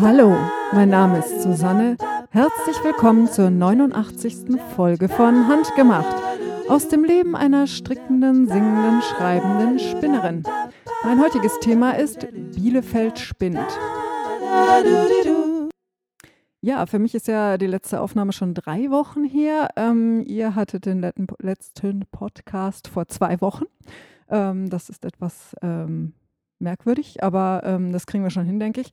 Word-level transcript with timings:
Hallo, 0.00 0.36
mein 0.72 0.88
Name 0.88 1.18
ist 1.18 1.42
Susanne. 1.42 1.96
Herzlich 2.30 2.82
willkommen 2.82 3.28
zur 3.30 3.50
89. 3.50 4.60
Folge 4.74 5.08
von 5.08 5.46
Handgemacht 5.46 6.16
aus 6.68 6.88
dem 6.88 7.04
Leben 7.04 7.36
einer 7.36 7.68
strickenden, 7.68 8.48
singenden, 8.48 9.00
schreibenden 9.02 9.78
Spinnerin. 9.78 10.42
Mein 11.04 11.20
heutiges 11.20 11.60
Thema 11.60 11.92
ist 11.92 12.26
Bielefeld 12.56 13.18
spinnt. 13.20 13.78
Ja, 16.64 16.86
für 16.86 16.98
mich 16.98 17.14
ist 17.14 17.28
ja 17.28 17.58
die 17.58 17.66
letzte 17.66 18.00
Aufnahme 18.00 18.32
schon 18.32 18.54
drei 18.54 18.90
Wochen 18.90 19.22
her. 19.22 19.68
Ähm, 19.76 20.24
ihr 20.26 20.54
hattet 20.54 20.86
den 20.86 21.02
letzten 21.38 22.06
Podcast 22.10 22.88
vor 22.88 23.06
zwei 23.06 23.38
Wochen. 23.42 23.64
Ähm, 24.30 24.70
das 24.70 24.88
ist 24.88 25.04
etwas 25.04 25.54
ähm, 25.60 26.14
merkwürdig, 26.60 27.22
aber 27.22 27.60
ähm, 27.66 27.92
das 27.92 28.06
kriegen 28.06 28.24
wir 28.24 28.30
schon 28.30 28.46
hin, 28.46 28.60
denke 28.60 28.80
ich. 28.80 28.92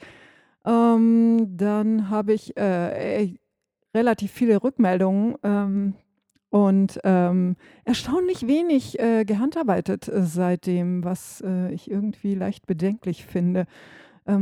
Ähm, 0.65 1.47
dann 1.55 2.09
habe 2.09 2.33
ich 2.33 2.57
äh, 2.57 3.35
relativ 3.95 4.33
viele 4.33 4.61
Rückmeldungen 4.61 5.37
ähm, 5.41 5.93
und 6.49 6.97
erstaunlich 6.97 8.47
wenig 8.47 8.99
äh, 8.99 9.23
gehandarbeitet 9.23 10.09
äh, 10.09 10.23
seitdem, 10.23 11.05
was 11.05 11.39
äh, 11.39 11.71
ich 11.71 11.89
irgendwie 11.89 12.35
leicht 12.35 12.67
bedenklich 12.67 13.25
finde. 13.25 13.65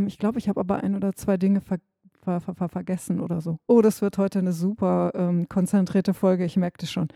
ich 0.08 0.18
glaube, 0.18 0.40
ich 0.40 0.50
habe 0.50 0.60
aber 0.60 0.84
ein 0.84 0.96
oder 0.96 1.14
zwei 1.14 1.38
Dinge 1.38 1.62
vergessen 1.62 1.89
ver 2.24 2.42
ver 2.42 2.56
ver 2.56 2.70
vergessen 2.70 3.20
oder 3.20 3.42
so. 3.42 3.58
Oh, 3.68 3.82
das 3.82 4.02
wird 4.02 4.18
heute 4.18 4.40
eine 4.40 4.54
super 4.54 5.12
ähm, 5.16 5.48
konzentrierte 5.50 6.14
Folge, 6.14 6.46
ich 6.46 6.58
merke 6.58 6.78
das 6.80 6.92
schon. 6.92 7.08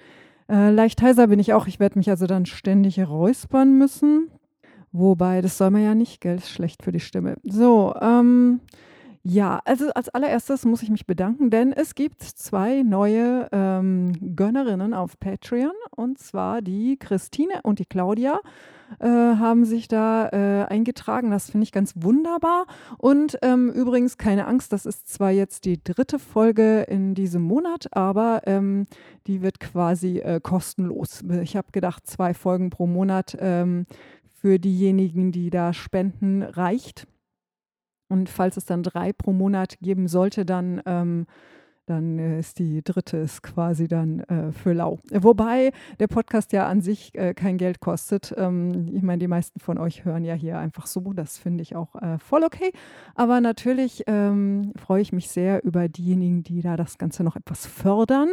Äh, 0.50 0.72
leicht 0.72 1.02
heiser 1.02 1.28
bin 1.28 1.40
ich 1.40 1.54
auch, 1.54 1.68
ich 1.68 1.80
werde 1.80 1.98
mich 1.98 2.10
also 2.10 2.28
dann 2.28 2.46
ständig 2.46 3.00
räuspern 3.00 3.78
müssen. 3.78 4.30
Wobei, 4.92 5.42
das 5.42 5.58
soll 5.58 5.72
man 5.72 5.84
ja 5.84 5.96
nicht, 5.96 6.22
gell, 6.22 6.36
ist 6.36 6.50
schlecht 6.50 6.84
für 6.84 6.92
die 6.92 7.00
Stimme. 7.00 7.38
So, 7.44 7.96
ähm, 8.00 8.60
ja, 9.26 9.62
also 9.64 9.90
als 9.92 10.10
allererstes 10.10 10.66
muss 10.66 10.84
ich 10.84 10.90
mich 10.90 11.06
bedanken, 11.06 11.50
denn 11.50 11.72
es 11.72 11.96
gibt 11.96 12.22
zwei 12.22 12.84
neue 12.84 13.48
ähm, 13.54 14.36
Gönnerinnen 14.36 14.94
auf 14.94 15.18
Patreon 15.18 15.72
und 15.92 16.20
zwar 16.20 16.62
die 16.62 16.98
Christine 16.98 17.62
und 17.64 17.80
die 17.80 17.86
Claudia 17.86 18.42
äh, 19.00 19.08
haben 19.08 19.64
sich 19.64 19.88
da 19.88 20.28
äh, 20.28 20.66
eingetragen. 20.66 21.32
Das 21.32 21.50
finde 21.50 21.64
ich 21.64 21.72
ganz 21.72 21.94
wunderbar. 21.96 22.66
Und 22.98 23.38
ähm, 23.42 23.70
übrigens 23.70 24.18
keine 24.18 24.46
Angst, 24.46 24.74
das 24.74 24.86
ist 24.86 25.08
zwar 25.08 25.32
jetzt 25.32 25.64
die 25.64 25.82
dritte 25.82 26.20
Folge 26.20 26.82
in 26.82 27.16
diesem 27.16 27.44
Monat, 27.44 27.88
aber 27.92 28.42
ähm, 28.46 28.88
die 29.28 29.42
wird 29.42 29.62
quasi 29.62 30.20
äh, 30.20 30.42
kostenlos. 30.42 31.24
Ich 31.42 31.56
habe 31.56 31.72
gedacht, 31.72 32.08
zwei 32.08 32.34
Folgen 32.34 32.70
pro 32.70 32.88
Monat 32.88 33.38
ähm, 33.40 33.86
für 34.34 34.60
diejenigen, 34.60 35.32
die 35.32 35.50
da 35.50 35.72
spenden, 35.72 36.44
reicht. 36.44 37.08
Und 38.14 38.30
falls 38.30 38.56
es 38.58 38.66
dann 38.66 38.84
drei 38.84 39.12
pro 39.12 39.34
Monat 39.34 39.80
geben 39.82 40.08
sollte, 40.08 40.46
dann, 40.46 40.84
ähm, 40.86 41.26
dann 41.88 42.20
äh, 42.20 42.38
ist 42.38 42.60
die 42.60 42.84
dritte 42.84 43.18
ist 43.18 43.42
quasi 43.42 43.88
dann 43.88 44.20
äh, 44.20 44.52
für 44.52 44.74
lau. 44.74 45.00
Wobei 45.12 45.72
der 46.00 46.06
Podcast 46.06 46.54
ja 46.54 46.68
an 46.68 46.82
sich 46.82 47.16
äh, 47.16 47.34
kein 47.34 47.58
Geld 47.58 47.80
kostet. 47.80 48.32
Ähm, 48.38 48.92
ich 48.94 49.02
meine, 49.02 49.18
die 49.18 49.28
meisten 49.28 49.60
von 49.60 49.80
euch 49.80 50.06
hören 50.06 50.24
ja 50.24 50.36
hier 50.36 50.60
einfach 50.60 50.86
so. 50.86 51.12
Das 51.12 51.40
finde 51.40 51.64
ich 51.64 51.76
auch 51.76 51.96
äh, 51.96 52.20
voll 52.20 52.44
okay. 52.44 52.72
Aber 53.16 53.42
natürlich 53.42 54.04
ähm, 54.06 54.74
freue 54.76 55.02
ich 55.02 55.12
mich 55.12 55.30
sehr 55.30 55.64
über 55.64 55.90
diejenigen, 55.90 56.44
die 56.44 56.62
da 56.62 56.78
das 56.78 57.00
Ganze 57.00 57.24
noch 57.24 57.36
etwas 57.36 57.66
fördern. 57.66 58.30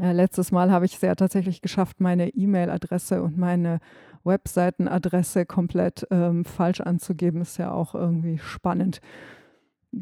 Äh, 0.00 0.12
letztes 0.12 0.52
Mal 0.52 0.70
habe 0.70 0.86
ich 0.86 0.94
es 0.94 1.00
ja 1.00 1.14
tatsächlich 1.14 1.60
geschafft, 1.60 2.00
meine 2.00 2.30
E-Mail-Adresse 2.30 3.22
und 3.22 3.36
meine 3.36 3.80
Webseitenadresse 4.24 5.46
komplett 5.46 6.06
ähm, 6.10 6.44
falsch 6.44 6.80
anzugeben. 6.80 7.42
Ist 7.42 7.58
ja 7.58 7.72
auch 7.72 7.94
irgendwie 7.94 8.38
spannend. 8.38 9.00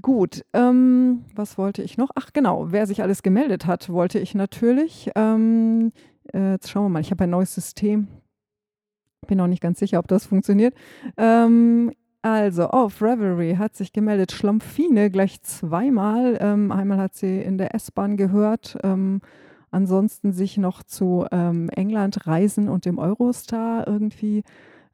Gut, 0.01 0.45
ähm, 0.53 1.25
was 1.35 1.59
wollte 1.59 1.83
ich 1.83 1.99
noch? 1.99 2.11
Ach 2.15 2.33
genau, 2.33 2.71
wer 2.71 2.87
sich 2.87 3.03
alles 3.03 3.23
gemeldet 3.23 3.67
hat, 3.67 3.89
wollte 3.89 4.21
ich 4.21 4.37
natürlich. 4.37 5.11
Ähm, 5.17 5.93
äh, 6.33 6.53
jetzt 6.53 6.71
schauen 6.71 6.85
wir 6.85 6.89
mal, 6.91 7.01
ich 7.01 7.11
habe 7.11 7.25
ein 7.25 7.31
neues 7.31 7.55
System. 7.55 8.07
Bin 9.27 9.39
noch 9.39 9.49
nicht 9.49 9.63
ganz 9.63 9.81
sicher, 9.81 9.99
ob 9.99 10.07
das 10.07 10.27
funktioniert. 10.27 10.75
Ähm, 11.17 11.93
also, 12.23 12.69
auf 12.69 13.03
Reverie 13.03 13.57
hat 13.57 13.75
sich 13.75 13.93
gemeldet 13.93 14.31
Schlompfine 14.31 15.11
gleich 15.11 15.43
zweimal. 15.43 16.39
Ähm, 16.41 16.71
einmal 16.71 16.99
hat 16.99 17.15
sie 17.15 17.41
in 17.41 17.59
der 17.59 17.75
S-Bahn 17.75 18.17
gehört 18.17 18.79
ähm, 18.85 19.21
ansonsten 19.71 20.33
sich 20.33 20.59
noch 20.59 20.83
zu 20.83 21.27
ähm, 21.31 21.69
England 21.71 22.27
reisen 22.27 22.69
und 22.69 22.85
dem 22.85 22.99
Eurostar 22.99 23.87
irgendwie 23.87 24.43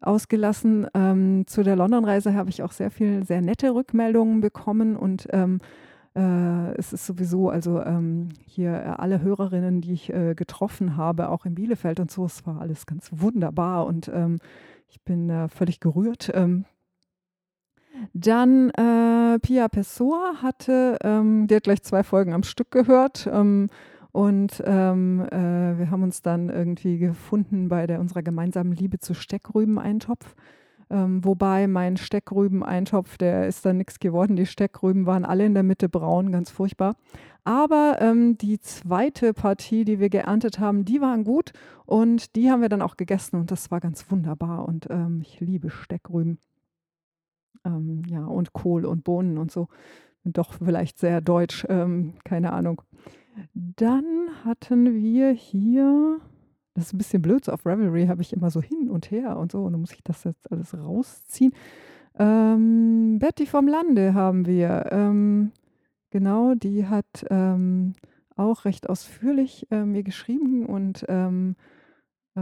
ausgelassen. 0.00 0.86
Ähm, 0.94 1.46
zu 1.46 1.62
der 1.62 1.76
London-Reise 1.76 2.34
habe 2.34 2.50
ich 2.50 2.62
auch 2.62 2.72
sehr 2.72 2.90
viel, 2.90 3.24
sehr 3.24 3.40
nette 3.40 3.74
Rückmeldungen 3.74 4.40
bekommen 4.40 4.96
und 4.96 5.26
ähm, 5.32 5.60
äh, 6.14 6.74
es 6.76 6.92
ist 6.92 7.06
sowieso, 7.06 7.50
also 7.50 7.82
ähm, 7.82 8.30
hier 8.46 8.98
alle 8.98 9.20
Hörerinnen, 9.20 9.80
die 9.80 9.92
ich 9.92 10.12
äh, 10.12 10.34
getroffen 10.34 10.96
habe, 10.96 11.28
auch 11.28 11.44
in 11.44 11.54
Bielefeld 11.54 12.00
und 12.00 12.10
so, 12.10 12.24
es 12.24 12.46
war 12.46 12.60
alles 12.60 12.86
ganz 12.86 13.10
wunderbar 13.12 13.86
und 13.86 14.08
ähm, 14.08 14.38
ich 14.88 15.02
bin 15.02 15.28
äh, 15.28 15.48
völlig 15.48 15.80
gerührt. 15.80 16.30
Ähm, 16.34 16.64
dann 18.12 18.70
äh, 18.70 19.38
Pia 19.40 19.68
Pessoa 19.68 20.36
hatte, 20.42 20.98
ähm, 21.02 21.46
die 21.46 21.56
hat 21.56 21.64
gleich 21.64 21.82
zwei 21.82 22.02
Folgen 22.02 22.32
am 22.32 22.42
Stück 22.42 22.70
gehört. 22.70 23.28
Und 24.16 24.62
ähm, 24.64 25.28
äh, 25.30 25.78
wir 25.78 25.90
haben 25.90 26.02
uns 26.02 26.22
dann 26.22 26.48
irgendwie 26.48 26.96
gefunden 26.96 27.68
bei 27.68 27.86
der, 27.86 28.00
unserer 28.00 28.22
gemeinsamen 28.22 28.72
Liebe 28.72 28.98
zu 28.98 29.12
Steckrüben-Eintopf. 29.12 30.34
Ähm, 30.88 31.22
wobei 31.22 31.66
mein 31.66 31.98
Steckrüben-Eintopf, 31.98 33.18
der 33.18 33.46
ist 33.46 33.66
dann 33.66 33.76
nichts 33.76 33.98
geworden. 33.98 34.34
Die 34.34 34.46
Steckrüben 34.46 35.04
waren 35.04 35.26
alle 35.26 35.44
in 35.44 35.52
der 35.52 35.64
Mitte 35.64 35.90
braun, 35.90 36.32
ganz 36.32 36.50
furchtbar. 36.50 36.96
Aber 37.44 37.98
ähm, 38.00 38.38
die 38.38 38.58
zweite 38.58 39.34
Partie, 39.34 39.84
die 39.84 40.00
wir 40.00 40.08
geerntet 40.08 40.60
haben, 40.60 40.86
die 40.86 41.02
waren 41.02 41.22
gut 41.22 41.52
und 41.84 42.36
die 42.36 42.50
haben 42.50 42.62
wir 42.62 42.70
dann 42.70 42.80
auch 42.80 42.96
gegessen 42.96 43.36
und 43.36 43.50
das 43.50 43.70
war 43.70 43.80
ganz 43.80 44.10
wunderbar. 44.10 44.66
Und 44.66 44.86
ähm, 44.88 45.20
ich 45.20 45.40
liebe 45.40 45.68
Steckrüben. 45.68 46.38
Ähm, 47.66 48.02
ja, 48.08 48.24
und 48.24 48.54
Kohl 48.54 48.86
und 48.86 49.04
Bohnen 49.04 49.36
und 49.36 49.52
so. 49.52 49.68
Doch 50.24 50.54
vielleicht 50.54 50.98
sehr 50.98 51.20
deutsch, 51.20 51.66
ähm, 51.68 52.14
keine 52.24 52.54
Ahnung. 52.54 52.80
Dann 53.54 54.04
hatten 54.44 54.94
wir 54.94 55.30
hier, 55.30 56.18
das 56.74 56.86
ist 56.86 56.94
ein 56.94 56.98
bisschen 56.98 57.22
blöd, 57.22 57.44
so 57.44 57.52
auf 57.52 57.66
Revelry 57.66 58.06
habe 58.06 58.22
ich 58.22 58.32
immer 58.32 58.50
so 58.50 58.62
hin 58.62 58.88
und 58.88 59.10
her 59.10 59.36
und 59.36 59.52
so, 59.52 59.64
und 59.64 59.72
dann 59.72 59.80
muss 59.80 59.92
ich 59.92 60.02
das 60.02 60.24
jetzt 60.24 60.50
alles 60.50 60.76
rausziehen. 60.76 61.52
Ähm, 62.18 63.18
Betty 63.18 63.46
vom 63.46 63.68
Lande 63.68 64.14
haben 64.14 64.46
wir. 64.46 64.86
Ähm, 64.90 65.52
genau, 66.10 66.54
die 66.54 66.86
hat 66.86 67.26
ähm, 67.30 67.94
auch 68.36 68.64
recht 68.64 68.88
ausführlich 68.88 69.66
äh, 69.70 69.84
mir 69.84 70.02
geschrieben 70.02 70.66
und, 70.66 71.04
ähm, 71.08 71.56
äh, 72.34 72.40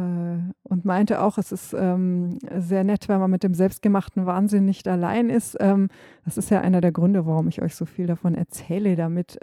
und 0.63 0.85
meinte 0.85 1.21
auch, 1.21 1.39
es 1.39 1.51
ist 1.51 1.75
ähm, 1.75 2.39
sehr 2.57 2.85
nett, 2.85 3.09
wenn 3.09 3.21
man 3.21 3.31
mit 3.31 3.43
dem 3.43 3.55
selbstgemachten 3.55 4.27
Wahnsinn 4.27 4.65
nicht 4.65 4.87
allein 4.87 5.29
ist. 5.31 5.57
Ähm, 5.61 5.89
das 6.25 6.37
ist 6.39 6.51
ja 6.51 6.61
einer 6.61 6.81
der 6.81 6.93
Gründe, 6.93 7.27
warum 7.27 7.49
ich 7.49 7.63
euch 7.63 7.75
so 7.75 7.85
viel 7.85 8.07
davon 8.07 8.35
erzähle, 8.35 8.97
damit 8.97 9.39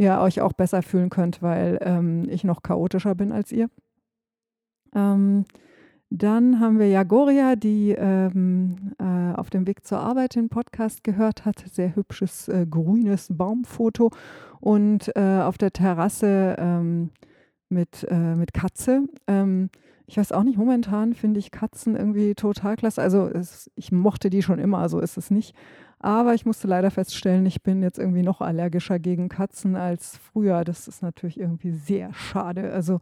ihr 0.00 0.18
euch 0.18 0.40
auch 0.40 0.54
besser 0.54 0.82
fühlen 0.82 1.10
könnt, 1.10 1.42
weil 1.42 1.78
ähm, 1.82 2.26
ich 2.30 2.42
noch 2.42 2.62
chaotischer 2.62 3.14
bin 3.14 3.32
als 3.32 3.52
ihr. 3.52 3.68
Ähm, 4.94 5.44
dann 6.08 6.58
haben 6.58 6.78
wir 6.78 6.88
Jagoria, 6.88 7.54
die 7.54 7.90
ähm, 7.92 8.94
äh, 8.98 9.34
auf 9.36 9.50
dem 9.50 9.66
Weg 9.66 9.86
zur 9.86 10.00
Arbeit 10.00 10.34
den 10.34 10.48
Podcast 10.48 11.04
gehört 11.04 11.44
hat. 11.44 11.62
Sehr 11.70 11.94
hübsches 11.94 12.48
äh, 12.48 12.66
grünes 12.68 13.28
Baumfoto 13.30 14.10
und 14.58 15.14
äh, 15.14 15.42
auf 15.42 15.58
der 15.58 15.72
Terrasse 15.72 16.56
ähm, 16.58 17.10
mit, 17.68 18.04
äh, 18.10 18.34
mit 18.34 18.54
Katze. 18.54 19.02
Ähm, 19.28 19.68
ich 20.06 20.16
weiß 20.16 20.32
auch 20.32 20.42
nicht, 20.42 20.58
momentan 20.58 21.14
finde 21.14 21.38
ich 21.38 21.52
Katzen 21.52 21.94
irgendwie 21.94 22.34
total 22.34 22.74
klasse. 22.74 23.02
Also 23.02 23.28
es, 23.28 23.70
ich 23.76 23.92
mochte 23.92 24.30
die 24.30 24.42
schon 24.42 24.58
immer, 24.58 24.88
so 24.88 24.98
ist 24.98 25.16
es 25.16 25.30
nicht. 25.30 25.54
Aber 26.02 26.32
ich 26.32 26.46
musste 26.46 26.66
leider 26.66 26.90
feststellen, 26.90 27.44
ich 27.44 27.62
bin 27.62 27.82
jetzt 27.82 27.98
irgendwie 27.98 28.22
noch 28.22 28.40
allergischer 28.40 28.98
gegen 28.98 29.28
Katzen 29.28 29.76
als 29.76 30.16
früher. 30.16 30.64
Das 30.64 30.88
ist 30.88 31.02
natürlich 31.02 31.38
irgendwie 31.38 31.72
sehr 31.72 32.14
schade. 32.14 32.72
Also 32.72 33.00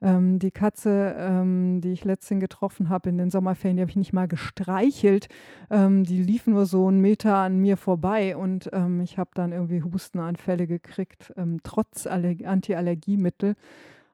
ähm, 0.00 0.38
die 0.38 0.50
Katze, 0.50 1.14
ähm, 1.18 1.82
die 1.82 1.92
ich 1.92 2.04
letztens 2.04 2.40
getroffen 2.40 2.88
habe 2.88 3.10
in 3.10 3.18
den 3.18 3.30
Sommerferien, 3.30 3.76
die 3.76 3.82
habe 3.82 3.90
ich 3.90 3.96
nicht 3.96 4.14
mal 4.14 4.28
gestreichelt. 4.28 5.28
Ähm, 5.70 6.04
die 6.04 6.22
lief 6.22 6.46
nur 6.46 6.64
so 6.64 6.86
einen 6.86 7.00
Meter 7.00 7.36
an 7.36 7.58
mir 7.58 7.76
vorbei 7.76 8.34
und 8.34 8.70
ähm, 8.72 9.02
ich 9.02 9.18
habe 9.18 9.30
dann 9.34 9.52
irgendwie 9.52 9.82
Hustenanfälle 9.82 10.66
gekriegt, 10.66 11.34
ähm, 11.36 11.60
trotz 11.62 12.06
Antiallergiemittel. 12.06 13.56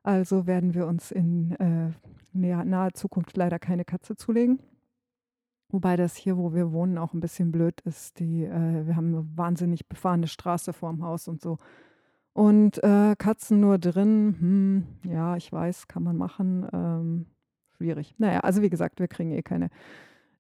Also 0.03 0.49
werden 0.49 0.75
wir 0.75 0.89
uns 0.89 1.13
in 1.13 1.53
äh, 1.53 1.93
naher 2.33 2.95
Zukunft 2.95 3.37
leider 3.37 3.61
keine 3.61 3.85
Katze 3.85 4.17
zulegen. 4.17 4.59
Wobei 5.69 5.97
das 5.97 6.15
hier, 6.17 6.37
wo 6.37 6.55
wir 6.55 6.73
wohnen, 6.73 6.99
auch 6.99 7.15
ein 7.15 7.21
bisschen 7.21 7.51
blöd 7.51 7.81
ist. 7.83 8.21
Die, 8.21 8.45
äh, 8.45 8.87
wir 8.87 8.97
haben 8.97 9.15
eine 9.15 9.27
wahnsinnig 9.35 9.89
befahrene 9.89 10.29
Straße 10.29 10.73
vorm 10.73 11.03
Haus 11.03 11.29
und 11.29 11.41
so. 11.41 11.59
Und 12.33 12.83
äh, 12.83 13.15
Katzen 13.17 13.61
nur 13.61 13.79
drin, 13.79 14.37
hm, 14.39 15.13
ja, 15.13 15.37
ich 15.37 15.53
weiß, 15.53 15.89
kann 15.89 16.03
man 16.03 16.17
machen. 16.17 16.67
Ähm, 16.73 17.27
schwierig. 17.77 18.15
Naja, 18.19 18.41
also 18.41 18.61
wie 18.61 18.71
gesagt, 18.71 19.01
wir 19.01 19.09
kriegen 19.09 19.31
eh 19.31 19.43
keine. 19.43 19.71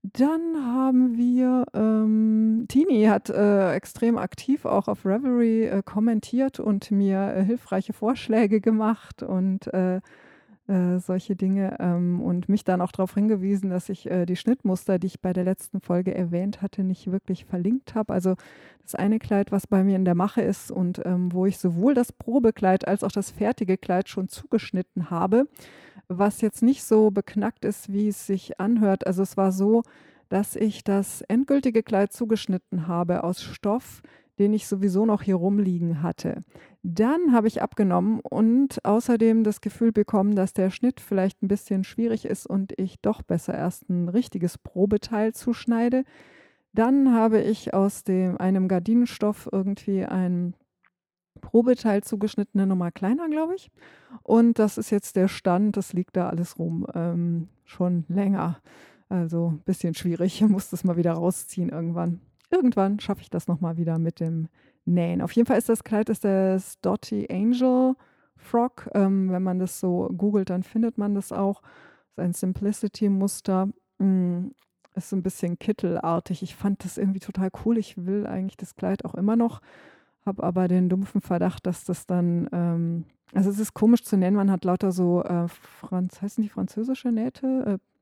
Dann 0.02 0.42
haben 0.60 1.16
wir, 1.16 1.64
ähm, 1.72 2.66
Tini 2.68 3.04
hat 3.04 3.30
äh, 3.30 3.72
extrem 3.72 4.18
aktiv 4.18 4.66
auch 4.66 4.86
auf 4.86 5.06
Reverie 5.06 5.64
äh, 5.64 5.82
kommentiert 5.82 6.60
und 6.60 6.90
mir 6.90 7.34
äh, 7.34 7.44
hilfreiche 7.44 7.94
Vorschläge 7.94 8.60
gemacht 8.60 9.22
und 9.22 9.72
äh, 10.66 10.98
solche 10.98 11.36
Dinge 11.36 11.76
ähm, 11.78 12.22
und 12.22 12.48
mich 12.48 12.64
dann 12.64 12.80
auch 12.80 12.92
darauf 12.92 13.14
hingewiesen, 13.14 13.70
dass 13.70 13.88
ich 13.88 14.10
äh, 14.10 14.24
die 14.24 14.36
Schnittmuster, 14.36 14.98
die 14.98 15.08
ich 15.08 15.20
bei 15.20 15.32
der 15.32 15.44
letzten 15.44 15.80
Folge 15.80 16.14
erwähnt 16.14 16.62
hatte, 16.62 16.82
nicht 16.82 17.12
wirklich 17.12 17.44
verlinkt 17.44 17.94
habe. 17.94 18.14
Also 18.14 18.36
das 18.82 18.94
eine 18.94 19.18
Kleid, 19.18 19.52
was 19.52 19.66
bei 19.66 19.84
mir 19.84 19.96
in 19.96 20.04
der 20.04 20.14
Mache 20.14 20.40
ist 20.40 20.70
und 20.70 21.02
ähm, 21.04 21.32
wo 21.32 21.44
ich 21.44 21.58
sowohl 21.58 21.94
das 21.94 22.12
Probekleid 22.12 22.88
als 22.88 23.04
auch 23.04 23.12
das 23.12 23.30
fertige 23.30 23.76
Kleid 23.76 24.08
schon 24.08 24.28
zugeschnitten 24.28 25.10
habe, 25.10 25.48
was 26.08 26.40
jetzt 26.40 26.62
nicht 26.62 26.82
so 26.84 27.10
beknackt 27.10 27.64
ist, 27.64 27.92
wie 27.92 28.08
es 28.08 28.26
sich 28.26 28.58
anhört. 28.58 29.06
Also 29.06 29.22
es 29.22 29.36
war 29.36 29.52
so, 29.52 29.82
dass 30.28 30.56
ich 30.56 30.82
das 30.82 31.20
endgültige 31.22 31.82
Kleid 31.82 32.12
zugeschnitten 32.12 32.88
habe 32.88 33.22
aus 33.22 33.42
Stoff, 33.42 34.02
den 34.38 34.52
ich 34.52 34.66
sowieso 34.66 35.06
noch 35.06 35.22
hier 35.22 35.36
rumliegen 35.36 36.02
hatte. 36.02 36.40
Dann 36.82 37.32
habe 37.32 37.48
ich 37.48 37.62
abgenommen 37.62 38.20
und 38.20 38.84
außerdem 38.84 39.44
das 39.44 39.60
Gefühl 39.60 39.92
bekommen, 39.92 40.34
dass 40.34 40.52
der 40.52 40.70
Schnitt 40.70 41.00
vielleicht 41.00 41.42
ein 41.42 41.48
bisschen 41.48 41.84
schwierig 41.84 42.24
ist 42.24 42.46
und 42.46 42.78
ich 42.78 43.00
doch 43.00 43.22
besser 43.22 43.54
erst 43.54 43.88
ein 43.88 44.08
richtiges 44.08 44.58
Probeteil 44.58 45.32
zuschneide. 45.32 46.04
Dann 46.72 47.14
habe 47.14 47.40
ich 47.40 47.72
aus 47.72 48.02
dem, 48.02 48.36
einem 48.38 48.66
Gardinenstoff 48.66 49.48
irgendwie 49.52 50.04
ein 50.04 50.54
Probeteil 51.40 52.02
zugeschnitten, 52.02 52.60
eine 52.60 52.66
Nummer 52.68 52.90
kleiner, 52.90 53.28
glaube 53.28 53.54
ich. 53.54 53.70
Und 54.22 54.58
das 54.58 54.78
ist 54.78 54.90
jetzt 54.90 55.16
der 55.16 55.28
Stand, 55.28 55.76
das 55.76 55.92
liegt 55.92 56.16
da 56.16 56.28
alles 56.28 56.58
rum, 56.58 56.86
ähm, 56.94 57.48
schon 57.64 58.04
länger. 58.08 58.58
Also 59.08 59.50
ein 59.50 59.60
bisschen 59.60 59.94
schwierig, 59.94 60.42
ich 60.42 60.48
muss 60.48 60.70
das 60.70 60.82
mal 60.82 60.96
wieder 60.96 61.12
rausziehen 61.12 61.68
irgendwann 61.68 62.20
irgendwann 62.54 63.00
schaffe 63.00 63.22
ich 63.22 63.30
das 63.30 63.48
nochmal 63.48 63.76
wieder 63.76 63.98
mit 63.98 64.20
dem 64.20 64.48
Nähen. 64.84 65.20
Auf 65.22 65.32
jeden 65.32 65.46
Fall 65.46 65.58
ist 65.58 65.68
das 65.68 65.84
Kleid 65.84 66.08
ist 66.08 66.24
das 66.24 66.80
Dotty 66.80 67.28
Angel 67.30 67.94
Frog. 68.36 68.88
Ähm, 68.94 69.30
wenn 69.30 69.42
man 69.42 69.58
das 69.58 69.80
so 69.80 70.10
googelt, 70.16 70.50
dann 70.50 70.62
findet 70.62 70.98
man 70.98 71.14
das 71.14 71.32
auch. 71.32 71.62
Das 72.16 72.24
ist 72.24 72.28
ein 72.28 72.32
Simplicity-Muster. 72.32 73.68
Mm, 73.98 74.48
ist 74.94 75.10
so 75.10 75.16
ein 75.16 75.22
bisschen 75.22 75.58
kittelartig. 75.58 76.42
Ich 76.42 76.54
fand 76.54 76.84
das 76.84 76.98
irgendwie 76.98 77.20
total 77.20 77.50
cool. 77.64 77.78
Ich 77.78 78.04
will 78.06 78.26
eigentlich 78.26 78.56
das 78.56 78.76
Kleid 78.76 79.04
auch 79.04 79.14
immer 79.14 79.36
noch, 79.36 79.60
habe 80.24 80.42
aber 80.42 80.68
den 80.68 80.88
dumpfen 80.88 81.20
Verdacht, 81.20 81.66
dass 81.66 81.84
das 81.84 82.06
dann, 82.06 82.48
ähm, 82.52 83.04
also 83.32 83.50
es 83.50 83.58
ist 83.58 83.74
komisch 83.74 84.04
zu 84.04 84.16
nennen, 84.16 84.36
man 84.36 84.50
hat 84.50 84.64
lauter 84.64 84.92
so, 84.92 85.22
äh, 85.24 85.48
Franz, 85.48 86.22
heißen 86.22 86.42
die 86.42 86.48
französische 86.48 87.10
Nähte? 87.10 87.78
Äh, 87.80 87.93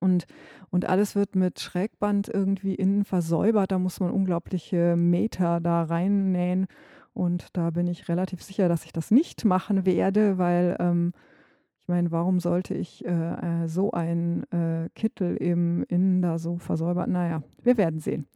und, 0.00 0.26
und 0.70 0.86
alles 0.86 1.14
wird 1.14 1.36
mit 1.36 1.60
Schrägband 1.60 2.28
irgendwie 2.28 2.74
innen 2.74 3.04
versäubert. 3.04 3.70
Da 3.70 3.78
muss 3.78 4.00
man 4.00 4.10
unglaubliche 4.10 4.96
Meter 4.96 5.60
da 5.60 5.82
reinnähen. 5.82 6.66
Und 7.12 7.48
da 7.52 7.70
bin 7.70 7.86
ich 7.86 8.08
relativ 8.08 8.42
sicher, 8.42 8.68
dass 8.68 8.84
ich 8.84 8.92
das 8.92 9.10
nicht 9.10 9.44
machen 9.44 9.84
werde, 9.84 10.38
weil 10.38 10.76
ähm, 10.80 11.12
ich 11.80 11.88
meine, 11.88 12.10
warum 12.10 12.40
sollte 12.40 12.74
ich 12.74 13.04
äh, 13.04 13.08
äh, 13.64 13.68
so 13.68 13.90
einen 13.90 14.44
äh, 14.52 14.88
Kittel 14.94 15.36
eben 15.42 15.82
innen 15.84 16.22
da 16.22 16.38
so 16.38 16.56
versäubern? 16.56 17.12
Naja, 17.12 17.42
wir 17.62 17.76
werden 17.76 18.00
sehen. 18.00 18.26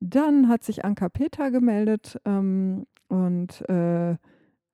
Dann 0.00 0.48
hat 0.48 0.62
sich 0.62 0.84
Anka 0.84 1.08
Peter 1.08 1.50
gemeldet 1.50 2.20
ähm, 2.24 2.86
und 3.08 3.68
äh, 3.68 4.16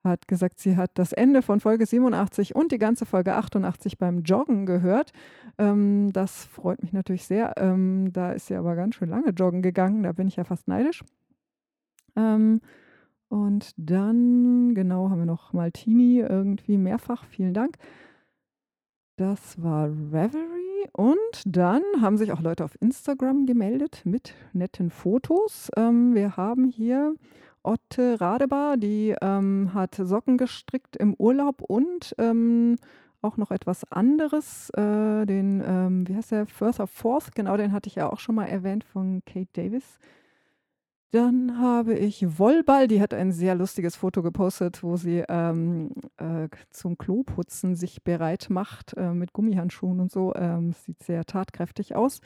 hat 0.05 0.29
gesagt, 0.29 0.61
sie 0.61 0.77
hat 0.77 0.93
das 0.95 1.13
Ende 1.13 1.43
von 1.43 1.61
Folge 1.61 1.87
87 1.87 2.55
und 2.55 2.73
die 2.73 2.79
ganze 2.79 3.07
Folge 3.07 3.35
88 3.35 3.99
beim 3.99 4.23
Joggen 4.23 4.67
gehört. 4.67 5.13
Ähm, 5.59 6.13
das 6.13 6.45
freut 6.45 6.83
mich 6.83 6.93
natürlich 6.93 7.27
sehr. 7.27 7.55
Ähm, 7.57 8.13
da 8.13 8.33
ist 8.33 8.47
sie 8.47 8.55
aber 8.55 8.77
ganz 8.77 8.97
schön 8.97 9.09
lange 9.09 9.31
joggen 9.31 9.63
gegangen. 9.63 10.03
Da 10.03 10.13
bin 10.13 10.29
ich 10.29 10.37
ja 10.37 10.45
fast 10.45 10.69
neidisch. 10.69 11.03
Ähm, 12.17 12.61
und 13.29 13.73
dann, 13.77 14.75
genau, 14.75 15.11
haben 15.11 15.21
wir 15.21 15.27
noch 15.27 15.53
Maltini 15.53 16.21
irgendwie 16.21 16.77
mehrfach. 16.77 17.25
Vielen 17.25 17.55
Dank. 17.55 17.79
Das 19.17 19.63
war 19.63 19.89
Reverie. 19.89 20.89
Und 20.93 21.43
dann 21.47 21.83
haben 22.01 22.19
sich 22.19 22.31
auch 22.33 22.41
Leute 22.41 22.65
auf 22.65 22.77
Instagram 22.81 23.47
gemeldet 23.47 24.03
mit 24.05 24.35
netten 24.53 24.91
Fotos. 24.91 25.71
Ähm, 25.77 26.15
wir 26.15 26.37
haben 26.37 26.69
hier 26.69 27.15
Otte 27.65 28.21
Radebar, 28.21 28.77
die 28.77 29.15
ähm, 29.21 29.73
hat 29.75 29.95
Socken 29.95 30.39
gestrickt 30.39 30.97
im 30.97 31.15
Urlaub 31.15 31.63
und 31.63 32.15
ähm, 32.19 32.77
auch 33.23 33.37
noch 33.37 33.51
etwas 33.51 33.91
anderes, 33.91 34.71
äh, 34.71 35.25
den, 35.25 35.63
ähm, 35.67 36.07
wie 36.07 36.15
heißt 36.15 36.33
der, 36.33 36.47
Further 36.47 36.87
Forth, 36.87 37.35
genau, 37.35 37.57
den 37.57 37.73
hatte 37.73 37.89
ich 37.89 37.97
ja 37.97 38.13
auch 38.13 38.21
schon 38.21 38.35
mal 38.35 38.47
erwähnt 38.47 38.85
von 38.85 39.23
Kate 39.25 39.49
Davis. 39.55 39.99
Dann 41.11 41.61
habe 41.61 41.95
ich 41.95 42.39
Wollball, 42.39 42.89
die 42.89 43.01
hat 43.01 43.15
ein 43.15 43.31
sehr 43.31 43.55
lustiges 43.55 43.95
Foto 43.95 44.21
gepostet, 44.21 44.83
wo 44.83 44.97
sie 44.97 45.25
ähm, 45.29 45.93
äh, 46.17 46.49
zum 46.71 46.99
Kloputzen 46.99 47.77
sich 47.77 48.03
bereit 48.03 48.49
macht 48.51 48.95
äh, 48.97 49.13
mit 49.13 49.33
Gummihandschuhen 49.33 50.01
und 50.01 50.11
so. 50.11 50.35
Ähm, 50.35 50.73
sieht 50.73 51.05
sehr 51.05 51.25
tatkräftig 51.25 51.95
aus. 51.95 52.21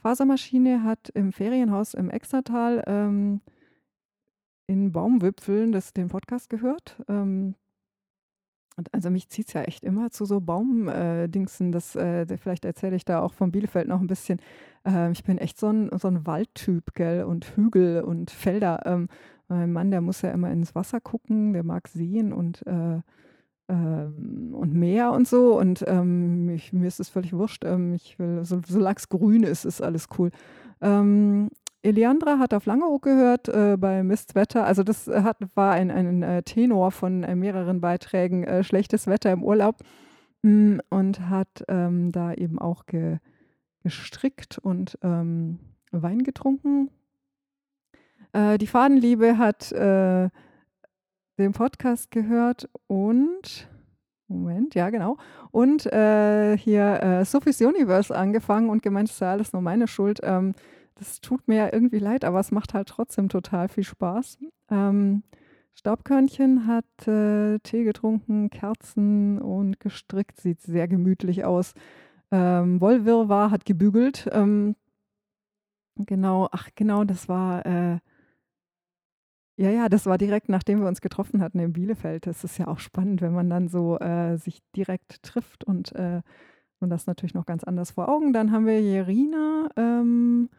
Fasermaschine 0.00 0.84
hat 0.84 1.10
im 1.10 1.32
Ferienhaus 1.32 1.92
im 1.92 2.08
Extertal 2.08 2.82
ähm, 2.86 3.42
in 4.66 4.92
Baumwipfeln 4.92 5.72
das, 5.72 5.92
den 5.92 6.08
Podcast 6.08 6.48
gehört. 6.50 6.96
Ähm, 7.08 7.54
also 8.90 9.10
mich 9.10 9.28
zieht 9.28 9.48
es 9.48 9.52
ja 9.52 9.62
echt 9.62 9.84
immer 9.84 10.10
zu 10.10 10.24
so 10.24 10.40
Baumdingsen. 10.40 11.72
Äh, 11.72 12.22
äh, 12.22 12.36
vielleicht 12.36 12.64
erzähle 12.64 12.96
ich 12.96 13.04
da 13.04 13.20
auch 13.20 13.32
von 13.32 13.52
Bielefeld 13.52 13.88
noch 13.88 14.00
ein 14.00 14.06
bisschen. 14.06 14.40
Äh, 14.86 15.12
ich 15.12 15.22
bin 15.22 15.38
echt 15.38 15.58
so 15.58 15.68
ein, 15.68 15.90
so 15.98 16.08
ein 16.08 16.26
Waldtyp, 16.26 16.94
gell, 16.94 17.24
und 17.24 17.56
Hügel 17.56 18.02
und 18.02 18.30
Felder. 18.30 18.80
Ähm, 18.84 19.08
mein 19.48 19.72
Mann, 19.72 19.90
der 19.90 20.00
muss 20.00 20.22
ja 20.22 20.30
immer 20.30 20.50
ins 20.50 20.74
Wasser 20.74 21.00
gucken, 21.00 21.52
der 21.52 21.62
mag 21.62 21.86
sehen 21.88 22.32
und, 22.32 22.66
äh, 22.66 23.00
ähm, 23.68 24.54
und 24.54 24.74
Meer 24.74 25.12
und 25.12 25.28
so. 25.28 25.58
Und 25.58 25.84
ähm, 25.86 26.48
ich, 26.48 26.72
mir 26.72 26.88
ist 26.88 27.00
es 27.00 27.10
völlig 27.10 27.32
wurscht. 27.32 27.64
Ähm, 27.64 27.94
ich 27.94 28.18
will, 28.18 28.44
so, 28.44 28.60
solange 28.66 28.96
es 28.96 29.08
grün 29.08 29.44
ist, 29.44 29.64
ist 29.64 29.82
alles 29.82 30.08
cool. 30.18 30.30
Ähm, 30.80 31.50
Eliandra 31.84 32.38
hat 32.38 32.54
auf 32.54 32.66
Langeoog 32.66 33.02
gehört 33.02 33.48
äh, 33.48 33.76
bei 33.78 34.02
Mistwetter. 34.02 34.64
Also 34.64 34.82
das 34.82 35.06
hat, 35.06 35.36
war 35.54 35.72
ein, 35.72 35.90
ein 35.90 36.22
äh, 36.22 36.42
Tenor 36.42 36.90
von 36.90 37.22
äh, 37.22 37.34
mehreren 37.34 37.80
Beiträgen 37.80 38.44
äh, 38.44 38.64
Schlechtes 38.64 39.06
Wetter 39.06 39.30
im 39.32 39.42
Urlaub 39.42 39.76
mm, 40.42 40.78
und 40.88 41.28
hat 41.28 41.64
ähm, 41.68 42.10
da 42.10 42.32
eben 42.32 42.58
auch 42.58 42.86
ge, 42.86 43.18
gestrickt 43.82 44.58
und 44.58 44.98
ähm, 45.02 45.58
Wein 45.90 46.24
getrunken. 46.24 46.90
Äh, 48.32 48.56
die 48.58 48.66
Fadenliebe 48.66 49.36
hat 49.36 49.70
äh, 49.72 50.30
den 51.38 51.52
Podcast 51.52 52.10
gehört 52.10 52.68
und 52.86 53.68
Moment, 54.26 54.74
ja, 54.74 54.88
genau. 54.88 55.18
Und 55.50 55.84
äh, 55.86 56.56
hier 56.56 57.02
äh, 57.02 57.24
Sophie's 57.26 57.60
Universe 57.60 58.16
angefangen 58.16 58.70
und 58.70 58.82
gemeint, 58.82 59.10
es 59.10 59.18
sei 59.18 59.28
alles 59.28 59.52
nur 59.52 59.60
meine 59.60 59.86
Schuld. 59.86 60.20
Ähm, 60.22 60.54
das 60.96 61.20
tut 61.20 61.48
mir 61.48 61.56
ja 61.56 61.72
irgendwie 61.72 61.98
leid, 61.98 62.24
aber 62.24 62.40
es 62.40 62.52
macht 62.52 62.74
halt 62.74 62.88
trotzdem 62.88 63.28
total 63.28 63.68
viel 63.68 63.84
Spaß. 63.84 64.38
Ähm, 64.70 65.22
Staubkörnchen 65.74 66.66
hat 66.66 67.08
äh, 67.08 67.58
Tee 67.60 67.84
getrunken, 67.84 68.48
Kerzen 68.50 69.40
und 69.40 69.80
gestrickt, 69.80 70.40
sieht 70.40 70.60
sehr 70.60 70.86
gemütlich 70.86 71.44
aus. 71.44 71.74
Ähm, 72.30 72.80
Wollwirrwarr 72.80 73.50
hat 73.50 73.64
gebügelt. 73.64 74.28
Ähm, 74.32 74.76
genau, 75.96 76.48
ach 76.52 76.68
genau, 76.76 77.04
das 77.04 77.28
war, 77.28 77.66
äh, 77.66 77.98
ja, 79.56 79.70
ja, 79.70 79.88
das 79.88 80.06
war 80.06 80.18
direkt 80.18 80.48
nachdem 80.48 80.80
wir 80.80 80.88
uns 80.88 81.00
getroffen 81.00 81.42
hatten 81.42 81.58
in 81.58 81.72
Bielefeld. 81.72 82.26
Das 82.26 82.44
ist 82.44 82.58
ja 82.58 82.68
auch 82.68 82.78
spannend, 82.78 83.20
wenn 83.20 83.32
man 83.34 83.50
dann 83.50 83.68
so 83.68 83.98
äh, 83.98 84.36
sich 84.36 84.60
direkt 84.76 85.22
trifft 85.24 85.64
und, 85.64 85.92
äh, 85.96 86.22
und 86.80 86.90
das 86.90 87.06
natürlich 87.06 87.34
noch 87.34 87.46
ganz 87.46 87.64
anders 87.64 87.92
vor 87.92 88.08
Augen. 88.08 88.32
Dann 88.32 88.52
haben 88.52 88.66
wir 88.66 88.80
Jerina. 88.80 89.68
Ähm, 89.76 90.50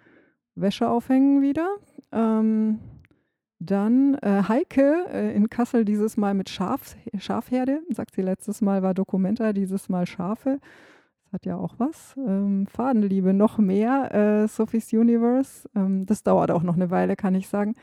Wäsche 0.55 0.89
aufhängen 0.89 1.41
wieder. 1.41 1.67
Ähm, 2.11 2.79
dann 3.59 4.15
äh, 4.15 4.43
Heike 4.47 5.05
äh, 5.11 5.35
in 5.35 5.49
Kassel 5.49 5.85
dieses 5.85 6.17
Mal 6.17 6.33
mit 6.33 6.49
Schaf, 6.49 6.95
Schafherde. 7.17 7.81
Sagt 7.89 8.15
sie 8.15 8.21
letztes 8.21 8.61
Mal 8.61 8.83
war 8.83 8.93
Dokumenta, 8.93 9.53
dieses 9.53 9.89
Mal 9.89 10.05
Schafe. 10.05 10.59
Das 11.23 11.33
hat 11.33 11.45
ja 11.45 11.55
auch 11.55 11.75
was. 11.77 12.15
Ähm, 12.17 12.67
Fadenliebe 12.67 13.33
noch 13.33 13.57
mehr. 13.57 14.13
Äh, 14.13 14.47
Sophie's 14.47 14.91
Universe. 14.93 15.69
Ähm, 15.75 16.05
das 16.05 16.23
dauert 16.23 16.51
auch 16.51 16.63
noch 16.63 16.75
eine 16.75 16.91
Weile, 16.91 17.15
kann 17.15 17.35
ich 17.35 17.47
sagen. 17.47 17.75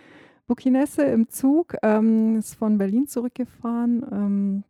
Bukinesse 0.47 1.03
im 1.05 1.29
Zug 1.29 1.77
ähm, 1.83 2.37
ist 2.37 2.55
von 2.55 2.79
Berlin 2.79 3.07
zurückgefahren. 3.07 4.65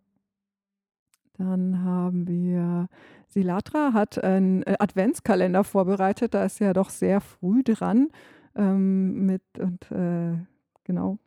Dann 1.38 1.82
haben 1.82 2.28
wir 2.28 2.88
Silatra 3.28 3.92
hat 3.94 4.22
einen 4.22 4.62
äh, 4.62 4.76
Adventskalender 4.78 5.64
vorbereitet. 5.64 6.34
Da 6.34 6.44
ist 6.44 6.60
ja 6.60 6.72
doch 6.72 6.90
sehr 6.90 7.20
früh 7.20 7.62
dran 7.62 8.08
ähm, 8.54 9.26
mit 9.26 9.42
und 9.58 9.90
äh, 9.90 10.36
genau. 10.84 11.18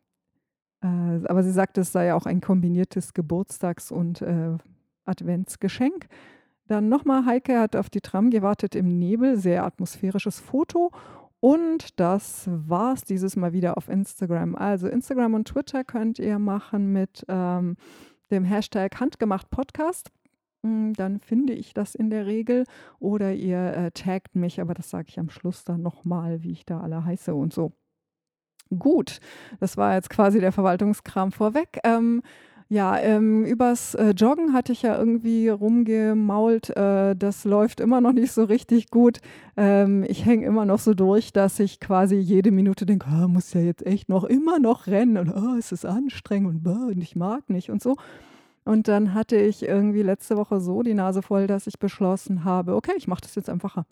Äh, 0.81 0.87
aber 1.27 1.43
sie 1.43 1.51
sagt, 1.51 1.77
es 1.77 1.91
sei 1.91 2.13
auch 2.13 2.25
ein 2.25 2.41
kombiniertes 2.41 3.13
Geburtstags- 3.13 3.91
und 3.91 4.21
äh, 4.21 4.57
Adventsgeschenk. 5.05 6.07
Dann 6.67 6.89
nochmal, 6.89 7.25
Heike 7.25 7.59
hat 7.59 7.75
auf 7.75 7.89
die 7.89 8.01
Tram 8.01 8.29
gewartet 8.29 8.75
im 8.75 8.97
Nebel, 8.99 9.37
sehr 9.37 9.63
atmosphärisches 9.63 10.39
Foto. 10.39 10.91
Und 11.39 11.99
das 11.99 12.49
war's 12.51 13.03
dieses 13.03 13.35
Mal 13.35 13.53
wieder 13.53 13.77
auf 13.77 13.87
Instagram. 13.87 14.55
Also 14.55 14.87
Instagram 14.87 15.35
und 15.35 15.47
Twitter 15.47 15.83
könnt 15.83 16.17
ihr 16.17 16.39
machen 16.39 16.91
mit 16.91 17.23
ähm, 17.27 17.77
dem 18.31 18.43
Hashtag 18.43 18.99
Handgemacht 18.99 19.49
Podcast. 19.49 20.11
Hm, 20.63 20.93
dann 20.93 21.19
finde 21.19 21.53
ich 21.53 21.73
das 21.73 21.95
in 21.95 22.09
der 22.09 22.25
Regel. 22.25 22.65
Oder 22.99 23.33
ihr 23.33 23.73
äh, 23.73 23.91
taggt 23.91 24.35
mich, 24.35 24.59
aber 24.59 24.73
das 24.73 24.89
sage 24.89 25.07
ich 25.09 25.19
am 25.19 25.29
Schluss 25.29 25.63
dann 25.63 25.81
nochmal, 25.81 26.43
wie 26.43 26.51
ich 26.51 26.65
da 26.65 26.81
alle 26.81 27.05
heiße 27.05 27.33
und 27.33 27.53
so. 27.53 27.71
Gut, 28.79 29.19
das 29.59 29.77
war 29.77 29.93
jetzt 29.93 30.09
quasi 30.09 30.39
der 30.39 30.51
Verwaltungskram 30.51 31.31
vorweg. 31.31 31.79
Ähm, 31.83 32.23
ja, 32.67 32.97
ähm, 32.97 33.45
übers 33.45 33.93
äh, 33.93 34.11
Joggen 34.11 34.53
hatte 34.53 34.71
ich 34.71 34.81
ja 34.81 34.97
irgendwie 34.97 35.49
rumgemault. 35.49 36.75
Äh, 36.75 37.15
das 37.15 37.45
läuft 37.45 37.79
immer 37.79 38.01
noch 38.01 38.11
nicht 38.11 38.31
so 38.31 38.43
richtig 38.43 38.89
gut. 38.89 39.19
Ähm, 39.55 40.03
ich 40.07 40.25
hänge 40.25 40.47
immer 40.47 40.65
noch 40.65 40.79
so 40.79 40.95
durch, 40.95 41.31
dass 41.31 41.59
ich 41.59 41.79
quasi 41.79 42.15
jede 42.15 42.49
Minute 42.51 42.87
denke, 42.87 43.07
oh, 43.11 43.27
muss 43.27 43.53
ja 43.53 43.61
jetzt 43.61 43.85
echt 43.85 44.09
noch 44.09 44.23
immer 44.23 44.57
noch 44.57 44.87
rennen 44.87 45.17
und 45.17 45.29
oh, 45.29 45.55
es 45.57 45.71
ist 45.71 45.85
anstrengend 45.85 46.65
und, 46.65 46.75
oh, 46.75 46.87
und 46.87 47.01
ich 47.01 47.15
mag 47.15 47.49
nicht 47.49 47.69
und 47.69 47.83
so. 47.83 47.97
Und 48.63 48.87
dann 48.87 49.13
hatte 49.13 49.35
ich 49.35 49.61
irgendwie 49.61 50.01
letzte 50.01 50.35
Woche 50.37 50.59
so 50.59 50.81
die 50.81 50.95
Nase 50.95 51.21
voll, 51.21 51.45
dass 51.45 51.67
ich 51.67 51.77
beschlossen 51.77 52.45
habe, 52.45 52.73
okay, 52.73 52.93
ich 52.97 53.07
mache 53.07 53.21
das 53.21 53.35
jetzt 53.35 53.49
einfacher. 53.49 53.85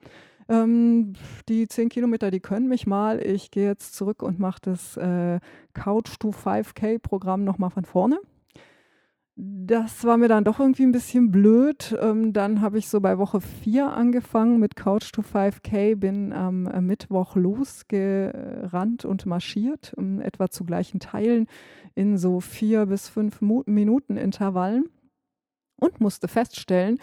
Ähm, 0.50 1.13
die 1.48 1.68
10 1.68 1.89
Kilometer, 1.89 2.32
die 2.32 2.39
können 2.39 2.68
mich 2.68 2.88
mal. 2.88 3.24
Ich 3.24 3.51
gehe 3.51 3.68
jetzt 3.68 3.94
zurück 3.94 4.24
und 4.24 4.39
mache 4.39 4.60
das 4.63 4.98
äh, 4.98 5.39
Couch 5.74 6.18
to 6.20 6.30
5K-Programm 6.30 7.44
nochmal 7.44 7.70
von 7.70 7.86
vorne. 7.86 8.20
Das 9.36 10.04
war 10.04 10.18
mir 10.18 10.28
dann 10.28 10.44
doch 10.44 10.60
irgendwie 10.60 10.84
ein 10.84 10.92
bisschen 10.92 11.32
blöd. 11.32 11.98
Ähm, 12.00 12.34
dann 12.34 12.62
habe 12.62 12.78
ich 12.78 12.88
so 12.88 13.02
bei 13.02 13.18
Woche 13.18 13.42
4 13.42 13.88
angefangen 13.92 14.60
mit 14.60 14.75
Couch 14.75 15.12
to 15.12 15.22
5K, 15.22 15.96
bin 15.96 16.32
am 16.34 16.68
äh, 16.68 16.82
Mittwoch 16.82 17.36
losgerannt 17.36 19.06
und 19.06 19.25
marschiert, 19.25 19.94
um, 19.98 20.22
etwa 20.22 20.50
zu 20.50 20.66
gleichen 20.66 21.00
Teilen 21.00 21.48
in 21.96 22.18
so 22.18 22.40
vier 22.42 22.86
bis 22.86 23.10
fünf 23.10 23.42
Minuten 23.42 24.18
Intervallen 24.18 24.86
und 25.80 26.00
musste 26.00 26.27
feststellen, 26.27 27.00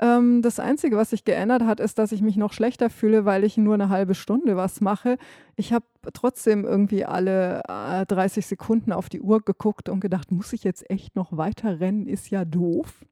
ähm, 0.00 0.42
das 0.42 0.58
Einzige, 0.58 0.96
was 0.96 1.10
sich 1.10 1.24
geändert 1.24 1.62
hat, 1.62 1.80
ist, 1.80 1.98
dass 1.98 2.12
ich 2.12 2.22
mich 2.22 2.36
noch 2.36 2.52
schlechter 2.52 2.90
fühle, 2.90 3.24
weil 3.24 3.44
ich 3.44 3.56
nur 3.56 3.74
eine 3.74 3.88
halbe 3.88 4.14
Stunde 4.14 4.56
was 4.56 4.80
mache. 4.80 5.18
Ich 5.56 5.72
habe 5.72 5.84
trotzdem 6.12 6.64
irgendwie 6.64 7.04
alle 7.04 7.62
äh, 7.68 8.06
30 8.06 8.46
Sekunden 8.46 8.92
auf 8.92 9.08
die 9.08 9.20
Uhr 9.20 9.40
geguckt 9.40 9.88
und 9.88 10.00
gedacht, 10.00 10.32
muss 10.32 10.52
ich 10.52 10.64
jetzt 10.64 10.88
echt 10.90 11.14
noch 11.14 11.36
weiter 11.36 11.80
rennen? 11.80 12.06
Ist 12.06 12.30
ja 12.30 12.44
doof. 12.44 13.04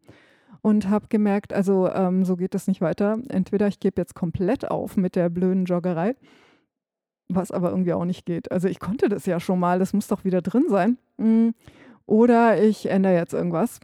Und 0.62 0.88
habe 0.88 1.06
gemerkt, 1.08 1.52
also 1.52 1.88
ähm, 1.88 2.24
so 2.24 2.36
geht 2.36 2.54
es 2.54 2.66
nicht 2.66 2.80
weiter. 2.80 3.18
Entweder 3.28 3.66
ich 3.66 3.80
gebe 3.80 4.00
jetzt 4.00 4.14
komplett 4.14 4.70
auf 4.70 4.96
mit 4.96 5.16
der 5.16 5.30
blöden 5.30 5.64
Joggerei, 5.64 6.16
was 7.28 7.50
aber 7.50 7.70
irgendwie 7.70 7.94
auch 7.94 8.04
nicht 8.04 8.26
geht. 8.26 8.52
Also 8.52 8.68
ich 8.68 8.78
konnte 8.78 9.08
das 9.08 9.24
ja 9.26 9.40
schon 9.40 9.58
mal, 9.58 9.78
das 9.78 9.92
muss 9.92 10.08
doch 10.08 10.24
wieder 10.24 10.42
drin 10.42 10.64
sein. 10.68 10.98
Mm. 11.16 11.50
Oder 12.04 12.60
ich 12.60 12.90
ändere 12.90 13.14
jetzt 13.14 13.32
irgendwas 13.32 13.80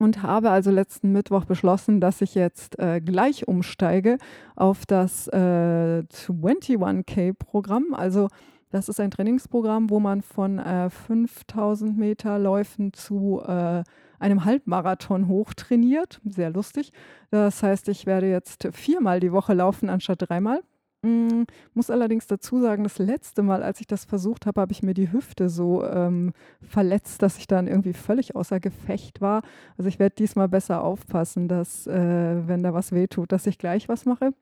und 0.00 0.22
habe 0.22 0.50
also 0.50 0.70
letzten 0.70 1.12
Mittwoch 1.12 1.44
beschlossen, 1.44 2.00
dass 2.00 2.22
ich 2.22 2.34
jetzt 2.34 2.78
äh, 2.78 3.00
gleich 3.00 3.46
umsteige 3.46 4.18
auf 4.56 4.86
das 4.86 5.28
äh, 5.28 6.02
21K-Programm. 6.02 7.94
Also 7.94 8.28
das 8.70 8.88
ist 8.88 8.98
ein 9.00 9.10
Trainingsprogramm, 9.10 9.90
wo 9.90 10.00
man 10.00 10.22
von 10.22 10.58
äh, 10.58 10.88
5000 10.90 11.98
Meter 11.98 12.38
Läufen 12.38 12.92
zu 12.92 13.42
äh, 13.46 13.82
einem 14.18 14.44
Halbmarathon 14.44 15.28
hochtrainiert. 15.28 16.20
Sehr 16.24 16.50
lustig. 16.50 16.92
Das 17.30 17.62
heißt, 17.62 17.88
ich 17.88 18.06
werde 18.06 18.30
jetzt 18.30 18.68
viermal 18.72 19.20
die 19.20 19.32
Woche 19.32 19.54
laufen 19.54 19.90
anstatt 19.90 20.28
dreimal. 20.28 20.62
Mm, 21.02 21.44
muss 21.72 21.88
allerdings 21.90 22.26
dazu 22.26 22.60
sagen, 22.60 22.84
das 22.84 22.98
letzte 22.98 23.42
Mal, 23.42 23.62
als 23.62 23.80
ich 23.80 23.86
das 23.86 24.04
versucht 24.04 24.44
habe, 24.44 24.60
habe 24.60 24.72
ich 24.72 24.82
mir 24.82 24.92
die 24.92 25.10
Hüfte 25.12 25.48
so 25.48 25.82
ähm, 25.84 26.32
verletzt, 26.60 27.22
dass 27.22 27.38
ich 27.38 27.46
dann 27.46 27.66
irgendwie 27.68 27.94
völlig 27.94 28.36
außer 28.36 28.60
Gefecht 28.60 29.22
war. 29.22 29.42
Also 29.78 29.88
ich 29.88 29.98
werde 29.98 30.16
diesmal 30.16 30.48
besser 30.48 30.84
aufpassen, 30.84 31.48
dass, 31.48 31.86
äh, 31.86 32.46
wenn 32.46 32.62
da 32.62 32.74
was 32.74 32.92
wehtut, 32.92 33.32
dass 33.32 33.46
ich 33.46 33.56
gleich 33.56 33.88
was 33.88 34.04
mache. 34.04 34.34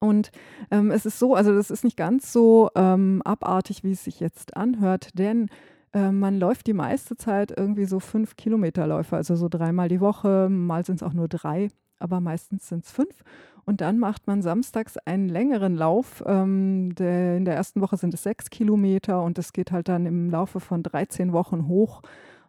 Und 0.00 0.30
ähm, 0.70 0.92
es 0.92 1.06
ist 1.06 1.18
so, 1.18 1.34
also 1.34 1.52
das 1.54 1.70
ist 1.72 1.82
nicht 1.82 1.96
ganz 1.96 2.32
so 2.32 2.70
ähm, 2.76 3.20
abartig, 3.24 3.82
wie 3.82 3.92
es 3.92 4.04
sich 4.04 4.20
jetzt 4.20 4.56
anhört, 4.56 5.18
denn 5.18 5.48
äh, 5.92 6.12
man 6.12 6.38
läuft 6.38 6.68
die 6.68 6.72
meiste 6.72 7.16
Zeit 7.16 7.52
irgendwie 7.56 7.84
so 7.84 7.98
fünf 7.98 8.36
Kilometerläufe, 8.36 9.16
also 9.16 9.34
so 9.34 9.48
dreimal 9.48 9.88
die 9.88 10.00
Woche, 10.00 10.48
mal 10.48 10.84
sind 10.84 10.96
es 10.96 11.02
auch 11.02 11.14
nur 11.14 11.26
drei, 11.26 11.68
aber 11.98 12.20
meistens 12.20 12.68
sind 12.68 12.84
es 12.84 12.92
fünf. 12.92 13.24
Und 13.64 13.82
dann 13.82 13.98
macht 13.98 14.26
man 14.26 14.40
samstags 14.40 14.96
einen 14.96 15.28
längeren 15.28 15.76
Lauf. 15.76 16.24
Ähm, 16.26 16.94
der, 16.94 17.36
in 17.36 17.44
der 17.44 17.54
ersten 17.54 17.80
Woche 17.82 17.98
sind 17.98 18.14
es 18.14 18.22
sechs 18.22 18.48
Kilometer 18.48 19.22
und 19.22 19.38
es 19.38 19.52
geht 19.52 19.72
halt 19.72 19.88
dann 19.88 20.06
im 20.06 20.30
Laufe 20.30 20.58
von 20.58 20.82
13 20.82 21.32
Wochen 21.32 21.68
hoch 21.68 22.02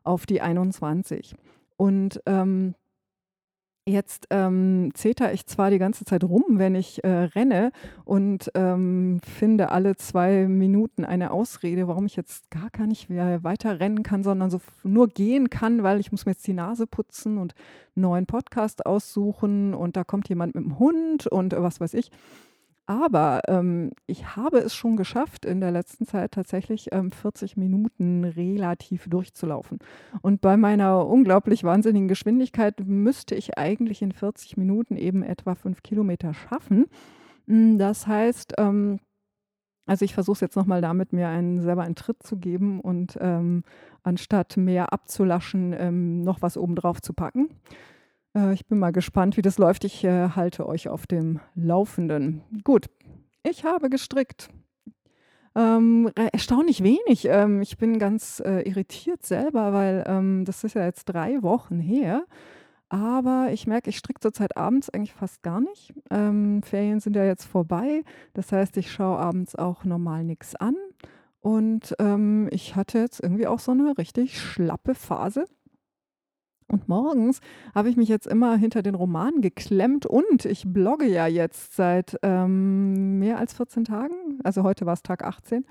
auf 0.03 0.25
die 0.25 0.41
21. 0.41 1.35
Und 1.75 2.21
ähm, 2.25 2.73
Jetzt 3.89 4.27
ähm, 4.29 4.91
zeter 4.93 5.33
ich 5.33 5.47
zwar 5.47 5.71
die 5.71 5.79
ganze 5.79 6.05
Zeit 6.05 6.23
rum, 6.23 6.43
wenn 6.49 6.75
ich 6.75 7.03
äh, 7.03 7.09
renne 7.09 7.71
und 8.05 8.51
ähm, 8.53 9.19
finde 9.23 9.71
alle 9.71 9.95
zwei 9.95 10.47
Minuten 10.47 11.03
eine 11.05 11.31
Ausrede, 11.31 11.87
warum 11.87 12.05
ich 12.05 12.15
jetzt 12.15 12.51
gar, 12.51 12.69
gar 12.69 12.85
nicht 12.85 13.09
mehr 13.09 13.43
weiter 13.43 13.79
rennen 13.79 14.03
kann, 14.03 14.21
sondern 14.23 14.51
so 14.51 14.61
nur 14.83 15.07
gehen 15.07 15.49
kann, 15.49 15.81
weil 15.81 15.99
ich 15.99 16.11
muss 16.11 16.27
mir 16.27 16.33
jetzt 16.33 16.45
die 16.45 16.53
Nase 16.53 16.85
putzen 16.85 17.39
und 17.39 17.55
einen 17.95 18.03
neuen 18.03 18.25
Podcast 18.27 18.85
aussuchen 18.85 19.73
und 19.73 19.97
da 19.97 20.03
kommt 20.03 20.29
jemand 20.29 20.53
mit 20.53 20.65
dem 20.65 20.77
Hund 20.77 21.25
und 21.25 21.53
äh, 21.53 21.63
was 21.63 21.81
weiß 21.81 21.95
ich. 21.95 22.11
Aber 22.89 23.41
ähm, 23.47 23.91
ich 24.07 24.35
habe 24.35 24.57
es 24.57 24.73
schon 24.73 24.97
geschafft, 24.97 25.45
in 25.45 25.61
der 25.61 25.69
letzten 25.69 26.07
Zeit 26.07 26.31
tatsächlich 26.31 26.91
ähm, 26.91 27.11
40 27.11 27.55
Minuten 27.55 28.23
relativ 28.23 29.07
durchzulaufen. 29.07 29.77
Und 30.23 30.41
bei 30.41 30.57
meiner 30.57 31.05
unglaublich 31.05 31.63
wahnsinnigen 31.63 32.07
Geschwindigkeit 32.07 32.79
müsste 32.83 33.35
ich 33.35 33.59
eigentlich 33.59 34.01
in 34.01 34.11
40 34.11 34.57
Minuten 34.57 34.97
eben 34.97 35.21
etwa 35.21 35.53
fünf 35.53 35.83
Kilometer 35.83 36.33
schaffen. 36.33 36.87
Hm, 37.45 37.77
das 37.77 38.07
heißt, 38.07 38.55
ähm, 38.57 38.99
also 39.85 40.03
ich 40.03 40.15
versuche 40.15 40.37
es 40.37 40.41
jetzt 40.41 40.55
nochmal 40.55 40.81
damit, 40.81 41.13
mir 41.13 41.27
einen, 41.27 41.61
selber 41.61 41.83
einen 41.83 41.93
Tritt 41.93 42.23
zu 42.23 42.37
geben 42.37 42.79
und 42.79 43.19
ähm, 43.21 43.65
anstatt 44.01 44.57
mehr 44.57 44.93
abzulaschen, 44.93 45.75
ähm, 45.77 46.23
noch 46.23 46.41
was 46.41 46.57
obendrauf 46.57 47.03
zu 47.03 47.13
packen. 47.13 47.49
Äh, 48.35 48.53
ich 48.53 48.65
bin 48.65 48.79
mal 48.79 48.91
gespannt, 48.91 49.37
wie 49.37 49.41
das 49.41 49.57
läuft. 49.57 49.83
Ich 49.83 50.03
äh, 50.03 50.29
halte 50.29 50.67
euch 50.67 50.89
auf 50.89 51.07
dem 51.07 51.39
Laufenden. 51.55 52.41
Gut, 52.63 52.87
ich 53.43 53.63
habe 53.63 53.89
gestrickt. 53.89 54.49
Ähm, 55.55 56.11
erstaunlich 56.15 56.83
wenig. 56.83 57.25
Ähm, 57.25 57.61
ich 57.61 57.77
bin 57.77 57.99
ganz 57.99 58.41
äh, 58.45 58.61
irritiert 58.61 59.25
selber, 59.25 59.73
weil 59.73 60.03
ähm, 60.07 60.45
das 60.45 60.63
ist 60.63 60.75
ja 60.75 60.85
jetzt 60.85 61.05
drei 61.05 61.41
Wochen 61.41 61.79
her. 61.79 62.23
Aber 62.89 63.49
ich 63.51 63.67
merke, 63.67 63.91
ich 63.91 63.97
stricke 63.97 64.19
zurzeit 64.19 64.57
abends 64.57 64.89
eigentlich 64.89 65.13
fast 65.13 65.43
gar 65.43 65.61
nicht. 65.61 65.93
Ähm, 66.09 66.63
Ferien 66.63 66.99
sind 66.99 67.15
ja 67.15 67.23
jetzt 67.23 67.45
vorbei. 67.45 68.03
Das 68.33 68.51
heißt, 68.51 68.77
ich 68.77 68.91
schaue 68.91 69.19
abends 69.19 69.55
auch 69.55 69.83
normal 69.83 70.23
nichts 70.23 70.55
an. 70.55 70.75
Und 71.39 71.95
ähm, 71.99 72.49
ich 72.51 72.75
hatte 72.75 72.99
jetzt 72.99 73.21
irgendwie 73.21 73.47
auch 73.47 73.59
so 73.59 73.71
eine 73.71 73.97
richtig 73.97 74.39
schlappe 74.39 74.95
Phase. 74.95 75.45
Und 76.71 76.87
morgens 76.87 77.41
habe 77.73 77.89
ich 77.89 77.97
mich 77.97 78.09
jetzt 78.09 78.27
immer 78.27 78.55
hinter 78.55 78.83
den 78.83 78.93
Roman 78.93 79.41
geklemmt 79.41 80.05
und 80.05 80.45
ich 80.45 80.71
blogge 80.71 81.07
ja 81.07 81.25
jetzt 81.25 81.75
seit 81.75 82.17
ähm, 82.21 83.17
mehr 83.17 83.39
als 83.39 83.55
14 83.55 83.85
Tagen, 83.85 84.39
also 84.43 84.61
heute 84.61 84.85
war 84.85 84.93
es 84.93 85.01
Tag 85.01 85.23
18, 85.23 85.65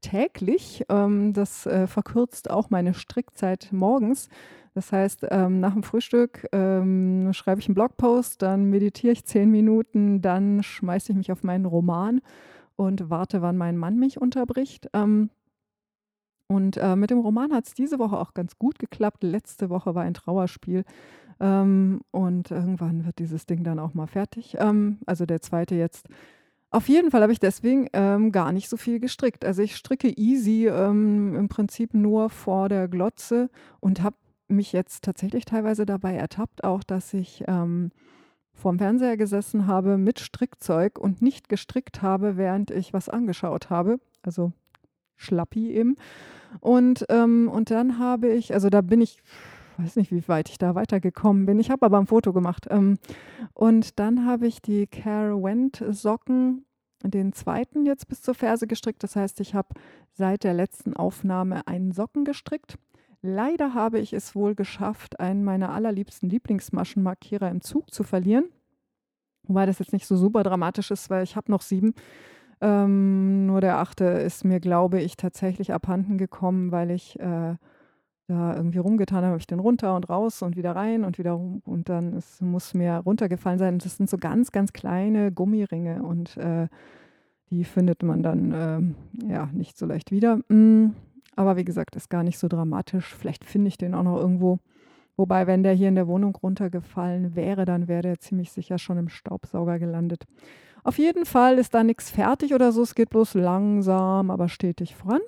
täglich. 0.00 0.84
Ähm, 0.88 1.32
das 1.32 1.66
äh, 1.66 1.88
verkürzt 1.88 2.50
auch 2.50 2.70
meine 2.70 2.94
Strickzeit 2.94 3.68
morgens. 3.72 4.28
Das 4.74 4.92
heißt, 4.92 5.26
ähm, 5.30 5.58
nach 5.58 5.72
dem 5.72 5.82
Frühstück 5.82 6.46
ähm, 6.52 7.32
schreibe 7.32 7.60
ich 7.60 7.68
einen 7.68 7.74
Blogpost, 7.74 8.40
dann 8.40 8.70
meditiere 8.70 9.12
ich 9.12 9.24
zehn 9.24 9.50
Minuten, 9.50 10.20
dann 10.20 10.62
schmeiße 10.62 11.12
ich 11.12 11.18
mich 11.18 11.32
auf 11.32 11.42
meinen 11.42 11.64
Roman 11.64 12.20
und 12.76 13.10
warte, 13.10 13.42
wann 13.42 13.56
mein 13.56 13.76
Mann 13.76 13.98
mich 13.98 14.20
unterbricht. 14.20 14.88
Ähm, 14.92 15.30
und 16.54 16.76
äh, 16.76 16.94
mit 16.94 17.10
dem 17.10 17.18
Roman 17.18 17.52
hat 17.52 17.66
es 17.66 17.74
diese 17.74 17.98
Woche 17.98 18.16
auch 18.16 18.32
ganz 18.32 18.60
gut 18.60 18.78
geklappt. 18.78 19.24
Letzte 19.24 19.70
Woche 19.70 19.96
war 19.96 20.04
ein 20.04 20.14
Trauerspiel. 20.14 20.84
Ähm, 21.40 22.02
und 22.12 22.52
irgendwann 22.52 23.04
wird 23.04 23.18
dieses 23.18 23.44
Ding 23.46 23.64
dann 23.64 23.80
auch 23.80 23.94
mal 23.94 24.06
fertig. 24.06 24.56
Ähm, 24.60 24.98
also 25.04 25.26
der 25.26 25.40
zweite 25.40 25.74
jetzt. 25.74 26.06
Auf 26.70 26.88
jeden 26.88 27.10
Fall 27.10 27.22
habe 27.22 27.32
ich 27.32 27.40
deswegen 27.40 27.88
ähm, 27.92 28.30
gar 28.30 28.52
nicht 28.52 28.68
so 28.68 28.76
viel 28.76 29.00
gestrickt. 29.00 29.44
Also 29.44 29.62
ich 29.62 29.74
stricke 29.74 30.08
easy 30.16 30.68
ähm, 30.68 31.34
im 31.34 31.48
Prinzip 31.48 31.92
nur 31.92 32.30
vor 32.30 32.68
der 32.68 32.86
Glotze 32.86 33.50
und 33.80 34.04
habe 34.04 34.16
mich 34.46 34.72
jetzt 34.72 35.02
tatsächlich 35.02 35.46
teilweise 35.46 35.86
dabei 35.86 36.14
ertappt, 36.14 36.62
auch 36.62 36.84
dass 36.84 37.14
ich 37.14 37.42
ähm, 37.48 37.90
vorm 38.52 38.78
Fernseher 38.78 39.16
gesessen 39.16 39.66
habe 39.66 39.98
mit 39.98 40.20
Strickzeug 40.20 41.00
und 41.00 41.20
nicht 41.20 41.48
gestrickt 41.48 42.00
habe, 42.00 42.36
während 42.36 42.70
ich 42.70 42.92
was 42.92 43.08
angeschaut 43.08 43.70
habe. 43.70 43.98
Also 44.22 44.52
Schlappi 45.24 45.72
eben. 45.72 45.96
Und, 46.60 47.04
ähm, 47.08 47.48
und 47.48 47.70
dann 47.70 47.98
habe 47.98 48.28
ich, 48.28 48.54
also 48.54 48.70
da 48.70 48.80
bin 48.80 49.00
ich, 49.00 49.18
weiß 49.78 49.96
nicht, 49.96 50.12
wie 50.12 50.26
weit 50.28 50.48
ich 50.48 50.58
da 50.58 50.74
weitergekommen 50.74 51.46
bin. 51.46 51.58
Ich 51.58 51.70
habe 51.70 51.84
aber 51.86 51.98
ein 51.98 52.06
Foto 52.06 52.32
gemacht. 52.32 52.66
Ähm, 52.70 52.98
und 53.54 53.98
dann 53.98 54.26
habe 54.26 54.46
ich 54.46 54.62
die 54.62 54.86
Care 54.86 55.42
Went 55.42 55.84
Socken, 55.90 56.64
den 57.02 57.32
zweiten 57.32 57.84
jetzt 57.84 58.08
bis 58.08 58.22
zur 58.22 58.34
Ferse 58.34 58.66
gestrickt. 58.66 59.02
Das 59.02 59.16
heißt, 59.16 59.40
ich 59.40 59.54
habe 59.54 59.68
seit 60.12 60.44
der 60.44 60.54
letzten 60.54 60.94
Aufnahme 60.94 61.66
einen 61.66 61.92
Socken 61.92 62.24
gestrickt. 62.24 62.78
Leider 63.20 63.74
habe 63.74 63.98
ich 64.00 64.12
es 64.12 64.34
wohl 64.34 64.54
geschafft, 64.54 65.18
einen 65.18 65.44
meiner 65.44 65.70
allerliebsten 65.70 66.28
Lieblingsmaschenmarkierer 66.28 67.50
im 67.50 67.62
Zug 67.62 67.92
zu 67.92 68.04
verlieren. 68.04 68.44
Wobei 69.44 69.66
das 69.66 69.78
jetzt 69.78 69.92
nicht 69.92 70.06
so 70.06 70.16
super 70.16 70.42
dramatisch 70.42 70.90
ist, 70.90 71.10
weil 71.10 71.24
ich 71.24 71.36
habe 71.36 71.50
noch 71.50 71.62
sieben. 71.62 71.94
Ähm, 72.60 73.46
nur 73.46 73.60
der 73.60 73.78
achte 73.78 74.04
ist 74.04 74.44
mir, 74.44 74.60
glaube 74.60 75.00
ich, 75.00 75.16
tatsächlich 75.16 75.72
abhanden 75.72 76.18
gekommen, 76.18 76.72
weil 76.72 76.90
ich 76.90 77.18
äh, 77.20 77.56
da 78.26 78.56
irgendwie 78.56 78.78
rumgetan 78.78 79.18
habe. 79.18 79.28
Habe 79.28 79.38
ich 79.38 79.46
den 79.46 79.60
runter 79.60 79.96
und 79.96 80.08
raus 80.08 80.42
und 80.42 80.56
wieder 80.56 80.74
rein 80.74 81.04
und 81.04 81.18
wieder 81.18 81.32
rum. 81.32 81.62
Und 81.64 81.88
dann 81.88 82.14
ist, 82.14 82.40
muss 82.40 82.74
mir 82.74 82.96
runtergefallen 82.98 83.58
sein. 83.58 83.78
Das 83.78 83.96
sind 83.96 84.08
so 84.08 84.18
ganz, 84.18 84.52
ganz 84.52 84.72
kleine 84.72 85.32
Gummiringe 85.32 86.02
und 86.02 86.36
äh, 86.36 86.68
die 87.50 87.64
findet 87.64 88.02
man 88.02 88.22
dann 88.22 88.52
äh, 88.52 89.30
ja 89.30 89.48
nicht 89.52 89.76
so 89.76 89.86
leicht 89.86 90.10
wieder. 90.10 90.36
Mm. 90.48 90.94
Aber 91.36 91.56
wie 91.56 91.64
gesagt, 91.64 91.96
ist 91.96 92.10
gar 92.10 92.22
nicht 92.22 92.38
so 92.38 92.46
dramatisch. 92.46 93.12
Vielleicht 93.12 93.44
finde 93.44 93.68
ich 93.68 93.76
den 93.76 93.94
auch 93.94 94.04
noch 94.04 94.16
irgendwo. 94.16 94.60
Wobei, 95.16 95.46
wenn 95.46 95.62
der 95.62 95.72
hier 95.72 95.88
in 95.88 95.94
der 95.94 96.06
Wohnung 96.06 96.34
runtergefallen 96.36 97.34
wäre, 97.34 97.64
dann 97.64 97.88
wäre 97.88 98.02
der 98.02 98.20
ziemlich 98.20 98.52
sicher 98.52 98.78
schon 98.78 98.98
im 98.98 99.08
Staubsauger 99.08 99.78
gelandet. 99.78 100.26
Auf 100.84 100.98
jeden 100.98 101.24
Fall 101.24 101.58
ist 101.58 101.74
da 101.74 101.82
nichts 101.82 102.10
fertig 102.10 102.54
oder 102.54 102.70
so. 102.70 102.82
Es 102.82 102.94
geht 102.94 103.10
bloß 103.10 103.34
langsam, 103.34 104.30
aber 104.30 104.48
stetig 104.48 104.94
voran. 104.94 105.20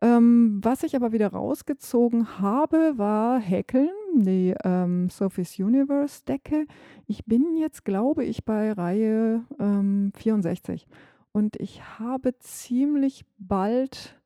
Ähm, 0.00 0.60
was 0.62 0.82
ich 0.82 0.96
aber 0.96 1.12
wieder 1.12 1.28
rausgezogen 1.28 2.38
habe, 2.38 2.94
war 2.96 3.38
Häkeln, 3.40 3.90
die 4.14 4.54
ähm, 4.64 5.10
Sophie's 5.10 5.58
Universe 5.58 6.24
Decke. 6.24 6.66
Ich 7.06 7.24
bin 7.24 7.56
jetzt, 7.56 7.84
glaube 7.84 8.24
ich, 8.24 8.44
bei 8.44 8.72
Reihe 8.72 9.44
ähm, 9.58 10.12
64. 10.16 10.86
Und 11.32 11.56
ich 11.56 11.82
habe 11.98 12.38
ziemlich 12.38 13.26
bald 13.38 14.16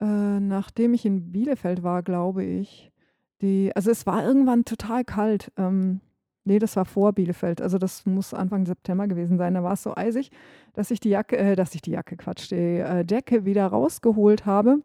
äh, 0.00 0.40
nachdem 0.40 0.94
ich 0.94 1.04
in 1.04 1.32
Bielefeld 1.32 1.82
war, 1.82 2.02
glaube 2.02 2.44
ich, 2.44 2.92
die, 3.40 3.72
also 3.74 3.90
es 3.90 4.06
war 4.06 4.24
irgendwann 4.24 4.64
total 4.64 5.04
kalt. 5.04 5.52
Ähm, 5.56 6.00
nee, 6.48 6.58
das 6.58 6.74
war 6.76 6.84
vor 6.84 7.12
Bielefeld. 7.12 7.62
Also 7.62 7.78
das 7.78 8.04
muss 8.06 8.34
Anfang 8.34 8.66
September 8.66 9.06
gewesen 9.06 9.38
sein. 9.38 9.54
Da 9.54 9.62
war 9.62 9.74
es 9.74 9.82
so 9.82 9.94
eisig, 9.94 10.30
dass 10.74 10.90
ich 10.90 10.98
die 10.98 11.10
Jacke, 11.10 11.36
äh, 11.36 11.54
dass 11.54 11.74
ich 11.74 11.82
die 11.82 11.92
Jacke, 11.92 12.16
Quatsch, 12.16 12.50
die 12.50 12.56
äh, 12.56 13.04
Decke 13.04 13.44
wieder 13.44 13.66
rausgeholt 13.66 14.46
habe. 14.46 14.82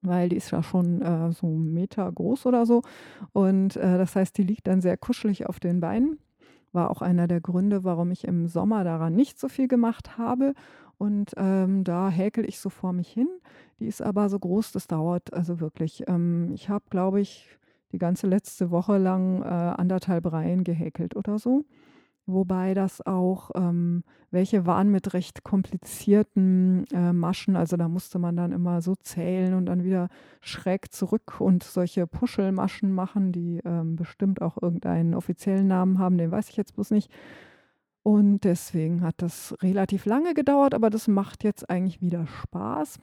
Weil 0.00 0.28
die 0.28 0.36
ist 0.36 0.52
ja 0.52 0.62
schon 0.62 1.02
äh, 1.02 1.32
so 1.32 1.46
einen 1.46 1.74
Meter 1.74 2.10
groß 2.10 2.46
oder 2.46 2.64
so. 2.64 2.82
Und 3.32 3.76
äh, 3.76 3.98
das 3.98 4.16
heißt, 4.16 4.38
die 4.38 4.44
liegt 4.44 4.66
dann 4.66 4.80
sehr 4.80 4.96
kuschelig 4.96 5.46
auf 5.46 5.60
den 5.60 5.80
Beinen. 5.80 6.18
War 6.72 6.90
auch 6.90 7.02
einer 7.02 7.26
der 7.26 7.40
Gründe, 7.40 7.82
warum 7.82 8.10
ich 8.12 8.24
im 8.24 8.46
Sommer 8.46 8.84
daran 8.84 9.14
nicht 9.14 9.40
so 9.40 9.48
viel 9.48 9.68
gemacht 9.68 10.16
habe. 10.16 10.54
Und 10.98 11.32
ähm, 11.36 11.84
da 11.84 12.10
häkel 12.10 12.44
ich 12.48 12.60
so 12.60 12.70
vor 12.70 12.92
mich 12.92 13.08
hin. 13.08 13.28
Die 13.80 13.86
ist 13.86 14.02
aber 14.02 14.28
so 14.28 14.38
groß, 14.38 14.72
das 14.72 14.86
dauert 14.86 15.32
also 15.32 15.60
wirklich. 15.60 16.04
Ähm, 16.08 16.52
ich 16.52 16.68
habe, 16.68 16.84
glaube 16.90 17.20
ich, 17.20 17.58
die 17.92 17.98
ganze 17.98 18.26
letzte 18.26 18.70
Woche 18.70 18.98
lang 18.98 19.42
äh, 19.42 19.46
anderthalb 19.46 20.30
Reihen 20.32 20.64
gehäkelt 20.64 21.16
oder 21.16 21.38
so. 21.38 21.64
Wobei 22.26 22.74
das 22.74 23.00
auch, 23.06 23.52
ähm, 23.54 24.04
welche 24.30 24.66
waren 24.66 24.90
mit 24.90 25.14
recht 25.14 25.44
komplizierten 25.44 26.84
äh, 26.92 27.14
Maschen, 27.14 27.56
also 27.56 27.78
da 27.78 27.88
musste 27.88 28.18
man 28.18 28.36
dann 28.36 28.52
immer 28.52 28.82
so 28.82 28.94
zählen 28.96 29.54
und 29.54 29.64
dann 29.64 29.82
wieder 29.82 30.10
schräg 30.42 30.92
zurück 30.92 31.40
und 31.40 31.62
solche 31.62 32.06
Puschelmaschen 32.06 32.92
machen, 32.92 33.32
die 33.32 33.62
ähm, 33.64 33.96
bestimmt 33.96 34.42
auch 34.42 34.60
irgendeinen 34.60 35.14
offiziellen 35.14 35.68
Namen 35.68 35.98
haben, 35.98 36.18
den 36.18 36.30
weiß 36.30 36.50
ich 36.50 36.58
jetzt 36.58 36.74
bloß 36.74 36.90
nicht. 36.90 37.10
Und 38.02 38.40
deswegen 38.44 39.00
hat 39.00 39.22
das 39.22 39.56
relativ 39.62 40.04
lange 40.04 40.34
gedauert, 40.34 40.74
aber 40.74 40.90
das 40.90 41.08
macht 41.08 41.44
jetzt 41.44 41.70
eigentlich 41.70 42.02
wieder 42.02 42.26
Spaß. 42.26 42.98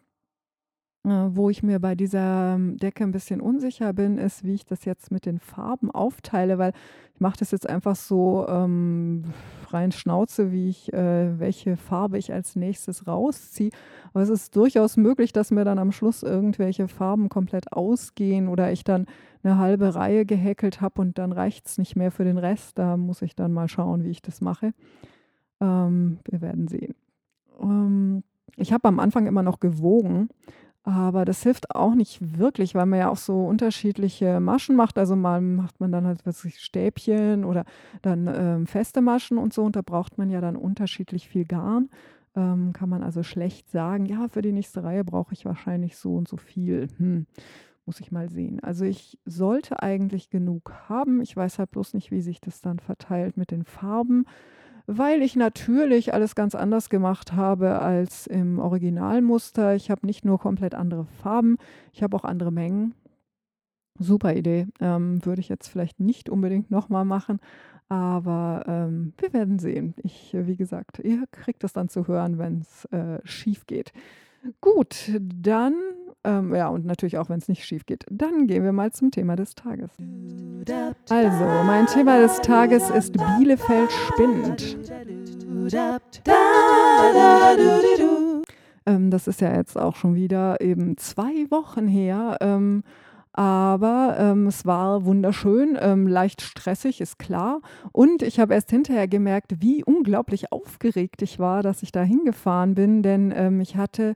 Äh, 1.05 1.35
wo 1.35 1.51
ich 1.51 1.61
mir 1.61 1.79
bei 1.79 1.93
dieser 1.93 2.55
ähm, 2.55 2.77
Decke 2.77 3.03
ein 3.03 3.11
bisschen 3.11 3.39
unsicher 3.39 3.93
bin, 3.93 4.17
ist, 4.17 4.43
wie 4.43 4.55
ich 4.55 4.65
das 4.65 4.85
jetzt 4.85 5.11
mit 5.11 5.27
den 5.27 5.39
Farben 5.39 5.91
aufteile, 5.91 6.57
weil 6.57 6.73
ich 7.13 7.19
mache 7.19 7.37
das 7.37 7.51
jetzt 7.51 7.69
einfach 7.69 7.95
so 7.95 8.47
ähm, 8.49 9.25
rein 9.69 9.91
Schnauze, 9.91 10.51
wie 10.51 10.67
ich, 10.67 10.91
äh, 10.93 11.39
welche 11.39 11.77
Farbe 11.77 12.17
ich 12.17 12.33
als 12.33 12.55
nächstes 12.55 13.05
rausziehe. 13.05 13.69
Aber 14.13 14.23
es 14.23 14.29
ist 14.29 14.55
durchaus 14.55 14.97
möglich, 14.97 15.31
dass 15.31 15.51
mir 15.51 15.63
dann 15.63 15.77
am 15.77 15.91
Schluss 15.91 16.23
irgendwelche 16.23 16.87
Farben 16.87 17.29
komplett 17.29 17.71
ausgehen 17.71 18.47
oder 18.47 18.71
ich 18.71 18.83
dann 18.83 19.05
eine 19.43 19.59
halbe 19.59 19.93
Reihe 19.93 20.25
gehäkelt 20.25 20.81
habe 20.81 21.01
und 21.01 21.19
dann 21.19 21.31
reicht 21.31 21.67
es 21.67 21.77
nicht 21.77 21.95
mehr 21.95 22.09
für 22.09 22.23
den 22.23 22.39
Rest. 22.39 22.79
Da 22.79 22.97
muss 22.97 23.21
ich 23.21 23.35
dann 23.35 23.53
mal 23.53 23.67
schauen, 23.67 24.03
wie 24.03 24.09
ich 24.09 24.23
das 24.23 24.41
mache. 24.41 24.73
Ähm, 25.61 26.17
wir 26.27 26.41
werden 26.41 26.67
sehen. 26.67 26.95
Ähm, 27.61 28.23
ich 28.57 28.73
habe 28.73 28.87
am 28.87 28.99
Anfang 28.99 29.27
immer 29.27 29.43
noch 29.43 29.59
gewogen 29.59 30.29
aber 30.85 31.25
das 31.25 31.41
hilft 31.41 31.73
auch 31.73 31.95
nicht 31.95 32.37
wirklich, 32.37 32.75
weil 32.75 32.85
man 32.85 32.99
ja 32.99 33.09
auch 33.09 33.17
so 33.17 33.43
unterschiedliche 33.47 34.39
Maschen 34.39 34.75
macht. 34.75 34.99
Also 34.99 35.15
mal 35.15 35.41
macht 35.41 35.79
man 35.79 35.91
dann 35.91 36.05
halt 36.05 36.23
was 36.27 36.45
ich, 36.45 36.59
Stäbchen 36.59 37.43
oder 37.43 37.65
dann 38.03 38.27
ähm, 38.31 38.67
feste 38.67 39.01
Maschen 39.01 39.39
und 39.39 39.51
so. 39.51 39.63
Und 39.63 39.75
da 39.75 39.81
braucht 39.81 40.19
man 40.19 40.29
ja 40.29 40.41
dann 40.41 40.55
unterschiedlich 40.55 41.27
viel 41.27 41.45
Garn. 41.45 41.89
Ähm, 42.35 42.71
kann 42.71 42.89
man 42.89 43.01
also 43.01 43.23
schlecht 43.23 43.71
sagen, 43.71 44.05
ja, 44.05 44.27
für 44.27 44.43
die 44.43 44.51
nächste 44.51 44.83
Reihe 44.83 45.03
brauche 45.03 45.33
ich 45.33 45.43
wahrscheinlich 45.43 45.97
so 45.97 46.15
und 46.15 46.27
so 46.27 46.37
viel. 46.37 46.87
Hm, 46.97 47.25
muss 47.87 47.99
ich 47.99 48.11
mal 48.11 48.29
sehen. 48.29 48.59
Also 48.59 48.85
ich 48.85 49.17
sollte 49.25 49.81
eigentlich 49.81 50.29
genug 50.29 50.71
haben. 50.87 51.19
Ich 51.19 51.35
weiß 51.35 51.57
halt 51.57 51.71
bloß 51.71 51.95
nicht, 51.95 52.11
wie 52.11 52.21
sich 52.21 52.41
das 52.41 52.61
dann 52.61 52.77
verteilt 52.77 53.37
mit 53.37 53.49
den 53.49 53.63
Farben 53.63 54.25
weil 54.87 55.21
ich 55.21 55.35
natürlich 55.35 56.13
alles 56.13 56.35
ganz 56.35 56.55
anders 56.55 56.89
gemacht 56.89 57.33
habe 57.33 57.81
als 57.81 58.27
im 58.27 58.59
Originalmuster. 58.59 59.75
Ich 59.75 59.89
habe 59.89 60.05
nicht 60.05 60.25
nur 60.25 60.39
komplett 60.39 60.75
andere 60.75 61.05
Farben, 61.05 61.57
ich 61.91 62.03
habe 62.03 62.15
auch 62.15 62.23
andere 62.23 62.51
Mengen. 62.51 62.93
Super 63.97 64.35
Idee. 64.35 64.67
Ähm, 64.81 65.25
würde 65.25 65.39
ich 65.39 65.49
jetzt 65.49 65.69
vielleicht 65.69 65.99
nicht 65.99 66.29
unbedingt 66.29 66.69
nochmal 66.69 67.05
machen, 67.05 67.39
aber 67.87 68.63
ähm, 68.67 69.13
wir 69.17 69.31
werden 69.33 69.57
sehen. 69.57 69.95
Ich, 70.03 70.35
wie 70.37 70.57
gesagt, 70.57 70.99
ihr 70.99 71.23
kriegt 71.31 71.63
es 71.63 71.71
dann 71.71 71.87
zu 71.87 72.07
hören, 72.07 72.37
wenn 72.37 72.59
es 72.59 72.85
äh, 72.85 73.19
schief 73.23 73.65
geht. 73.65 73.93
Gut, 74.61 75.11
dann 75.19 75.75
ähm, 76.25 76.55
ja, 76.55 76.67
und 76.67 76.85
natürlich 76.85 77.17
auch, 77.17 77.29
wenn 77.29 77.39
es 77.39 77.47
nicht 77.47 77.63
schief 77.63 77.85
geht. 77.85 78.05
Dann 78.09 78.47
gehen 78.47 78.63
wir 78.63 78.71
mal 78.71 78.91
zum 78.91 79.11
Thema 79.11 79.35
des 79.35 79.55
Tages. 79.55 79.91
Also, 81.09 81.45
mein 81.65 81.85
Thema 81.87 82.19
des 82.19 82.37
Tages 82.41 82.89
ist 82.89 83.13
Bielefeld 83.13 83.91
spinnt. 83.91 84.77
Ähm, 88.85 89.11
das 89.11 89.27
ist 89.27 89.41
ja 89.41 89.55
jetzt 89.55 89.77
auch 89.77 89.95
schon 89.95 90.15
wieder 90.15 90.61
eben 90.61 90.97
zwei 90.97 91.49
Wochen 91.49 91.87
her. 91.87 92.37
Ähm, 92.41 92.83
aber 93.37 94.15
ähm, 94.17 94.47
es 94.47 94.65
war 94.65 95.03
wunderschön, 95.03 95.77
ähm, 95.81 96.07
leicht 96.07 96.41
stressig, 96.41 97.01
ist 97.01 97.19
klar. 97.19 97.59
Und 97.91 98.21
ich 98.21 98.39
habe 98.39 98.53
erst 98.53 98.69
hinterher 98.69 99.09
gemerkt, 99.09 99.59
wie 99.59 99.83
unglaublich 99.83 100.53
aufgeregt 100.53 101.21
ich 101.21 101.37
war, 101.37 101.61
dass 101.61 101.83
ich 101.83 101.91
da 101.91 102.01
hingefahren 102.01 102.75
bin, 102.75 103.03
denn 103.03 103.33
ähm, 103.35 103.59
ich 103.59 103.75
hatte 103.75 104.15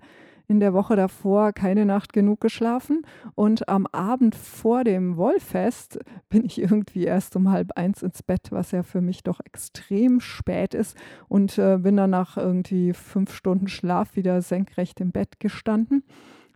in 0.50 0.60
der 0.60 0.74
Woche 0.74 0.96
davor 0.96 1.54
keine 1.54 1.86
Nacht 1.86 2.12
genug 2.12 2.42
geschlafen 2.42 3.04
und 3.36 3.70
am 3.70 3.86
Abend 3.88 4.34
vor 4.34 4.84
dem 4.84 5.16
Wollfest 5.16 6.00
bin 6.28 6.44
ich 6.44 6.60
irgendwie 6.60 7.04
erst 7.04 7.36
um 7.36 7.52
halb 7.52 7.78
eins 7.78 8.02
ins 8.02 8.24
Bett, 8.24 8.48
was 8.50 8.72
ja 8.72 8.82
für 8.82 9.00
mich 9.00 9.24
doch 9.24 9.40
extrem 9.46 10.20
spät 10.20 10.74
ist 10.74 10.98
und 11.28 11.58
äh, 11.60 11.78
bin 11.78 11.96
dann 11.98 12.10
nach 12.10 12.36
irgendwie 12.36 12.94
fünf 12.94 13.34
Stunden 13.34 13.68
Schlaf 13.68 14.16
wieder 14.16 14.42
senkrecht 14.42 15.00
im 15.00 15.12
Bett 15.12 15.40
gestanden. 15.40 16.04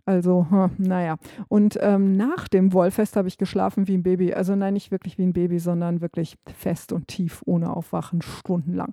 Also, 0.06 0.46
naja. 0.78 1.16
Und 1.48 1.78
ähm, 1.80 2.16
nach 2.16 2.48
dem 2.48 2.72
Wollfest 2.72 3.16
habe 3.16 3.28
ich 3.28 3.38
geschlafen 3.38 3.88
wie 3.88 3.94
ein 3.94 4.02
Baby. 4.02 4.34
Also 4.34 4.54
nein, 4.54 4.74
nicht 4.74 4.90
wirklich 4.90 5.18
wie 5.18 5.24
ein 5.24 5.32
Baby, 5.32 5.58
sondern 5.58 6.00
wirklich 6.00 6.36
fest 6.46 6.92
und 6.92 7.08
tief, 7.08 7.42
ohne 7.46 7.74
Aufwachen, 7.74 8.20
stundenlang. 8.20 8.92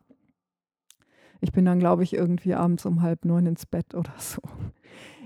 Ich 1.42 1.52
bin 1.52 1.66
dann, 1.66 1.80
glaube 1.80 2.04
ich, 2.04 2.14
irgendwie 2.14 2.54
abends 2.54 2.86
um 2.86 3.02
halb 3.02 3.26
neun 3.26 3.48
ins 3.48 3.66
Bett 3.66 3.94
oder 3.96 4.14
so. 4.18 4.42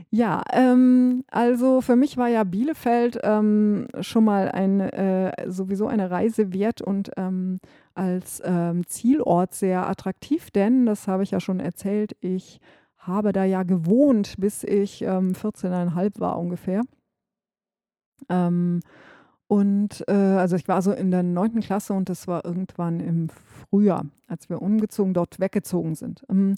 Ja, 0.09 0.43
ähm, 0.53 1.25
also 1.29 1.81
für 1.81 1.95
mich 1.97 2.15
war 2.15 2.29
ja 2.29 2.45
Bielefeld 2.45 3.19
ähm, 3.23 3.87
schon 3.99 4.23
mal 4.23 4.49
ein, 4.49 4.79
äh, 4.79 5.33
sowieso 5.51 5.87
eine 5.87 6.09
Reise 6.09 6.53
wert 6.53 6.81
und 6.81 7.11
ähm, 7.17 7.59
als 7.95 8.41
ähm, 8.45 8.85
Zielort 8.87 9.53
sehr 9.53 9.89
attraktiv, 9.89 10.51
denn, 10.51 10.85
das 10.85 11.07
habe 11.07 11.23
ich 11.23 11.31
ja 11.31 11.41
schon 11.41 11.59
erzählt, 11.59 12.15
ich 12.21 12.61
habe 12.97 13.33
da 13.33 13.43
ja 13.43 13.63
gewohnt, 13.63 14.35
bis 14.37 14.63
ich 14.63 15.01
ähm, 15.01 15.33
14,5 15.33 16.19
war 16.19 16.39
ungefähr. 16.39 16.83
Ähm, 18.29 18.79
Und 19.47 20.03
äh, 20.07 20.13
also 20.13 20.55
ich 20.55 20.67
war 20.67 20.81
so 20.81 20.91
in 20.91 21.11
der 21.11 21.23
neunten 21.23 21.61
Klasse 21.61 21.93
und 21.93 22.09
das 22.09 22.27
war 22.27 22.45
irgendwann 22.45 22.99
im 22.99 23.29
Frühjahr, 23.29 24.05
als 24.27 24.49
wir 24.49 24.61
umgezogen, 24.61 25.13
dort 25.13 25.39
weggezogen 25.39 25.95
sind. 25.95 26.23
Ähm, 26.29 26.55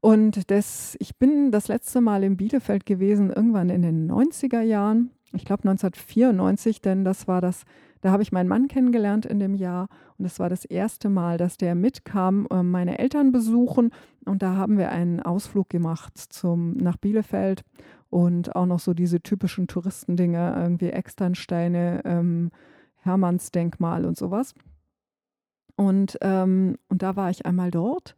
und 0.00 0.50
das, 0.50 0.96
ich 1.00 1.16
bin 1.16 1.50
das 1.50 1.68
letzte 1.68 2.00
Mal 2.00 2.24
in 2.24 2.36
Bielefeld 2.36 2.84
gewesen, 2.84 3.30
irgendwann 3.30 3.70
in 3.70 3.82
den 3.82 4.10
90er 4.10 4.60
Jahren. 4.60 5.10
Ich 5.32 5.44
glaube 5.44 5.62
1994, 5.68 6.82
denn 6.82 7.04
das 7.04 7.26
war 7.26 7.40
das, 7.40 7.62
da 8.02 8.10
habe 8.10 8.22
ich 8.22 8.30
meinen 8.30 8.48
Mann 8.48 8.68
kennengelernt 8.68 9.24
in 9.24 9.38
dem 9.38 9.54
Jahr. 9.54 9.88
Und 10.18 10.24
das 10.24 10.38
war 10.38 10.50
das 10.50 10.64
erste 10.64 11.08
Mal, 11.08 11.38
dass 11.38 11.56
der 11.56 11.74
mitkam, 11.74 12.46
äh, 12.50 12.62
meine 12.62 12.98
Eltern 12.98 13.32
besuchen. 13.32 13.92
Und 14.26 14.42
da 14.42 14.56
haben 14.56 14.76
wir 14.76 14.90
einen 14.90 15.20
Ausflug 15.20 15.70
gemacht 15.70 16.18
zum, 16.18 16.76
nach 16.76 16.96
Bielefeld 16.96 17.64
und 18.14 18.54
auch 18.54 18.66
noch 18.66 18.78
so 18.78 18.94
diese 18.94 19.20
typischen 19.20 19.66
Touristendinge, 19.66 20.54
irgendwie 20.56 20.90
Externsteine, 20.90 22.00
ähm, 22.04 22.52
Hermannsdenkmal 22.94 24.04
und 24.04 24.16
sowas. 24.16 24.54
Und, 25.74 26.16
ähm, 26.20 26.76
und 26.88 27.02
da 27.02 27.16
war 27.16 27.30
ich 27.30 27.44
einmal 27.44 27.72
dort, 27.72 28.14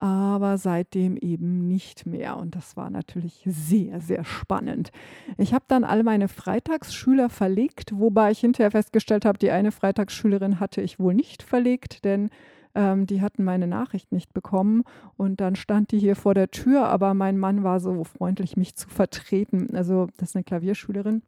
aber 0.00 0.58
seitdem 0.58 1.16
eben 1.16 1.66
nicht 1.66 2.04
mehr. 2.04 2.36
Und 2.36 2.56
das 2.56 2.76
war 2.76 2.90
natürlich 2.90 3.42
sehr, 3.46 4.02
sehr 4.02 4.22
spannend. 4.22 4.90
Ich 5.38 5.54
habe 5.54 5.64
dann 5.66 5.82
all 5.82 6.02
meine 6.02 6.28
Freitagsschüler 6.28 7.30
verlegt, 7.30 7.92
wobei 7.98 8.32
ich 8.32 8.40
hinterher 8.40 8.72
festgestellt 8.72 9.24
habe, 9.24 9.38
die 9.38 9.50
eine 9.50 9.72
Freitagsschülerin 9.72 10.60
hatte 10.60 10.82
ich 10.82 10.98
wohl 10.98 11.14
nicht 11.14 11.42
verlegt, 11.42 12.04
denn 12.04 12.28
ähm, 12.74 13.06
die 13.06 13.22
hatten 13.22 13.44
meine 13.44 13.66
Nachricht 13.66 14.12
nicht 14.12 14.32
bekommen 14.32 14.84
und 15.16 15.40
dann 15.40 15.56
stand 15.56 15.92
die 15.92 15.98
hier 15.98 16.16
vor 16.16 16.34
der 16.34 16.50
Tür, 16.50 16.88
aber 16.88 17.14
mein 17.14 17.38
Mann 17.38 17.64
war 17.64 17.80
so 17.80 18.04
freundlich, 18.04 18.56
mich 18.56 18.76
zu 18.76 18.88
vertreten. 18.88 19.74
Also 19.74 20.08
das 20.16 20.30
ist 20.30 20.36
eine 20.36 20.44
Klavierschülerin. 20.44 21.22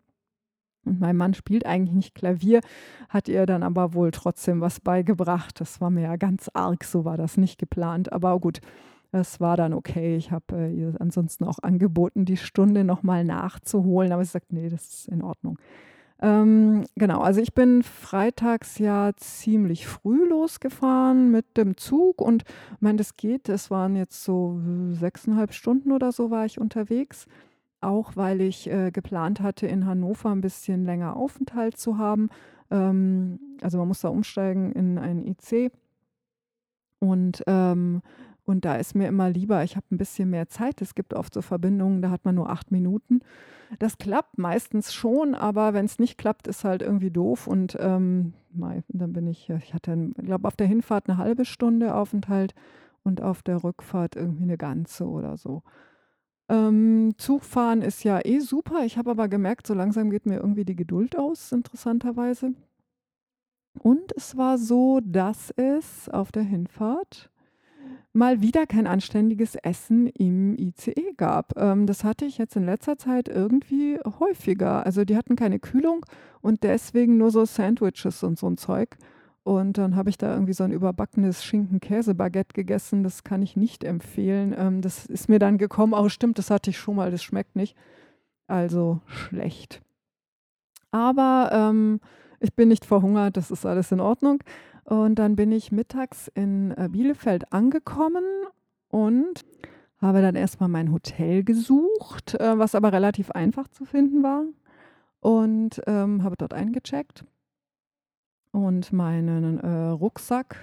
Und 0.85 1.01
mein 1.01 1.17
Mann 1.17 1.35
spielt 1.35 1.67
eigentlich 1.67 1.95
nicht 1.95 2.15
Klavier, 2.15 2.61
hat 3.09 3.29
ihr 3.29 3.45
dann 3.45 3.63
aber 3.63 3.93
wohl 3.93 4.11
trotzdem 4.13 4.61
was 4.61 4.81
beigebracht. 4.81 5.61
Das 5.61 5.81
war 5.81 5.91
mir 5.91 6.03
ja 6.03 6.17
ganz 6.17 6.51
arg, 6.55 6.85
so 6.85 7.05
war 7.05 7.17
das 7.17 7.37
nicht 7.37 7.59
geplant. 7.59 8.13
Aber 8.13 8.39
gut, 8.41 8.61
es 9.13 9.41
war 9.41 9.57
dann 9.57 9.75
okay. 9.75 10.17
Ich 10.17 10.31
habe 10.31 10.57
äh, 10.57 10.73
ihr 10.73 10.95
ansonsten 10.99 11.45
auch 11.45 11.59
angeboten, 11.63 12.25
die 12.25 12.39
Stunde 12.39 12.85
nochmal 12.85 13.25
nachzuholen. 13.25 14.13
Aber 14.13 14.25
sie 14.25 14.31
sagt, 14.31 14.53
nee, 14.53 14.69
das 14.69 14.87
ist 14.89 15.09
in 15.09 15.23
Ordnung. 15.23 15.59
Ähm, 16.23 16.85
genau, 16.97 17.21
also 17.21 17.41
ich 17.41 17.55
bin 17.55 17.83
freitags 17.83 18.79
ja 18.79 19.13
ziemlich 19.17 19.87
früh 19.87 20.29
losgefahren 20.29 21.31
mit 21.31 21.57
dem 21.57 21.79
Zug 21.79 22.21
und 22.21 22.45
ich 22.73 22.81
meine, 22.81 22.99
das 22.99 23.17
geht, 23.17 23.49
es 23.49 23.71
waren 23.71 23.97
jetzt 23.97 24.23
so 24.23 24.61
sechseinhalb 24.93 25.55
Stunden 25.55 25.93
oder 25.93 26.13
so 26.13 26.31
war 26.31 26.45
ich 26.45 26.61
unterwegs, 26.61 27.27
auch 27.81 28.17
weil 28.17 28.43
ich 28.43 28.71
äh, 28.71 28.91
geplant 28.91 29.41
hatte, 29.41 29.67
in 29.67 29.87
Hannover 29.87 30.31
ein 30.31 30.43
bisschen 30.43 30.85
länger 30.85 31.17
Aufenthalt 31.17 31.79
zu 31.79 31.97
haben. 31.97 32.29
Ähm, 32.71 33.41
also 33.63 33.79
man 33.79 33.89
muss 33.89 34.03
da 34.03 34.09
umsteigen 34.09 34.73
in 34.73 34.99
ein 34.99 35.25
IC 35.25 35.73
und 36.99 37.43
ähm, 37.47 38.03
und 38.51 38.65
da 38.65 38.75
ist 38.75 38.95
mir 38.95 39.07
immer 39.07 39.31
lieber, 39.31 39.63
ich 39.63 39.77
habe 39.77 39.87
ein 39.93 39.97
bisschen 39.97 40.29
mehr 40.31 40.49
Zeit. 40.49 40.83
Es 40.83 40.97
gibt 40.97 41.15
oft 41.15 41.33
so 41.33 41.41
Verbindungen, 41.41 42.03
da 42.03 42.11
hat 42.11 42.25
man 42.25 42.35
nur 42.35 42.51
acht 42.51 42.73
Minuten. 42.73 43.21
Das 43.79 43.97
klappt 43.97 44.39
meistens 44.39 44.93
schon, 44.93 45.37
aber 45.37 45.73
wenn 45.73 45.85
es 45.85 46.01
nicht 46.01 46.19
klappt, 46.19 46.49
ist 46.49 46.65
halt 46.65 46.83
irgendwie 46.83 47.13
doof. 47.13 47.47
Und 47.47 47.79
ähm, 47.81 48.35
dann 48.53 49.13
bin 49.13 49.29
ich, 49.29 49.49
ich 49.49 49.73
hatte, 49.73 50.11
glaube, 50.17 50.49
auf 50.49 50.57
der 50.57 50.67
Hinfahrt 50.67 51.09
eine 51.09 51.19
halbe 51.19 51.45
Stunde 51.45 51.95
Aufenthalt 51.95 52.55
und 53.05 53.23
auf 53.23 53.43
der 53.43 53.63
Rückfahrt 53.63 54.17
irgendwie 54.17 54.43
eine 54.43 54.59
ganze 54.59 55.07
oder 55.07 55.37
so. 55.37 55.63
Ähm, 56.49 57.15
Zugfahren 57.17 57.83
ist 57.83 58.03
ja 58.03 58.19
eh 58.25 58.41
super. 58.41 58.85
Ich 58.85 58.99
habe 58.99 59.13
aber 59.13 59.29
gemerkt, 59.29 59.69
so 59.69 59.75
langsam 59.75 60.11
geht 60.11 60.27
mir 60.27 60.39
irgendwie 60.39 60.65
die 60.65 60.77
Geduld 60.77 61.17
aus, 61.17 61.53
interessanterweise. 61.53 62.53
Und 63.79 64.13
es 64.17 64.37
war 64.37 64.59
so, 64.59 65.01
dass 65.05 65.53
es 65.57 66.09
auf 66.09 66.33
der 66.33 66.43
Hinfahrt 66.43 67.30
mal 68.13 68.41
wieder 68.41 68.67
kein 68.67 68.87
anständiges 68.87 69.55
Essen 69.55 70.07
im 70.09 70.57
ICE 70.57 71.15
gab. 71.17 71.57
Ähm, 71.57 71.87
das 71.87 72.05
hatte 72.05 72.25
ich 72.25 72.39
jetzt 72.39 72.57
in 72.57 72.65
letzter 72.65 72.99
Zeit 72.99 73.29
irgendwie 73.29 73.99
häufiger. 74.19 74.85
Also 74.85 75.05
die 75.05 75.17
hatten 75.17 75.37
keine 75.37 75.59
Kühlung 75.59 76.05
und 76.41 76.63
deswegen 76.63 77.17
nur 77.17 77.31
so 77.31 77.45
Sandwiches 77.45 78.23
und 78.23 78.39
so 78.39 78.49
ein 78.49 78.57
Zeug. 78.57 78.97
Und 79.43 79.79
dann 79.79 79.97
habe 79.97 80.11
ich 80.11 80.19
da 80.19 80.33
irgendwie 80.33 80.53
so 80.53 80.65
ein 80.65 80.73
überbackenes 80.73 81.45
Schinken-Käse-Baguette 81.45 82.53
gegessen. 82.53 83.03
Das 83.03 83.25
kann 83.25 83.43
ich 83.43 83.57
nicht 83.57 83.85
empfehlen. 83.85 84.55
Ähm, 84.57 84.83
das 84.83 85.07
ist 85.07 85.29
mir 85.29 85.39
dann 85.39 85.59
gekommen, 85.59 85.95
oh 85.95 86.09
stimmt, 86.09 86.39
das 86.39 86.51
hatte 86.51 86.71
ich 86.71 86.79
schon 86.79 86.97
mal, 86.97 87.11
das 87.11 87.23
schmeckt 87.23 87.57
nicht. 87.57 87.77
Also 88.47 89.01
schlecht. 89.07 89.81
Aber 90.91 91.51
ähm, 91.53 92.01
ich 92.41 92.55
bin 92.55 92.69
nicht 92.69 92.85
verhungert, 92.85 93.37
das 93.37 93.51
ist 93.51 93.65
alles 93.65 93.93
in 93.93 94.01
Ordnung. 94.01 94.43
Und 94.91 95.21
dann 95.21 95.37
bin 95.37 95.53
ich 95.53 95.71
mittags 95.71 96.27
in 96.35 96.73
äh, 96.73 96.89
Bielefeld 96.91 97.53
angekommen 97.53 98.25
und 98.89 99.45
habe 99.99 100.21
dann 100.21 100.35
erstmal 100.35 100.69
mein 100.69 100.91
Hotel 100.91 101.45
gesucht, 101.45 102.35
äh, 102.35 102.59
was 102.59 102.75
aber 102.75 102.93
relativ 102.93 103.31
einfach 103.31 103.69
zu 103.69 103.85
finden 103.85 104.25
war. 104.25 104.43
Und 105.21 105.81
ähm, 105.87 106.25
habe 106.25 106.37
dort 106.37 106.55
eingecheckt 106.55 107.25
und 108.51 108.93
meinen 108.93 109.61
äh, 109.61 109.91
Rucksack 109.91 110.57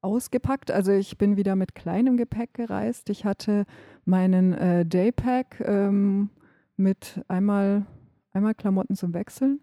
ausgepackt. 0.00 0.72
Also 0.72 0.90
ich 0.90 1.16
bin 1.16 1.36
wieder 1.36 1.54
mit 1.54 1.76
kleinem 1.76 2.16
Gepäck 2.16 2.54
gereist. 2.54 3.10
Ich 3.10 3.24
hatte 3.24 3.64
meinen 4.04 4.54
äh, 4.54 4.86
Daypack 4.86 5.62
ähm, 5.64 6.30
mit 6.76 7.20
einmal, 7.28 7.86
einmal 8.32 8.56
Klamotten 8.56 8.96
zum 8.96 9.14
Wechseln 9.14 9.60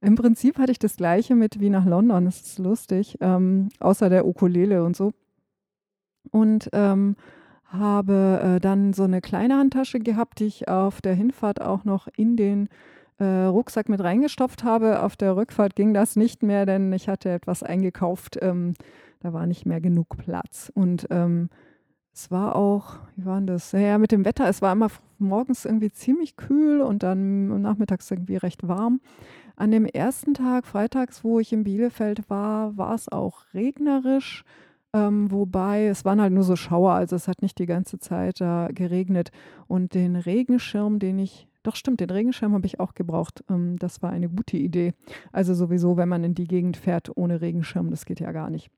im 0.00 0.14
Prinzip 0.14 0.58
hatte 0.58 0.72
ich 0.72 0.78
das 0.78 0.96
Gleiche 0.96 1.34
mit 1.34 1.60
wie 1.60 1.70
nach 1.70 1.86
London. 1.86 2.26
Das 2.26 2.40
ist 2.40 2.58
lustig, 2.58 3.16
ähm, 3.20 3.68
außer 3.80 4.08
der 4.08 4.26
Ukulele 4.26 4.84
und 4.84 4.96
so. 4.96 5.12
Und 6.30 6.68
ähm, 6.72 7.16
habe 7.64 8.40
äh, 8.42 8.60
dann 8.60 8.92
so 8.92 9.04
eine 9.04 9.20
kleine 9.20 9.56
Handtasche 9.56 9.98
gehabt, 9.98 10.40
die 10.40 10.46
ich 10.46 10.68
auf 10.68 11.00
der 11.00 11.14
Hinfahrt 11.14 11.60
auch 11.60 11.84
noch 11.84 12.08
in 12.16 12.36
den 12.36 12.68
äh, 13.18 13.24
Rucksack 13.24 13.88
mit 13.88 14.02
reingestopft 14.02 14.64
habe. 14.64 15.02
Auf 15.02 15.16
der 15.16 15.36
Rückfahrt 15.36 15.74
ging 15.74 15.94
das 15.94 16.16
nicht 16.16 16.42
mehr, 16.42 16.66
denn 16.66 16.92
ich 16.92 17.08
hatte 17.08 17.30
etwas 17.30 17.62
eingekauft. 17.62 18.38
Ähm, 18.40 18.74
da 19.20 19.32
war 19.32 19.46
nicht 19.46 19.66
mehr 19.66 19.80
genug 19.80 20.16
Platz. 20.16 20.70
Und 20.74 21.06
ähm, 21.10 21.48
es 22.12 22.30
war 22.30 22.56
auch, 22.56 22.96
wie 23.16 23.24
war 23.24 23.36
denn 23.36 23.46
das? 23.46 23.72
Ja, 23.72 23.98
mit 23.98 24.12
dem 24.12 24.24
Wetter, 24.24 24.48
es 24.48 24.62
war 24.62 24.72
immer 24.72 24.88
morgens 25.18 25.64
irgendwie 25.64 25.90
ziemlich 25.90 26.36
kühl 26.36 26.80
und 26.80 27.02
dann 27.02 27.60
nachmittags 27.60 28.10
irgendwie 28.10 28.36
recht 28.36 28.68
warm. 28.68 29.00
An 29.56 29.70
dem 29.70 29.86
ersten 29.86 30.34
Tag, 30.34 30.66
freitags, 30.66 31.24
wo 31.24 31.40
ich 31.40 31.52
in 31.52 31.64
Bielefeld 31.64 32.28
war, 32.28 32.76
war 32.76 32.94
es 32.94 33.10
auch 33.10 33.44
regnerisch. 33.54 34.44
Ähm, 34.92 35.30
wobei 35.30 35.86
es 35.86 36.04
waren 36.04 36.20
halt 36.20 36.32
nur 36.32 36.42
so 36.42 36.56
Schauer, 36.56 36.92
also 36.92 37.16
es 37.16 37.26
hat 37.26 37.42
nicht 37.42 37.58
die 37.58 37.66
ganze 37.66 37.98
Zeit 37.98 38.40
da 38.40 38.68
geregnet. 38.70 39.30
Und 39.66 39.94
den 39.94 40.14
Regenschirm, 40.14 40.98
den 40.98 41.18
ich, 41.18 41.48
doch 41.62 41.74
stimmt, 41.74 42.00
den 42.00 42.10
Regenschirm 42.10 42.52
habe 42.52 42.66
ich 42.66 42.80
auch 42.80 42.94
gebraucht. 42.94 43.44
Ähm, 43.50 43.78
das 43.78 44.02
war 44.02 44.10
eine 44.10 44.28
gute 44.28 44.58
Idee. 44.58 44.92
Also 45.32 45.54
sowieso, 45.54 45.96
wenn 45.96 46.08
man 46.08 46.22
in 46.22 46.34
die 46.34 46.46
Gegend 46.46 46.76
fährt 46.76 47.16
ohne 47.16 47.40
Regenschirm, 47.40 47.90
das 47.90 48.04
geht 48.04 48.20
ja 48.20 48.32
gar 48.32 48.50
nicht. 48.50 48.70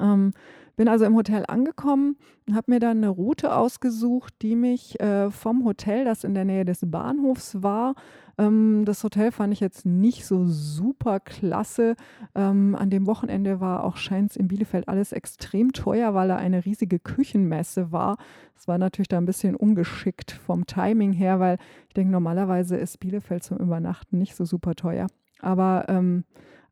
Ähm, 0.00 0.32
bin 0.76 0.88
also 0.88 1.06
im 1.06 1.14
Hotel 1.14 1.44
angekommen 1.48 2.16
und 2.46 2.54
habe 2.54 2.70
mir 2.70 2.80
dann 2.80 2.98
eine 2.98 3.08
Route 3.08 3.54
ausgesucht, 3.54 4.34
die 4.42 4.54
mich 4.54 5.00
äh, 5.00 5.30
vom 5.30 5.64
Hotel, 5.64 6.04
das 6.04 6.22
in 6.22 6.34
der 6.34 6.44
Nähe 6.44 6.66
des 6.66 6.80
Bahnhofs 6.84 7.62
war, 7.62 7.94
ähm, 8.38 8.84
das 8.84 9.02
Hotel 9.02 9.32
fand 9.32 9.52
ich 9.52 9.60
jetzt 9.60 9.86
nicht 9.86 10.26
so 10.26 10.46
super 10.46 11.20
klasse. 11.20 11.96
Ähm, 12.34 12.74
an 12.74 12.90
dem 12.90 13.06
Wochenende 13.06 13.60
war 13.60 13.84
auch 13.84 13.96
scheint 13.96 14.36
in 14.36 14.48
Bielefeld 14.48 14.88
alles 14.88 15.12
extrem 15.12 15.72
teuer, 15.72 16.14
weil 16.14 16.28
da 16.28 16.36
eine 16.36 16.64
riesige 16.64 16.98
Küchenmesse 16.98 17.92
war. 17.92 18.18
Das 18.54 18.68
war 18.68 18.78
natürlich 18.78 19.08
da 19.08 19.18
ein 19.18 19.26
bisschen 19.26 19.56
ungeschickt 19.56 20.32
vom 20.32 20.66
Timing 20.66 21.12
her, 21.12 21.40
weil 21.40 21.58
ich 21.88 21.94
denke, 21.94 22.12
normalerweise 22.12 22.76
ist 22.76 23.00
Bielefeld 23.00 23.44
zum 23.44 23.58
Übernachten 23.58 24.18
nicht 24.18 24.34
so 24.34 24.44
super 24.44 24.74
teuer. 24.74 25.06
Aber 25.40 25.86
ähm, 25.88 26.24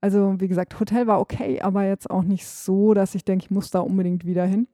also 0.04 0.38
wie 0.38 0.48
gesagt, 0.48 0.78
Hotel 0.78 1.06
war 1.06 1.18
okay, 1.18 1.62
aber 1.62 1.86
jetzt 1.86 2.10
auch 2.10 2.24
nicht 2.24 2.46
so, 2.46 2.92
dass 2.92 3.14
ich 3.14 3.24
denke, 3.24 3.46
ich 3.46 3.50
muss 3.50 3.70
da 3.70 3.80
unbedingt 3.80 4.26
wieder 4.26 4.44
hin. 4.44 4.68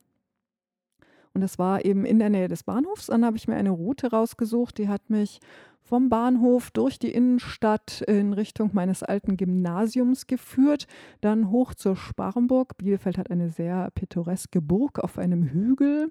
Und 1.34 1.40
das 1.40 1.56
war 1.56 1.84
eben 1.84 2.04
in 2.04 2.18
der 2.18 2.30
Nähe 2.30 2.48
des 2.48 2.64
Bahnhofs. 2.64 3.06
Dann 3.06 3.24
habe 3.24 3.36
ich 3.36 3.46
mir 3.46 3.54
eine 3.54 3.70
Route 3.70 4.10
rausgesucht, 4.10 4.76
die 4.76 4.88
hat 4.88 5.08
mich 5.08 5.38
vom 5.82 6.08
Bahnhof 6.08 6.72
durch 6.72 6.98
die 6.98 7.12
Innenstadt 7.12 8.00
in 8.08 8.32
Richtung 8.32 8.70
meines 8.72 9.04
alten 9.04 9.36
Gymnasiums 9.36 10.26
geführt, 10.26 10.88
dann 11.20 11.52
hoch 11.52 11.74
zur 11.74 11.94
Sparrenburg. 11.94 12.76
Bielefeld 12.76 13.16
hat 13.16 13.30
eine 13.30 13.50
sehr 13.50 13.92
pittoreske 13.94 14.60
Burg 14.60 14.98
auf 14.98 15.16
einem 15.16 15.44
Hügel. 15.44 16.10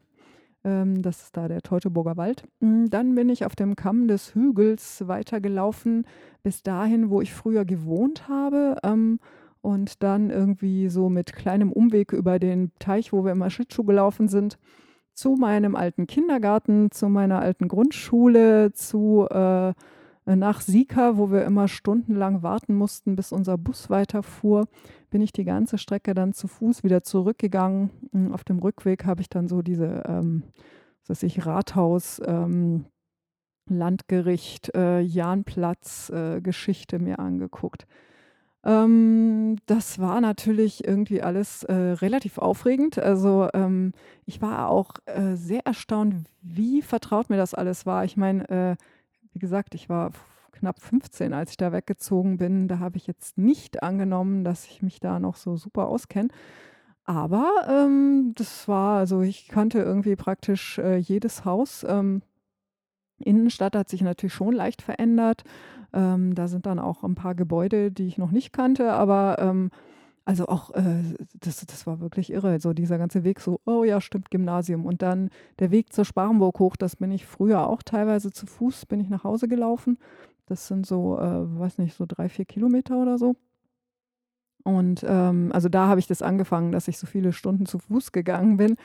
Ähm, 0.64 1.02
das 1.02 1.24
ist 1.24 1.38
da 1.38 1.48
der 1.48 1.62
Teutoburger 1.62 2.18
Wald. 2.18 2.44
Mm, 2.60 2.86
dann 2.90 3.16
bin 3.16 3.30
ich 3.30 3.46
auf 3.46 3.56
dem 3.56 3.76
Kamm 3.76 4.08
des 4.08 4.36
Hügels 4.36 5.08
weitergelaufen 5.08 6.06
bis 6.44 6.64
dahin, 6.64 7.10
wo 7.10 7.22
ich 7.22 7.34
früher 7.34 7.66
gewohnt 7.66 8.28
habe. 8.28 8.78
Ähm, 8.84 9.20
und 9.62 10.04
dann 10.04 10.30
irgendwie 10.30 10.90
so 10.90 11.10
mit 11.10 11.34
kleinem 11.34 11.72
Umweg 11.72 12.14
über 12.14 12.40
den 12.40 12.72
Teich, 12.80 13.12
wo 13.12 13.26
wir 13.26 13.34
immer 13.34 13.50
Schlittschuh 13.50 13.84
gelaufen 13.84 14.30
sind, 14.30 14.58
zu 15.14 15.36
meinem 15.36 15.76
alten 15.76 16.08
Kindergarten, 16.08 16.92
zu 16.92 17.10
meiner 17.10 17.40
alten 17.40 17.68
Grundschule, 17.68 18.72
zu 18.72 19.28
äh, 19.30 19.74
nach 20.26 20.62
Sika, 20.62 21.18
wo 21.18 21.32
wir 21.32 21.44
immer 21.44 21.68
stundenlang 21.68 22.44
warten 22.44 22.76
mussten, 22.76 23.16
bis 23.16 23.32
unser 23.32 23.58
Bus 23.58 23.90
weiterfuhr, 23.90 24.68
bin 25.10 25.22
ich 25.22 25.32
die 25.32 25.44
ganze 25.44 25.78
Strecke 25.78 26.14
dann 26.14 26.34
zu 26.34 26.48
Fuß 26.48 26.84
wieder 26.84 27.04
zurückgegangen. 27.04 27.90
Hm, 28.12 28.34
auf 28.34 28.44
dem 28.44 28.60
Rückweg 28.60 29.06
habe 29.06 29.22
ich 29.22 29.30
dann 29.30 29.48
so 29.48 29.62
diese, 29.62 30.04
ähm, 30.08 30.44
was 31.08 31.24
ich, 31.24 31.46
Rathaus, 31.46 32.22
ähm, 32.26 32.86
Landgericht, 33.68 34.74
äh, 34.76 35.00
Jahnplatz, 35.00 36.10
äh, 36.10 36.42
Geschichte 36.42 37.00
mir 37.00 37.20
angeguckt. 37.20 37.86
Ähm, 38.64 39.58
das 39.68 40.00
war 40.00 40.20
natürlich 40.22 40.86
irgendwie 40.86 41.22
alles 41.22 41.64
äh, 41.64 41.74
relativ 41.74 42.38
aufregend. 42.38 43.00
Also 43.00 43.48
ähm, 43.54 43.94
ich 44.26 44.42
war 44.42 44.70
auch 44.70 44.96
äh, 45.06 45.36
sehr 45.36 45.66
erstaunt, 45.66 46.16
wie 46.42 46.82
vertraut 46.82 47.30
mir 47.30 47.38
das 47.38 47.54
alles 47.54 47.86
war. 47.86 48.04
Ich 48.04 48.18
meine, 48.18 48.50
äh, 48.50 48.76
wie 49.32 49.40
gesagt, 49.40 49.76
ich 49.76 49.88
war 49.88 50.12
knapp 50.52 50.82
15, 50.82 51.34
als 51.34 51.52
ich 51.52 51.58
da 51.58 51.72
weggezogen 51.72 52.38
bin. 52.38 52.68
Da 52.68 52.80
habe 52.80 52.98
ich 52.98 53.08
jetzt 53.08 53.38
nicht 53.38 53.84
angenommen, 53.84 54.44
dass 54.44 54.66
ich 54.66 54.82
mich 54.82 55.00
da 55.00 55.20
noch 55.20 55.36
so 55.36 55.58
super 55.58 55.88
auskenne. 55.88 56.30
Aber 57.06 57.66
ähm, 57.68 58.34
das 58.36 58.68
war, 58.68 59.00
also 59.00 59.22
ich 59.22 59.48
kannte 59.48 59.80
irgendwie 59.80 60.16
praktisch 60.16 60.78
äh, 60.78 60.98
jedes 60.98 61.46
Haus. 61.46 61.84
Ähm, 61.88 62.22
Innenstadt 63.18 63.76
hat 63.76 63.90
sich 63.90 64.02
natürlich 64.02 64.34
schon 64.34 64.54
leicht 64.54 64.82
verändert. 64.82 65.44
Ähm, 65.92 66.36
da 66.36 66.48
sind 66.48 66.66
dann 66.66 66.80
auch 66.80 67.04
ein 67.04 67.16
paar 67.16 67.36
Gebäude, 67.36 67.92
die 67.92 68.08
ich 68.08 68.18
noch 68.18 68.32
nicht 68.32 68.54
kannte, 68.54 68.94
aber 68.94 69.38
ähm, 69.40 69.72
also 70.30 70.48
auch, 70.48 70.70
äh, 70.76 71.02
das, 71.40 71.66
das 71.66 71.88
war 71.88 72.00
wirklich 72.02 72.32
irre. 72.32 72.60
So 72.60 72.74
dieser 72.74 73.00
ganze 73.00 73.24
Weg, 73.24 73.40
so, 73.40 73.60
oh 73.66 73.84
ja, 73.84 74.00
stimmt, 74.00 74.30
Gymnasium. 74.30 74.86
Und 74.86 75.02
dann 75.02 75.32
der 75.58 75.72
Weg 75.72 75.92
zur 75.92 76.06
Sparrenburg 76.06 76.60
hoch, 76.60 76.76
das 76.76 76.98
bin 76.98 77.12
ich 77.12 77.26
früher 77.26 77.68
auch 77.68 77.82
teilweise 77.82 78.32
zu 78.32 78.46
Fuß, 78.46 78.86
bin 78.86 79.00
ich 79.00 79.10
nach 79.10 79.24
Hause 79.24 79.48
gelaufen. 79.48 79.98
Das 80.50 80.68
sind 80.68 80.86
so, 80.86 81.18
äh, 81.18 81.60
weiß 81.60 81.78
nicht, 81.78 81.96
so 81.96 82.06
drei, 82.08 82.30
vier 82.30 82.46
Kilometer 82.46 83.02
oder 83.02 83.18
so. 83.18 83.36
Und 84.64 85.06
ähm, 85.08 85.52
also 85.54 85.70
da 85.70 85.88
habe 85.88 86.00
ich 86.00 86.08
das 86.08 86.22
angefangen, 86.22 86.72
dass 86.72 86.88
ich 86.88 86.98
so 86.98 87.08
viele 87.08 87.32
Stunden 87.32 87.66
zu 87.66 87.80
Fuß 87.80 88.12
gegangen 88.12 88.58
bin. 88.58 88.76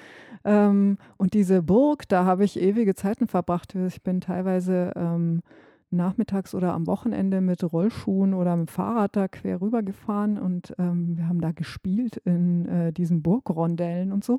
Ähm, 0.45 0.99
und 1.17 1.35
diese 1.35 1.63
Burg, 1.63 2.09
da 2.09 2.25
habe 2.25 2.45
ich 2.45 2.61
ewige 2.61 2.95
Zeiten 2.95 3.27
verbracht. 3.27 3.75
Ich 3.75 4.03
bin 4.03 4.21
teilweise 4.21 4.93
ähm, 4.95 5.43
nachmittags 5.91 6.55
oder 6.55 6.73
am 6.75 6.87
Wochenende 6.87 7.41
mit 7.41 7.63
Rollschuhen 7.65 8.35
oder 8.35 8.57
mit 8.57 8.69
dem 8.69 8.73
Fahrrad 8.73 9.17
da 9.17 9.29
quer 9.29 9.61
rüber 9.61 9.83
gefahren 9.83 10.39
und 10.39 10.75
ähm, 10.79 11.17
wir 11.17 11.29
haben 11.29 11.41
da 11.41 11.53
gespielt 11.53 12.17
in 12.25 12.67
äh, 12.67 12.93
diesen 12.93 13.23
Burgrondellen 13.23 14.13
und 14.13 14.25
so. 14.25 14.39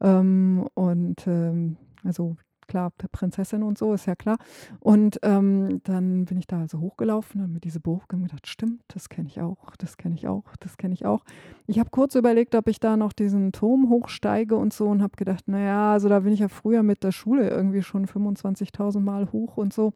Ähm, 0.00 0.66
und 0.74 1.26
ähm, 1.26 1.76
also 2.04 2.36
klar, 2.66 2.90
Prinzessin 3.12 3.62
und 3.62 3.78
so, 3.78 3.92
ist 3.92 4.06
ja 4.06 4.14
klar. 4.14 4.38
Und 4.80 5.18
ähm, 5.22 5.80
dann 5.84 6.24
bin 6.24 6.38
ich 6.38 6.46
da 6.46 6.60
also 6.60 6.80
hochgelaufen 6.80 7.42
und 7.42 7.52
mit 7.52 7.64
dieser 7.64 7.80
Burg 7.80 8.12
und 8.12 8.22
gedacht, 8.22 8.46
stimmt, 8.46 8.82
das 8.88 9.08
kenne 9.08 9.28
ich 9.28 9.40
auch, 9.40 9.76
das 9.76 9.96
kenne 9.96 10.14
ich 10.14 10.26
auch, 10.28 10.44
das 10.60 10.76
kenne 10.76 10.94
ich 10.94 11.06
auch. 11.06 11.24
Ich 11.66 11.78
habe 11.78 11.90
kurz 11.90 12.14
überlegt, 12.14 12.54
ob 12.54 12.68
ich 12.68 12.80
da 12.80 12.96
noch 12.96 13.12
diesen 13.12 13.52
Turm 13.52 13.88
hochsteige 13.88 14.56
und 14.56 14.72
so 14.72 14.88
und 14.88 15.02
habe 15.02 15.16
gedacht, 15.16 15.48
naja, 15.48 15.92
also 15.92 16.08
da 16.08 16.20
bin 16.20 16.32
ich 16.32 16.40
ja 16.40 16.48
früher 16.48 16.82
mit 16.82 17.04
der 17.04 17.12
Schule 17.12 17.48
irgendwie 17.48 17.82
schon 17.82 18.06
25.000 18.06 19.00
Mal 19.00 19.32
hoch 19.32 19.56
und 19.56 19.72
so. 19.72 19.92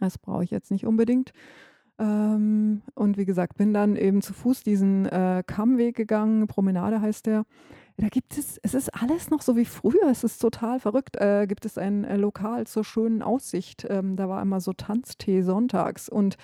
Das 0.00 0.18
brauche 0.18 0.44
ich 0.44 0.50
jetzt 0.50 0.70
nicht 0.70 0.86
unbedingt. 0.86 1.32
Ähm, 1.98 2.82
und 2.94 3.16
wie 3.16 3.24
gesagt, 3.24 3.56
bin 3.56 3.72
dann 3.72 3.96
eben 3.96 4.20
zu 4.20 4.34
Fuß 4.34 4.62
diesen 4.62 5.06
äh, 5.06 5.42
Kammweg 5.46 5.96
gegangen, 5.96 6.46
Promenade 6.46 7.00
heißt 7.00 7.26
der. 7.26 7.44
Da 7.98 8.08
gibt 8.08 8.36
es, 8.36 8.58
es 8.62 8.74
ist 8.74 8.90
alles 8.90 9.30
noch 9.30 9.40
so 9.40 9.56
wie 9.56 9.64
früher, 9.64 10.10
es 10.10 10.22
ist 10.22 10.38
total 10.38 10.80
verrückt. 10.80 11.16
Äh, 11.16 11.46
gibt 11.46 11.64
es 11.64 11.78
ein 11.78 12.04
äh, 12.04 12.16
Lokal 12.16 12.66
zur 12.66 12.84
schönen 12.84 13.22
Aussicht. 13.22 13.86
Ähm, 13.88 14.16
da 14.16 14.28
war 14.28 14.42
immer 14.42 14.60
so 14.60 14.74
Tanztee 14.74 15.40
sonntags 15.40 16.08
und 16.08 16.36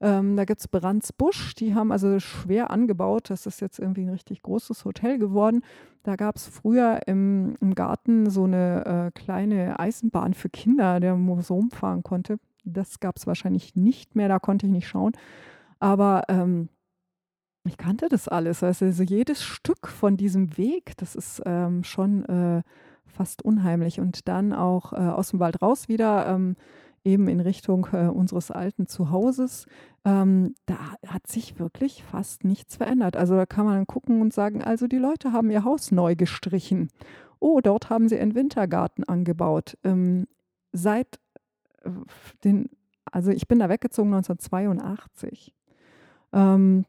ähm, 0.00 0.36
da 0.36 0.44
gibt 0.44 0.60
es 0.60 0.68
Brandsbusch, 0.68 1.54
die 1.54 1.74
haben 1.74 1.90
also 1.92 2.20
schwer 2.20 2.70
angebaut. 2.70 3.30
Das 3.30 3.46
ist 3.46 3.60
jetzt 3.60 3.78
irgendwie 3.78 4.02
ein 4.02 4.10
richtig 4.10 4.42
großes 4.42 4.84
Hotel 4.84 5.18
geworden. 5.18 5.62
Da 6.02 6.16
gab 6.16 6.36
es 6.36 6.46
früher 6.46 7.00
im, 7.06 7.56
im, 7.60 7.74
Garten 7.74 8.30
so 8.30 8.44
eine 8.44 8.84
äh, 9.08 9.18
kleine 9.18 9.78
Eisenbahn 9.80 10.34
für 10.34 10.48
Kinder, 10.50 11.00
der 11.00 11.18
so 11.40 11.56
umfahren 11.56 12.02
konnte. 12.02 12.38
Das 12.64 13.00
gab 13.00 13.16
es 13.16 13.26
wahrscheinlich 13.26 13.74
nicht 13.74 14.14
mehr, 14.14 14.28
da 14.28 14.38
konnte 14.38 14.66
ich 14.66 14.72
nicht 14.72 14.88
schauen. 14.88 15.12
Aber 15.80 16.24
ähm, 16.28 16.68
ich 17.68 17.76
kannte 17.76 18.08
das 18.08 18.28
alles. 18.28 18.62
Also 18.62 19.02
jedes 19.02 19.42
Stück 19.42 19.86
von 19.86 20.16
diesem 20.16 20.56
Weg, 20.56 20.96
das 20.96 21.14
ist 21.14 21.42
ähm, 21.46 21.84
schon 21.84 22.24
äh, 22.24 22.62
fast 23.06 23.42
unheimlich. 23.42 24.00
Und 24.00 24.28
dann 24.28 24.52
auch 24.52 24.92
äh, 24.92 24.96
aus 24.96 25.30
dem 25.30 25.40
Wald 25.40 25.62
raus 25.62 25.88
wieder, 25.88 26.26
ähm, 26.26 26.56
eben 27.04 27.28
in 27.28 27.40
Richtung 27.40 27.86
äh, 27.92 28.06
unseres 28.06 28.50
alten 28.50 28.86
Zuhauses. 28.86 29.66
Ähm, 30.04 30.54
da 30.66 30.76
hat 31.06 31.26
sich 31.26 31.58
wirklich 31.58 32.02
fast 32.02 32.44
nichts 32.44 32.76
verändert. 32.76 33.16
Also 33.16 33.36
da 33.36 33.46
kann 33.46 33.66
man 33.66 33.86
gucken 33.86 34.20
und 34.20 34.32
sagen, 34.32 34.62
also 34.62 34.86
die 34.86 34.98
Leute 34.98 35.32
haben 35.32 35.50
ihr 35.50 35.64
Haus 35.64 35.90
neu 35.90 36.16
gestrichen. 36.16 36.88
Oh, 37.40 37.60
dort 37.60 37.90
haben 37.90 38.08
sie 38.08 38.18
einen 38.18 38.34
Wintergarten 38.34 39.04
angebaut. 39.04 39.78
Ähm, 39.84 40.26
seit 40.72 41.18
äh, 41.82 41.90
den, 42.44 42.70
also 43.10 43.30
ich 43.30 43.46
bin 43.48 43.58
da 43.58 43.68
weggezogen 43.68 44.12
1982. 44.14 45.54
Ähm, 46.32 46.84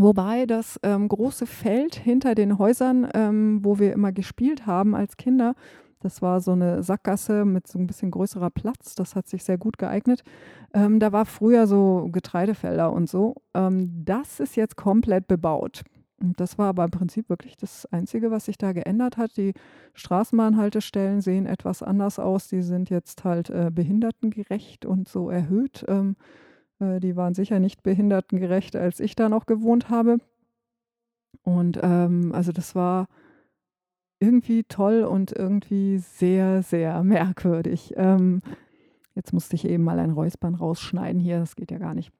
wobei 0.00 0.46
das 0.46 0.78
ähm, 0.82 1.08
große 1.08 1.46
Feld 1.46 1.94
hinter 1.94 2.34
den 2.34 2.58
Häusern, 2.58 3.08
ähm, 3.14 3.60
wo 3.62 3.78
wir 3.78 3.92
immer 3.92 4.12
gespielt 4.12 4.66
haben 4.66 4.94
als 4.94 5.16
Kinder, 5.16 5.54
das 6.00 6.22
war 6.22 6.40
so 6.40 6.52
eine 6.52 6.82
Sackgasse 6.82 7.44
mit 7.44 7.68
so 7.68 7.78
ein 7.78 7.86
bisschen 7.86 8.10
größerer 8.10 8.50
Platz. 8.50 8.94
Das 8.94 9.14
hat 9.14 9.28
sich 9.28 9.44
sehr 9.44 9.58
gut 9.58 9.76
geeignet. 9.76 10.22
Ähm, 10.72 10.98
da 10.98 11.12
war 11.12 11.26
früher 11.26 11.66
so 11.66 12.08
Getreidefelder 12.10 12.90
und 12.90 13.08
so. 13.08 13.36
Ähm, 13.54 14.02
das 14.04 14.40
ist 14.40 14.56
jetzt 14.56 14.76
komplett 14.76 15.28
bebaut. 15.28 15.82
Und 16.18 16.40
das 16.40 16.58
war 16.58 16.68
aber 16.68 16.84
im 16.84 16.90
Prinzip 16.90 17.28
wirklich 17.28 17.56
das 17.56 17.86
Einzige, 17.86 18.30
was 18.30 18.46
sich 18.46 18.58
da 18.58 18.72
geändert 18.72 19.16
hat. 19.16 19.36
Die 19.36 19.52
Straßenbahnhaltestellen 19.94 21.20
sehen 21.20 21.46
etwas 21.46 21.82
anders 21.82 22.18
aus. 22.18 22.48
Die 22.48 22.62
sind 22.62 22.90
jetzt 22.90 23.24
halt 23.24 23.50
äh, 23.50 23.70
behindertengerecht 23.72 24.86
und 24.86 25.08
so 25.08 25.28
erhöht. 25.28 25.84
Äh, 26.80 27.00
die 27.00 27.16
waren 27.16 27.34
sicher 27.34 27.60
nicht 27.60 27.82
behindertengerecht, 27.82 28.76
als 28.76 29.00
ich 29.00 29.14
da 29.14 29.28
noch 29.28 29.46
gewohnt 29.46 29.90
habe. 29.90 30.18
Und 31.42 31.78
ähm, 31.82 32.32
also 32.34 32.52
das 32.52 32.74
war 32.74 33.06
irgendwie 34.18 34.64
toll 34.64 35.04
und 35.04 35.32
irgendwie 35.32 35.98
sehr, 35.98 36.62
sehr 36.62 37.02
merkwürdig. 37.04 37.94
Ähm, 37.96 38.40
jetzt 39.14 39.32
musste 39.32 39.56
ich 39.56 39.64
eben 39.64 39.84
mal 39.84 39.98
ein 39.98 40.10
Räuspern 40.10 40.54
rausschneiden 40.54 41.20
hier. 41.20 41.38
Das 41.38 41.56
geht 41.56 41.70
ja 41.70 41.78
gar 41.78 41.94
nicht. 41.94 42.12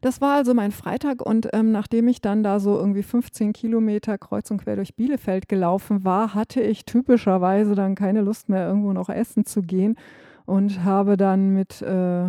Das 0.00 0.20
war 0.20 0.34
also 0.34 0.52
mein 0.52 0.72
Freitag 0.72 1.24
und 1.24 1.48
ähm, 1.54 1.72
nachdem 1.72 2.08
ich 2.08 2.20
dann 2.20 2.42
da 2.42 2.60
so 2.60 2.76
irgendwie 2.76 3.02
15 3.02 3.54
Kilometer 3.54 4.18
kreuz 4.18 4.50
und 4.50 4.58
quer 4.58 4.76
durch 4.76 4.94
Bielefeld 4.94 5.48
gelaufen 5.48 6.04
war, 6.04 6.34
hatte 6.34 6.60
ich 6.60 6.84
typischerweise 6.84 7.74
dann 7.74 7.94
keine 7.94 8.20
Lust 8.20 8.50
mehr, 8.50 8.66
irgendwo 8.66 8.92
noch 8.92 9.08
essen 9.08 9.46
zu 9.46 9.62
gehen 9.62 9.96
und 10.44 10.84
habe 10.84 11.16
dann 11.16 11.54
mit, 11.54 11.80
äh, 11.80 12.28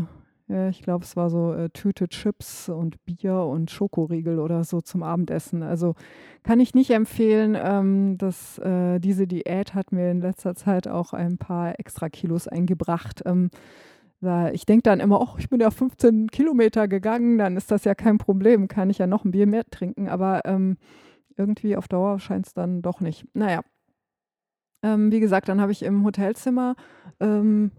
ja, 0.50 0.70
ich 0.70 0.82
glaube, 0.82 1.04
es 1.04 1.18
war 1.18 1.30
so 1.30 1.54
äh, 1.54 1.70
Tüte 1.70 2.08
Chips 2.08 2.70
und 2.70 3.04
Bier 3.06 3.36
und 3.36 3.70
Schokoriegel 3.70 4.40
oder 4.40 4.64
so 4.64 4.80
zum 4.80 5.04
Abendessen. 5.04 5.62
Also 5.62 5.96
kann 6.44 6.62
ich 6.62 6.74
nicht 6.74 6.92
empfehlen. 6.92 7.58
Ähm, 7.60 8.18
dass, 8.18 8.58
äh, 8.60 9.00
diese 9.00 9.28
Diät 9.28 9.74
hat 9.74 9.92
mir 9.92 10.10
in 10.10 10.22
letzter 10.22 10.56
Zeit 10.56 10.88
auch 10.88 11.12
ein 11.12 11.38
paar 11.38 11.78
extra 11.80 12.08
Kilos 12.10 12.48
eingebracht. 12.48 13.24
Ähm, 13.26 13.50
ich 14.54 14.66
denke 14.66 14.82
dann 14.82 15.00
immer, 15.00 15.22
oh, 15.22 15.36
ich 15.38 15.48
bin 15.48 15.60
ja 15.60 15.70
15 15.70 16.30
Kilometer 16.32 16.88
gegangen, 16.88 17.38
dann 17.38 17.56
ist 17.56 17.70
das 17.70 17.84
ja 17.84 17.94
kein 17.94 18.18
Problem, 18.18 18.68
kann 18.68 18.90
ich 18.90 18.98
ja 18.98 19.06
noch 19.06 19.26
ein 19.26 19.32
Bier 19.32 19.46
mehr 19.46 19.64
trinken, 19.70 20.08
aber 20.10 20.42
ähm, 20.46 20.78
irgendwie 21.36 21.76
auf 21.76 21.88
Dauer 21.88 22.20
scheint 22.20 22.48
es 22.48 22.54
dann 22.56 22.82
doch 22.82 23.00
nicht. 23.00 23.28
Naja, 23.36 23.62
ähm, 24.82 25.12
wie 25.12 25.20
gesagt, 25.20 25.50
dann 25.50 25.62
habe 25.62 25.72
ich 25.72 25.84
im 25.84 26.04
Hotelzimmer, 26.04 26.76
ähm, 27.20 27.72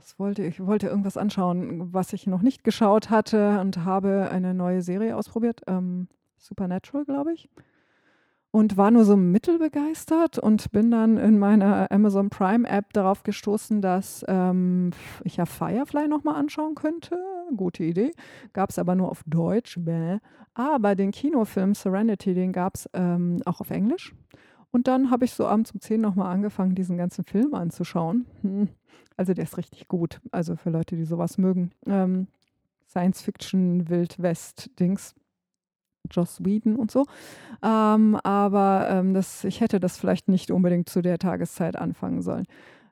was 0.00 0.18
wollte 0.18 0.42
ich, 0.42 0.64
wollte 0.64 0.86
irgendwas 0.88 1.18
anschauen, 1.18 1.92
was 1.92 2.12
ich 2.14 2.26
noch 2.26 2.40
nicht 2.40 2.64
geschaut 2.64 3.10
hatte 3.10 3.60
und 3.60 3.84
habe 3.84 4.28
eine 4.30 4.54
neue 4.54 4.80
Serie 4.80 5.16
ausprobiert, 5.16 5.60
ähm, 5.66 6.08
Supernatural, 6.38 7.04
glaube 7.04 7.34
ich 7.34 7.50
und 8.52 8.76
war 8.76 8.90
nur 8.90 9.04
so 9.04 9.16
mittelbegeistert 9.16 10.38
und 10.38 10.72
bin 10.72 10.90
dann 10.90 11.18
in 11.18 11.38
meiner 11.38 11.90
Amazon 11.92 12.30
Prime 12.30 12.68
App 12.68 12.92
darauf 12.92 13.22
gestoßen, 13.22 13.80
dass 13.80 14.24
ähm, 14.26 14.90
ich 15.22 15.36
ja 15.36 15.46
Firefly 15.46 16.08
nochmal 16.08 16.34
anschauen 16.34 16.74
könnte. 16.74 17.16
Gute 17.56 17.84
Idee. 17.84 18.12
Gab 18.52 18.70
es 18.70 18.78
aber 18.80 18.96
nur 18.96 19.08
auf 19.08 19.22
Deutsch. 19.24 19.78
Bäh. 19.78 20.18
Aber 20.54 20.96
den 20.96 21.12
Kinofilm 21.12 21.74
Serenity, 21.74 22.34
den 22.34 22.52
gab 22.52 22.74
es 22.74 22.90
ähm, 22.92 23.40
auch 23.44 23.60
auf 23.60 23.70
Englisch. 23.70 24.16
Und 24.72 24.88
dann 24.88 25.12
habe 25.12 25.24
ich 25.24 25.32
so 25.32 25.46
abends 25.46 25.70
um 25.70 25.80
10 25.80 26.00
nochmal 26.00 26.32
angefangen, 26.32 26.74
diesen 26.74 26.96
ganzen 26.96 27.24
Film 27.24 27.54
anzuschauen. 27.54 28.26
Hm. 28.42 28.68
Also 29.20 29.34
der 29.34 29.44
ist 29.44 29.58
richtig 29.58 29.86
gut. 29.86 30.18
Also 30.30 30.56
für 30.56 30.70
Leute, 30.70 30.96
die 30.96 31.04
sowas 31.04 31.36
mögen. 31.36 31.72
Ähm, 31.84 32.26
Science-Fiction, 32.88 33.90
Wild-West-Dings. 33.90 35.14
Joss 36.10 36.42
Whedon 36.42 36.76
und 36.76 36.90
so. 36.90 37.04
Ähm, 37.62 38.16
aber 38.24 38.88
ähm, 38.88 39.12
das, 39.12 39.44
ich 39.44 39.60
hätte 39.60 39.78
das 39.78 39.98
vielleicht 39.98 40.28
nicht 40.28 40.50
unbedingt 40.50 40.88
zu 40.88 41.02
der 41.02 41.18
Tageszeit 41.18 41.76
anfangen 41.76 42.22
sollen. 42.22 42.46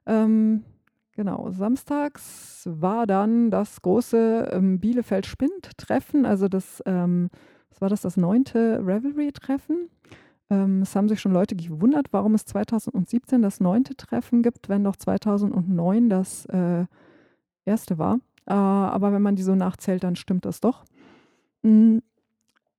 Ähm, 0.04 0.64
genau, 1.12 1.50
samstags 1.50 2.68
war 2.70 3.06
dann 3.06 3.50
das 3.50 3.80
große 3.80 4.50
ähm, 4.52 4.80
Bielefeld-Spind-Treffen, 4.80 6.26
also 6.26 6.48
das, 6.48 6.82
ähm, 6.84 7.30
was 7.70 7.80
war 7.80 7.88
das, 7.88 8.02
das 8.02 8.18
neunte 8.18 8.82
Revelry-Treffen. 8.84 9.88
Ähm, 10.50 10.82
es 10.82 10.96
haben 10.96 11.08
sich 11.08 11.20
schon 11.20 11.32
Leute 11.32 11.56
gewundert, 11.56 12.08
warum 12.12 12.34
es 12.34 12.44
2017 12.46 13.42
das 13.42 13.60
neunte 13.60 13.96
Treffen 13.96 14.42
gibt, 14.42 14.68
wenn 14.68 14.84
doch 14.84 14.96
2009 14.96 16.08
das 16.08 16.46
äh, 16.46 16.86
erste 17.64 17.98
war. 17.98 18.20
Äh, 18.46 18.54
aber 18.54 19.12
wenn 19.12 19.22
man 19.22 19.36
die 19.36 19.42
so 19.42 19.54
nachzählt, 19.54 20.04
dann 20.04 20.16
stimmt 20.16 20.44
das 20.44 20.60
doch. 20.60 20.84
Mm, 21.62 21.98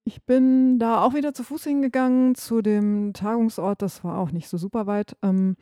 ich 0.03 0.23
bin 0.23 0.79
da 0.79 1.03
auch 1.03 1.13
wieder 1.13 1.33
zu 1.35 1.43
Fuß 1.43 1.65
hingegangen 1.65 2.33
zu 2.33 2.61
dem 2.63 3.13
Tagungsort. 3.13 3.81
Das 3.81 4.03
war 4.03 4.17
auch 4.17 4.31
nicht 4.31 4.49
so 4.49 4.57
super 4.57 4.87
weit. 4.87 5.15
Ähm, 5.21 5.55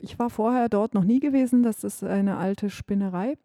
ich 0.00 0.18
war 0.20 0.30
vorher 0.30 0.68
dort 0.68 0.94
noch 0.94 1.04
nie 1.04 1.18
gewesen. 1.18 1.64
Das 1.64 1.82
ist 1.82 2.04
eine 2.04 2.36
alte 2.36 2.70
Spinnerei. 2.70 3.36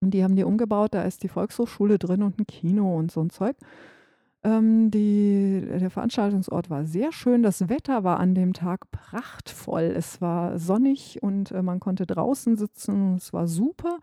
Und 0.00 0.12
die 0.12 0.24
haben 0.24 0.34
die 0.34 0.44
umgebaut. 0.44 0.94
Da 0.94 1.02
ist 1.02 1.22
die 1.22 1.28
Volkshochschule 1.28 1.98
drin 1.98 2.24
und 2.24 2.40
ein 2.40 2.46
Kino 2.46 2.96
und 2.96 3.12
so 3.12 3.20
ein 3.20 3.30
Zeug. 3.30 3.56
Ähm, 4.44 4.90
die, 4.90 5.66
der 5.80 5.90
Veranstaltungsort 5.90 6.70
war 6.70 6.84
sehr 6.84 7.12
schön. 7.12 7.42
Das 7.42 7.68
Wetter 7.68 8.04
war 8.04 8.20
an 8.20 8.34
dem 8.34 8.52
Tag 8.52 8.90
prachtvoll. 8.90 9.92
Es 9.96 10.20
war 10.20 10.58
sonnig 10.58 11.22
und 11.22 11.50
äh, 11.50 11.62
man 11.62 11.80
konnte 11.80 12.06
draußen 12.06 12.56
sitzen. 12.56 13.16
Es 13.16 13.32
war 13.32 13.48
super. 13.48 13.98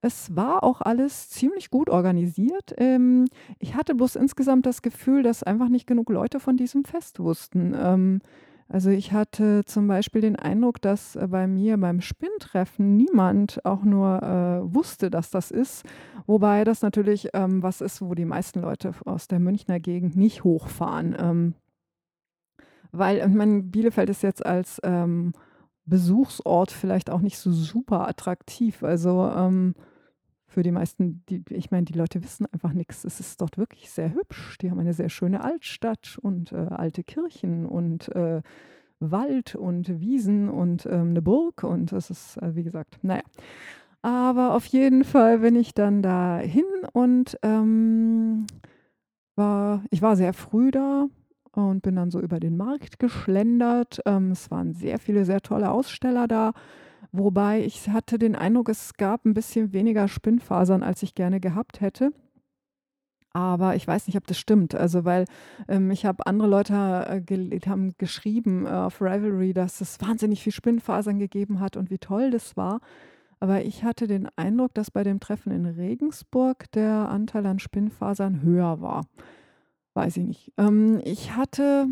Es 0.00 0.34
war 0.36 0.62
auch 0.62 0.80
alles 0.80 1.28
ziemlich 1.28 1.70
gut 1.70 1.90
organisiert. 1.90 2.74
Ähm, 2.76 3.26
ich 3.58 3.74
hatte 3.74 3.94
bloß 3.94 4.16
insgesamt 4.16 4.66
das 4.66 4.82
Gefühl, 4.82 5.22
dass 5.22 5.42
einfach 5.42 5.68
nicht 5.68 5.86
genug 5.86 6.10
Leute 6.10 6.40
von 6.40 6.56
diesem 6.56 6.84
Fest 6.84 7.20
wussten. 7.20 7.74
Ähm, 7.76 8.20
also 8.68 8.90
ich 8.90 9.12
hatte 9.12 9.64
zum 9.64 9.88
Beispiel 9.88 10.20
den 10.20 10.36
Eindruck, 10.36 10.82
dass 10.82 11.16
äh, 11.16 11.26
bei 11.28 11.46
mir 11.46 11.78
beim 11.78 12.02
Spinntreffen 12.02 12.96
niemand 12.96 13.64
auch 13.64 13.82
nur 13.82 14.22
äh, 14.22 14.74
wusste, 14.74 15.10
dass 15.10 15.30
das 15.30 15.50
ist. 15.50 15.84
Wobei 16.26 16.64
das 16.64 16.82
natürlich 16.82 17.30
ähm, 17.32 17.62
was 17.62 17.80
ist, 17.80 18.02
wo 18.02 18.14
die 18.14 18.26
meisten 18.26 18.60
Leute 18.60 18.92
aus 19.06 19.26
der 19.26 19.38
Münchner 19.38 19.80
Gegend 19.80 20.16
nicht 20.16 20.44
hochfahren. 20.44 21.16
Ähm, 21.18 21.54
weil, 22.92 23.18
ich 23.18 23.34
meine, 23.34 23.62
Bielefeld 23.62 24.10
ist 24.10 24.22
jetzt 24.22 24.44
als 24.44 24.80
ähm, 24.82 25.32
Besuchsort 25.86 26.70
vielleicht 26.70 27.08
auch 27.10 27.20
nicht 27.20 27.38
so 27.38 27.50
super 27.50 28.06
attraktiv. 28.06 28.82
Also 28.82 29.30
ähm, 29.34 29.74
für 30.48 30.62
die 30.62 30.72
meisten, 30.72 31.22
die, 31.28 31.44
ich 31.50 31.70
meine, 31.70 31.84
die 31.84 31.92
Leute 31.92 32.22
wissen 32.24 32.46
einfach 32.52 32.72
nichts. 32.72 33.04
Es 33.04 33.20
ist 33.20 33.40
dort 33.40 33.58
wirklich 33.58 33.90
sehr 33.90 34.14
hübsch. 34.14 34.56
Die 34.58 34.70
haben 34.70 34.80
eine 34.80 34.94
sehr 34.94 35.10
schöne 35.10 35.44
Altstadt 35.44 36.18
und 36.22 36.52
äh, 36.52 36.56
alte 36.56 37.04
Kirchen 37.04 37.66
und 37.66 38.08
äh, 38.16 38.40
Wald 38.98 39.54
und 39.54 40.00
Wiesen 40.00 40.48
und 40.48 40.86
ähm, 40.86 41.10
eine 41.10 41.22
Burg. 41.22 41.62
Und 41.64 41.92
das 41.92 42.08
ist, 42.08 42.38
äh, 42.38 42.56
wie 42.56 42.64
gesagt, 42.64 42.98
naja. 43.02 43.22
Aber 44.00 44.54
auf 44.54 44.64
jeden 44.66 45.04
Fall 45.04 45.40
bin 45.40 45.54
ich 45.54 45.74
dann 45.74 46.02
da 46.02 46.38
hin 46.38 46.64
und 46.92 47.38
ähm, 47.42 48.46
war, 49.36 49.84
ich 49.90 50.00
war 50.00 50.16
sehr 50.16 50.32
früh 50.32 50.70
da 50.70 51.08
und 51.52 51.82
bin 51.82 51.96
dann 51.96 52.10
so 52.10 52.20
über 52.20 52.40
den 52.40 52.56
Markt 52.56 52.98
geschlendert. 52.98 54.00
Ähm, 54.06 54.30
es 54.30 54.50
waren 54.50 54.72
sehr 54.72 54.98
viele, 54.98 55.26
sehr 55.26 55.42
tolle 55.42 55.70
Aussteller 55.70 56.26
da. 56.26 56.54
Wobei 57.12 57.64
ich 57.64 57.88
hatte 57.88 58.18
den 58.18 58.36
Eindruck, 58.36 58.68
es 58.68 58.94
gab 58.94 59.24
ein 59.24 59.34
bisschen 59.34 59.72
weniger 59.72 60.08
Spinnfasern, 60.08 60.82
als 60.82 61.02
ich 61.02 61.14
gerne 61.14 61.40
gehabt 61.40 61.80
hätte. 61.80 62.12
Aber 63.32 63.76
ich 63.76 63.86
weiß 63.86 64.06
nicht, 64.06 64.16
ob 64.16 64.26
das 64.26 64.38
stimmt. 64.38 64.74
Also, 64.74 65.04
weil 65.04 65.24
ähm, 65.68 65.90
ich 65.90 66.04
habe 66.06 66.26
andere 66.26 66.48
Leute 66.48 67.06
äh, 67.08 67.20
gel 67.20 67.50
haben 67.66 67.94
geschrieben 67.98 68.66
äh, 68.66 68.70
auf 68.70 69.00
Ravelry, 69.00 69.52
dass 69.52 69.80
es 69.80 70.00
wahnsinnig 70.00 70.42
viel 70.42 70.52
Spinnfasern 70.52 71.18
gegeben 71.18 71.60
hat 71.60 71.76
und 71.76 71.90
wie 71.90 71.98
toll 71.98 72.30
das 72.30 72.56
war. 72.56 72.80
Aber 73.40 73.62
ich 73.62 73.84
hatte 73.84 74.06
den 74.06 74.28
Eindruck, 74.36 74.74
dass 74.74 74.90
bei 74.90 75.04
dem 75.04 75.20
Treffen 75.20 75.52
in 75.52 75.66
Regensburg 75.66 76.70
der 76.72 77.08
Anteil 77.08 77.46
an 77.46 77.58
Spinnfasern 77.58 78.42
höher 78.42 78.80
war. 78.80 79.06
Weiß 79.94 80.16
ich 80.16 80.24
nicht. 80.24 80.52
Ähm, 80.58 81.00
ich 81.04 81.36
hatte 81.36 81.86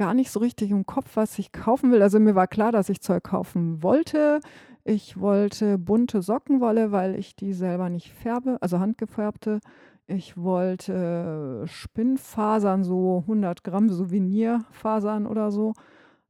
gar 0.00 0.14
nicht 0.14 0.30
so 0.30 0.40
richtig 0.40 0.70
im 0.70 0.86
Kopf, 0.86 1.10
was 1.16 1.38
ich 1.38 1.52
kaufen 1.52 1.92
will. 1.92 2.00
Also 2.00 2.18
mir 2.20 2.34
war 2.34 2.46
klar, 2.46 2.72
dass 2.72 2.88
ich 2.88 3.02
Zeug 3.02 3.22
kaufen 3.22 3.82
wollte. 3.82 4.40
Ich 4.82 5.20
wollte 5.20 5.76
bunte 5.76 6.22
Sockenwolle, 6.22 6.90
weil 6.90 7.16
ich 7.16 7.36
die 7.36 7.52
selber 7.52 7.90
nicht 7.90 8.10
färbe, 8.10 8.56
also 8.62 8.80
handgefärbte. 8.80 9.60
Ich 10.06 10.38
wollte 10.38 11.64
Spinnfasern, 11.66 12.82
so 12.82 13.18
100 13.18 13.62
Gramm 13.62 13.90
Souvenirfasern 13.90 15.26
oder 15.26 15.50
so. 15.50 15.74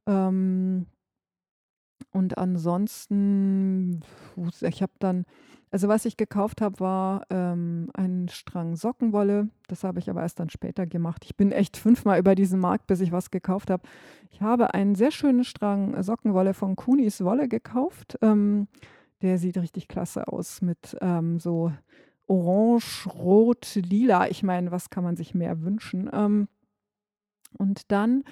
Ähm, 0.05 0.87
und 2.11 2.37
ansonsten, 2.37 4.01
ich 4.59 4.81
habe 4.81 4.93
dann 4.99 5.23
also 5.71 5.87
was 5.87 6.03
ich 6.03 6.17
gekauft 6.17 6.61
habe, 6.61 6.79
war 6.81 7.25
ähm, 7.29 7.89
ein 7.93 8.27
Strang 8.29 8.75
Sockenwolle. 8.75 9.49
Das 9.67 9.85
habe 9.85 9.99
ich 9.99 10.09
aber 10.09 10.21
erst 10.21 10.39
dann 10.39 10.49
später 10.49 10.85
gemacht. 10.85 11.23
Ich 11.25 11.37
bin 11.37 11.53
echt 11.53 11.77
fünfmal 11.77 12.19
über 12.19 12.35
diesen 12.35 12.59
Markt, 12.59 12.87
bis 12.87 12.99
ich 12.99 13.13
was 13.13 13.31
gekauft 13.31 13.69
habe. 13.69 13.87
Ich 14.31 14.41
habe 14.41 14.73
einen 14.73 14.95
sehr 14.95 15.11
schönen 15.11 15.45
Strang 15.45 16.03
Sockenwolle 16.03 16.53
von 16.53 16.75
Kunis 16.75 17.23
Wolle 17.23 17.47
gekauft. 17.47 18.17
Ähm, 18.21 18.67
der 19.21 19.37
sieht 19.37 19.57
richtig 19.57 19.87
klasse 19.87 20.27
aus 20.27 20.61
mit 20.61 20.97
ähm, 20.99 21.39
so 21.39 21.71
orange, 22.27 23.07
rot, 23.07 23.75
lila. 23.75 24.27
Ich 24.27 24.43
meine, 24.43 24.71
was 24.71 24.89
kann 24.89 25.05
man 25.05 25.15
sich 25.15 25.33
mehr 25.33 25.61
wünschen? 25.61 26.09
Ähm, 26.11 26.49
und 27.57 27.91
dann 27.93 28.25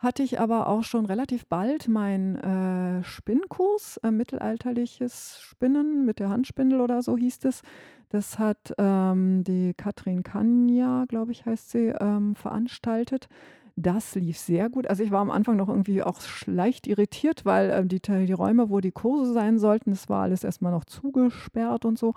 hatte 0.00 0.22
ich 0.22 0.40
aber 0.40 0.66
auch 0.66 0.82
schon 0.82 1.04
relativ 1.04 1.46
bald 1.46 1.86
meinen 1.86 2.36
äh, 2.36 3.04
Spinnkurs, 3.04 3.98
äh, 3.98 4.10
mittelalterliches 4.10 5.40
Spinnen 5.42 6.06
mit 6.06 6.18
der 6.18 6.30
Handspindel 6.30 6.80
oder 6.80 7.02
so 7.02 7.18
hieß 7.18 7.44
es. 7.44 7.60
Das 8.08 8.38
hat 8.38 8.74
ähm, 8.78 9.44
die 9.44 9.74
Katrin 9.74 10.22
Kanja, 10.22 11.04
glaube 11.06 11.32
ich, 11.32 11.44
heißt 11.44 11.70
sie, 11.70 11.92
ähm, 12.00 12.34
veranstaltet. 12.34 13.28
Das 13.76 14.14
lief 14.14 14.38
sehr 14.38 14.70
gut. 14.70 14.86
Also 14.86 15.04
ich 15.04 15.10
war 15.10 15.20
am 15.20 15.30
Anfang 15.30 15.56
noch 15.56 15.68
irgendwie 15.68 16.02
auch 16.02 16.18
leicht 16.46 16.86
irritiert, 16.86 17.44
weil 17.44 17.70
äh, 17.70 17.86
die, 17.86 18.00
die 18.00 18.32
Räume, 18.32 18.70
wo 18.70 18.80
die 18.80 18.92
Kurse 18.92 19.32
sein 19.34 19.58
sollten, 19.58 19.90
das 19.90 20.08
war 20.08 20.22
alles 20.22 20.44
erstmal 20.44 20.72
noch 20.72 20.84
zugesperrt 20.86 21.84
und 21.84 21.98
so. 21.98 22.14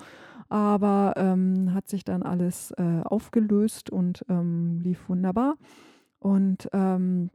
Aber 0.48 1.14
ähm, 1.18 1.74
hat 1.74 1.90
sich 1.90 2.06
dann 2.06 2.24
alles 2.24 2.72
äh, 2.72 3.02
aufgelöst 3.04 3.90
und 3.90 4.26
ähm, 4.30 4.80
lief 4.80 5.10
wunderbar. 5.10 5.56
Und 6.20 6.70
ähm, 6.72 7.30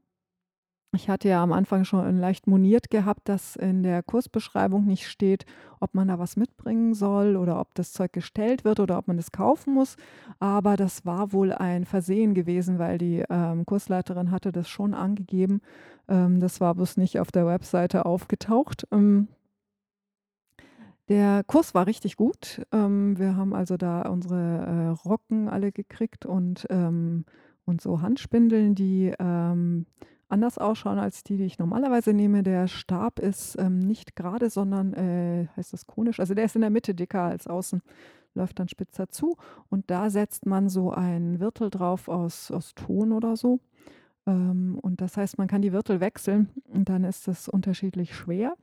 ich 0.92 1.10
hatte 1.10 1.28
ja 1.28 1.42
am 1.42 1.52
Anfang 1.52 1.84
schon 1.84 2.18
leicht 2.18 2.46
moniert 2.46 2.88
gehabt, 2.88 3.28
dass 3.28 3.56
in 3.56 3.82
der 3.82 4.02
Kursbeschreibung 4.02 4.86
nicht 4.86 5.06
steht, 5.06 5.44
ob 5.80 5.94
man 5.94 6.08
da 6.08 6.18
was 6.18 6.36
mitbringen 6.36 6.94
soll 6.94 7.36
oder 7.36 7.60
ob 7.60 7.74
das 7.74 7.92
Zeug 7.92 8.12
gestellt 8.12 8.64
wird 8.64 8.80
oder 8.80 8.96
ob 8.96 9.06
man 9.06 9.18
es 9.18 9.30
kaufen 9.30 9.74
muss. 9.74 9.96
Aber 10.38 10.76
das 10.76 11.04
war 11.04 11.32
wohl 11.32 11.52
ein 11.52 11.84
Versehen 11.84 12.32
gewesen, 12.32 12.78
weil 12.78 12.96
die 12.96 13.22
ähm, 13.28 13.66
Kursleiterin 13.66 14.30
hatte 14.30 14.50
das 14.50 14.68
schon 14.68 14.94
angegeben. 14.94 15.60
Ähm, 16.08 16.40
das 16.40 16.60
war 16.60 16.74
bloß 16.74 16.96
nicht 16.96 17.20
auf 17.20 17.30
der 17.30 17.46
Webseite 17.46 18.06
aufgetaucht. 18.06 18.86
Ähm, 18.90 19.28
der 21.08 21.42
Kurs 21.46 21.74
war 21.74 21.86
richtig 21.86 22.16
gut. 22.16 22.62
Ähm, 22.72 23.18
wir 23.18 23.36
haben 23.36 23.54
also 23.54 23.76
da 23.76 24.02
unsere 24.02 24.36
äh, 24.36 25.08
Rocken 25.08 25.48
alle 25.48 25.70
gekriegt 25.70 26.24
und, 26.24 26.66
ähm, 26.70 27.26
und 27.66 27.82
so 27.82 28.00
Handspindeln, 28.00 28.74
die 28.74 29.12
ähm, 29.18 29.86
anders 30.28 30.58
ausschauen 30.58 30.98
als 30.98 31.22
die, 31.24 31.36
die 31.36 31.44
ich 31.44 31.58
normalerweise 31.58 32.12
nehme. 32.12 32.42
Der 32.42 32.68
Stab 32.68 33.18
ist 33.18 33.56
ähm, 33.58 33.78
nicht 33.78 34.16
gerade, 34.16 34.50
sondern 34.50 34.92
äh, 34.94 35.48
heißt 35.56 35.72
das 35.72 35.86
konisch. 35.86 36.20
Also 36.20 36.34
der 36.34 36.44
ist 36.44 36.54
in 36.54 36.60
der 36.60 36.70
Mitte 36.70 36.94
dicker 36.94 37.22
als 37.22 37.46
außen, 37.46 37.82
läuft 38.34 38.58
dann 38.58 38.68
spitzer 38.68 39.08
zu. 39.08 39.36
Und 39.68 39.90
da 39.90 40.10
setzt 40.10 40.46
man 40.46 40.68
so 40.68 40.92
ein 40.92 41.40
Wirtel 41.40 41.70
drauf 41.70 42.08
aus, 42.08 42.50
aus 42.50 42.74
Ton 42.74 43.12
oder 43.12 43.36
so. 43.36 43.60
Ähm, 44.26 44.78
und 44.82 45.00
das 45.00 45.16
heißt, 45.16 45.38
man 45.38 45.48
kann 45.48 45.62
die 45.62 45.72
Wirtel 45.72 46.00
wechseln 46.00 46.50
und 46.68 46.88
dann 46.88 47.04
ist 47.04 47.28
es 47.28 47.48
unterschiedlich 47.48 48.14
schwer. 48.14 48.54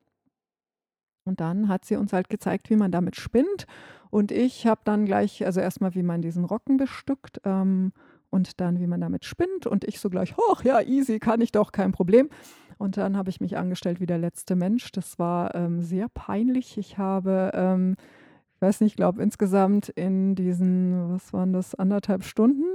Und 1.25 1.39
dann 1.39 1.67
hat 1.69 1.85
sie 1.85 1.95
uns 1.95 2.13
halt 2.13 2.29
gezeigt, 2.29 2.69
wie 2.69 2.75
man 2.75 2.91
damit 2.91 3.15
spinnt. 3.15 3.65
Und 4.11 4.31
ich 4.31 4.67
habe 4.67 4.81
dann 4.83 5.05
gleich, 5.05 5.43
also 5.43 5.59
erstmal, 5.59 5.95
wie 5.95 6.03
man 6.03 6.21
diesen 6.21 6.45
Rocken 6.45 6.77
bestückt. 6.77 7.41
Ähm, 7.43 7.91
und 8.35 8.59
dann, 8.59 8.79
wie 8.81 8.85
man 8.85 8.99
damit 8.99 9.23
spinnt. 9.23 9.65
Und 9.65 9.85
ich 9.85 10.01
so 10.01 10.09
gleich, 10.09 10.35
hoch, 10.35 10.61
ja, 10.63 10.81
easy, 10.81 11.19
kann 11.19 11.39
ich 11.39 11.53
doch, 11.53 11.71
kein 11.71 11.93
Problem. 11.93 12.29
Und 12.77 12.97
dann 12.97 13.15
habe 13.15 13.29
ich 13.29 13.39
mich 13.39 13.55
angestellt 13.55 14.01
wie 14.01 14.05
der 14.05 14.17
letzte 14.17 14.57
Mensch. 14.57 14.91
Das 14.91 15.17
war 15.17 15.55
ähm, 15.55 15.81
sehr 15.81 16.09
peinlich. 16.09 16.77
Ich 16.77 16.97
habe, 16.97 17.51
ähm, 17.53 17.95
ich 18.53 18.61
weiß 18.61 18.81
nicht, 18.81 18.91
ich 18.91 18.97
glaube 18.97 19.23
insgesamt 19.23 19.87
in 19.87 20.35
diesen, 20.35 21.13
was 21.13 21.31
waren 21.31 21.53
das, 21.53 21.75
anderthalb 21.75 22.25
Stunden, 22.25 22.65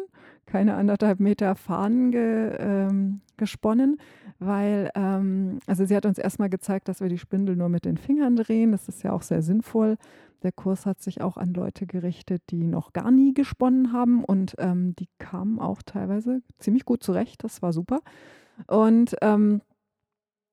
keine 0.51 0.75
anderthalb 0.75 1.21
Meter 1.21 1.55
Fahnen 1.55 2.11
ge, 2.11 2.57
ähm, 2.59 3.21
gesponnen, 3.37 3.99
weil, 4.39 4.91
ähm, 4.95 5.61
also 5.67 5.85
sie 5.85 5.95
hat 5.95 6.07
uns 6.07 6.19
erstmal 6.19 6.51
gezeigt, 6.51 6.89
dass 6.89 7.01
wir 7.01 7.09
die 7.09 7.19
Spindel 7.19 7.57
nur 7.57 7.69
mit 7.69 7.85
den 7.85 7.97
Fingern 7.97 8.37
drehen. 8.37 8.73
Das 8.73 8.89
ist 8.89 9.03
ja 9.03 9.13
auch 9.13 9.23
sehr 9.23 9.43
sinnvoll. 9.43 9.97
Der 10.43 10.53
Kurs 10.53 10.87
hat 10.87 11.03
sich 11.03 11.21
auch 11.21 11.37
an 11.37 11.55
Leute 11.55 11.87
gerichtet, 11.87 12.43
die 12.51 12.67
noch 12.67 12.93
gar 12.93 13.11
nie 13.11 13.33
gesponnen 13.33 13.93
haben 13.93 14.25
und 14.25 14.55
ähm, 14.59 14.97
die 14.97 15.09
kamen 15.19 15.61
auch 15.61 15.83
teilweise 15.83 16.43
ziemlich 16.59 16.85
gut 16.85 17.03
zurecht. 17.03 17.45
Das 17.45 17.63
war 17.63 17.73
super. 17.73 18.01
Und 18.67 19.17
ähm, 19.23 19.61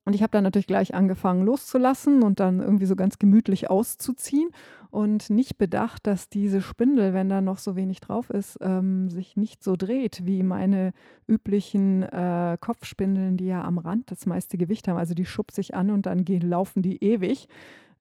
Und 0.07 0.13
ich 0.13 0.23
habe 0.23 0.31
dann 0.31 0.45
natürlich 0.45 0.67
gleich 0.67 0.95
angefangen 0.95 1.43
loszulassen 1.43 2.23
und 2.23 2.39
dann 2.39 2.61
irgendwie 2.61 2.85
so 2.85 2.95
ganz 2.95 3.19
gemütlich 3.19 3.69
auszuziehen 3.69 4.51
und 4.89 5.29
nicht 5.29 5.57
bedacht, 5.57 6.07
dass 6.07 6.29
diese 6.29 6.61
Spindel, 6.61 7.13
wenn 7.13 7.27
da 7.27 7.41
noch 7.41 7.57
so 7.57 7.75
wenig 7.75 7.99
drauf 7.99 8.29
ist, 8.29 8.57
ähm, 8.61 9.09
sich 9.09 9.35
nicht 9.35 9.65
so 9.65 9.75
dreht 9.75 10.25
wie 10.25 10.43
meine 10.43 10.93
üblichen 11.27 12.03
äh, 12.03 12.57
Kopfspindeln, 12.57 13.35
die 13.35 13.47
ja 13.47 13.65
am 13.65 13.79
Rand 13.79 14.09
das 14.09 14.25
meiste 14.25 14.57
Gewicht 14.57 14.87
haben. 14.87 14.95
Also 14.95 15.13
die 15.13 15.25
schubse 15.25 15.59
ich 15.59 15.75
an 15.75 15.91
und 15.91 16.05
dann 16.05 16.23
gehen, 16.23 16.49
laufen 16.49 16.81
die 16.81 17.03
ewig. 17.03 17.49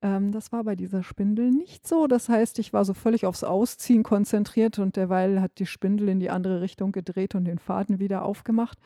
Ähm, 0.01 0.31
das 0.31 0.53
war 0.53 0.63
bei 0.63 0.77
dieser 0.77 1.03
Spindel 1.03 1.51
nicht 1.51 1.89
so. 1.89 2.07
Das 2.07 2.29
heißt, 2.29 2.61
ich 2.61 2.73
war 2.73 2.85
so 2.85 2.95
völlig 2.95 3.27
aufs 3.27 3.43
Ausziehen 3.43 4.05
konzentriert 4.05 4.79
und 4.79 4.95
derweil 4.95 5.41
hat 5.41 5.59
die 5.59 5.67
Spindel 5.67 6.09
in 6.09 6.21
die 6.21 6.31
andere 6.31 6.61
Richtung 6.61 6.93
gedreht 6.93 7.35
und 7.35 7.47
den 7.47 7.59
Faden 7.59 7.99
wieder 7.99 8.25
aufgemacht. 8.25 8.79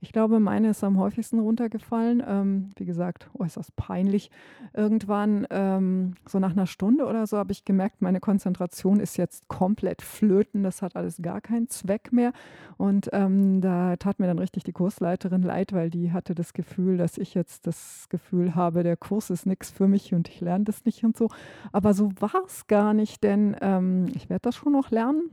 Ich 0.00 0.12
glaube, 0.12 0.40
meine 0.40 0.70
ist 0.70 0.84
am 0.84 0.98
häufigsten 0.98 1.38
runtergefallen. 1.38 2.22
Ähm, 2.26 2.70
wie 2.76 2.84
gesagt, 2.84 3.28
äußerst 3.38 3.74
peinlich. 3.76 4.30
Irgendwann, 4.72 5.46
ähm, 5.50 6.14
so 6.26 6.38
nach 6.38 6.52
einer 6.52 6.66
Stunde 6.66 7.06
oder 7.06 7.26
so, 7.26 7.36
habe 7.36 7.52
ich 7.52 7.64
gemerkt, 7.64 8.02
meine 8.02 8.20
Konzentration 8.20 9.00
ist 9.00 9.16
jetzt 9.16 9.48
komplett 9.48 10.02
flöten. 10.02 10.62
Das 10.62 10.82
hat 10.82 10.96
alles 10.96 11.20
gar 11.20 11.40
keinen 11.40 11.68
Zweck 11.68 12.12
mehr. 12.12 12.32
Und 12.76 13.10
ähm, 13.12 13.60
da 13.60 13.96
tat 13.96 14.18
mir 14.18 14.26
dann 14.26 14.38
richtig 14.38 14.64
die 14.64 14.72
Kursleiterin 14.72 15.42
leid, 15.42 15.72
weil 15.72 15.90
die 15.90 16.12
hatte 16.12 16.34
das 16.34 16.52
Gefühl, 16.52 16.96
dass 16.96 17.18
ich 17.18 17.34
jetzt 17.34 17.66
das 17.66 18.08
Gefühl 18.08 18.54
habe, 18.54 18.82
der 18.82 18.96
Kurs 18.96 19.30
ist 19.30 19.46
nichts 19.46 19.70
für 19.70 19.88
mich 19.88 20.14
und 20.14 20.28
ich 20.28 20.40
lerne 20.40 20.64
das 20.64 20.84
nicht 20.84 21.04
und 21.04 21.16
so. 21.16 21.28
Aber 21.72 21.94
so 21.94 22.10
war 22.20 22.44
es 22.46 22.66
gar 22.66 22.94
nicht, 22.94 23.22
denn 23.24 23.56
ähm, 23.60 24.06
ich 24.14 24.28
werde 24.28 24.42
das 24.42 24.56
schon 24.56 24.72
noch 24.72 24.90
lernen. 24.90 25.30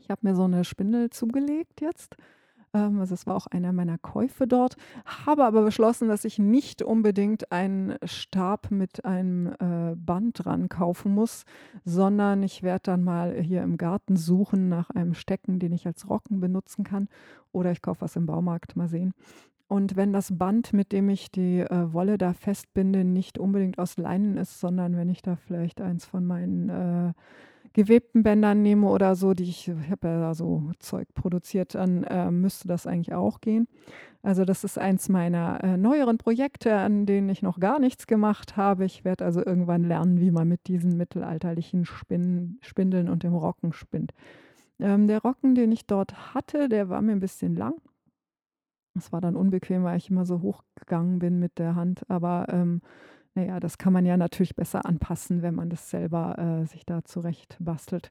Ich 0.00 0.10
habe 0.10 0.20
mir 0.22 0.34
so 0.34 0.44
eine 0.44 0.64
Spindel 0.64 1.10
zugelegt 1.10 1.80
jetzt 1.80 2.16
ähm, 2.74 3.00
also 3.00 3.14
es 3.14 3.26
war 3.26 3.36
auch 3.36 3.46
einer 3.46 3.72
meiner 3.72 3.98
Käufe 3.98 4.46
dort, 4.46 4.76
habe 5.04 5.44
aber 5.44 5.62
beschlossen, 5.62 6.08
dass 6.08 6.24
ich 6.24 6.38
nicht 6.38 6.82
unbedingt 6.82 7.50
einen 7.52 7.96
Stab 8.04 8.70
mit 8.70 9.04
einem 9.04 9.46
äh, 9.58 9.94
Band 9.96 10.44
dran 10.44 10.68
kaufen 10.68 11.14
muss, 11.14 11.44
sondern 11.84 12.42
ich 12.42 12.62
werde 12.62 12.82
dann 12.84 13.04
mal 13.04 13.34
hier 13.40 13.62
im 13.62 13.78
Garten 13.78 14.16
suchen 14.16 14.68
nach 14.68 14.90
einem 14.90 15.14
Stecken, 15.14 15.58
den 15.58 15.72
ich 15.72 15.86
als 15.86 16.08
Rocken 16.10 16.40
benutzen 16.40 16.84
kann. 16.84 17.08
Oder 17.52 17.70
ich 17.70 17.82
kaufe 17.82 18.02
was 18.02 18.16
im 18.16 18.26
Baumarkt, 18.26 18.76
mal 18.76 18.88
sehen. 18.88 19.14
Und 19.66 19.96
wenn 19.96 20.12
das 20.12 20.36
Band, 20.36 20.72
mit 20.72 20.92
dem 20.92 21.08
ich 21.08 21.30
die 21.30 21.60
äh, 21.60 21.92
Wolle 21.92 22.18
da 22.18 22.32
festbinde, 22.32 23.04
nicht 23.04 23.38
unbedingt 23.38 23.78
aus 23.78 23.96
Leinen 23.96 24.36
ist, 24.36 24.60
sondern 24.60 24.96
wenn 24.96 25.08
ich 25.08 25.22
da 25.22 25.36
vielleicht 25.36 25.80
eins 25.80 26.04
von 26.04 26.26
meinen 26.26 26.68
äh, 26.68 27.12
gewebten 27.74 28.22
Bändern 28.22 28.62
nehme 28.62 28.88
oder 28.88 29.16
so, 29.16 29.34
die 29.34 29.42
ich, 29.42 29.68
ich 29.68 29.90
habe 29.90 30.08
ja 30.08 30.34
so 30.34 30.70
Zeug 30.78 31.08
produziert, 31.14 31.74
dann 31.74 32.04
äh, 32.04 32.30
müsste 32.30 32.68
das 32.68 32.86
eigentlich 32.86 33.12
auch 33.12 33.40
gehen. 33.40 33.68
Also 34.22 34.46
das 34.46 34.64
ist 34.64 34.78
eins 34.78 35.10
meiner 35.10 35.62
äh, 35.62 35.76
neueren 35.76 36.16
Projekte, 36.16 36.74
an 36.76 37.04
denen 37.04 37.28
ich 37.28 37.42
noch 37.42 37.60
gar 37.60 37.78
nichts 37.78 38.06
gemacht 38.06 38.56
habe. 38.56 38.86
Ich 38.86 39.04
werde 39.04 39.24
also 39.24 39.44
irgendwann 39.44 39.84
lernen, 39.84 40.18
wie 40.20 40.30
man 40.30 40.48
mit 40.48 40.66
diesen 40.66 40.96
mittelalterlichen 40.96 41.84
Spin 41.84 42.58
Spindeln 42.62 43.10
und 43.10 43.22
dem 43.22 43.34
Rocken 43.34 43.72
spinnt. 43.74 44.14
Ähm, 44.78 45.06
der 45.08 45.20
Rocken, 45.20 45.54
den 45.54 45.72
ich 45.72 45.86
dort 45.86 46.34
hatte, 46.34 46.68
der 46.68 46.88
war 46.88 47.02
mir 47.02 47.12
ein 47.12 47.20
bisschen 47.20 47.54
lang. 47.54 47.74
Es 48.96 49.12
war 49.12 49.20
dann 49.20 49.34
unbequem, 49.34 49.82
weil 49.82 49.98
ich 49.98 50.10
immer 50.10 50.24
so 50.24 50.40
hochgegangen 50.40 51.18
bin 51.18 51.40
mit 51.40 51.58
der 51.58 51.74
Hand. 51.74 52.08
Aber 52.08 52.46
ähm, 52.48 52.80
naja, 53.34 53.60
das 53.60 53.78
kann 53.78 53.92
man 53.92 54.06
ja 54.06 54.16
natürlich 54.16 54.54
besser 54.54 54.86
anpassen, 54.86 55.42
wenn 55.42 55.54
man 55.54 55.70
das 55.70 55.90
selber 55.90 56.38
äh, 56.38 56.66
sich 56.66 56.86
da 56.86 57.04
zurecht 57.04 57.56
bastelt. 57.60 58.10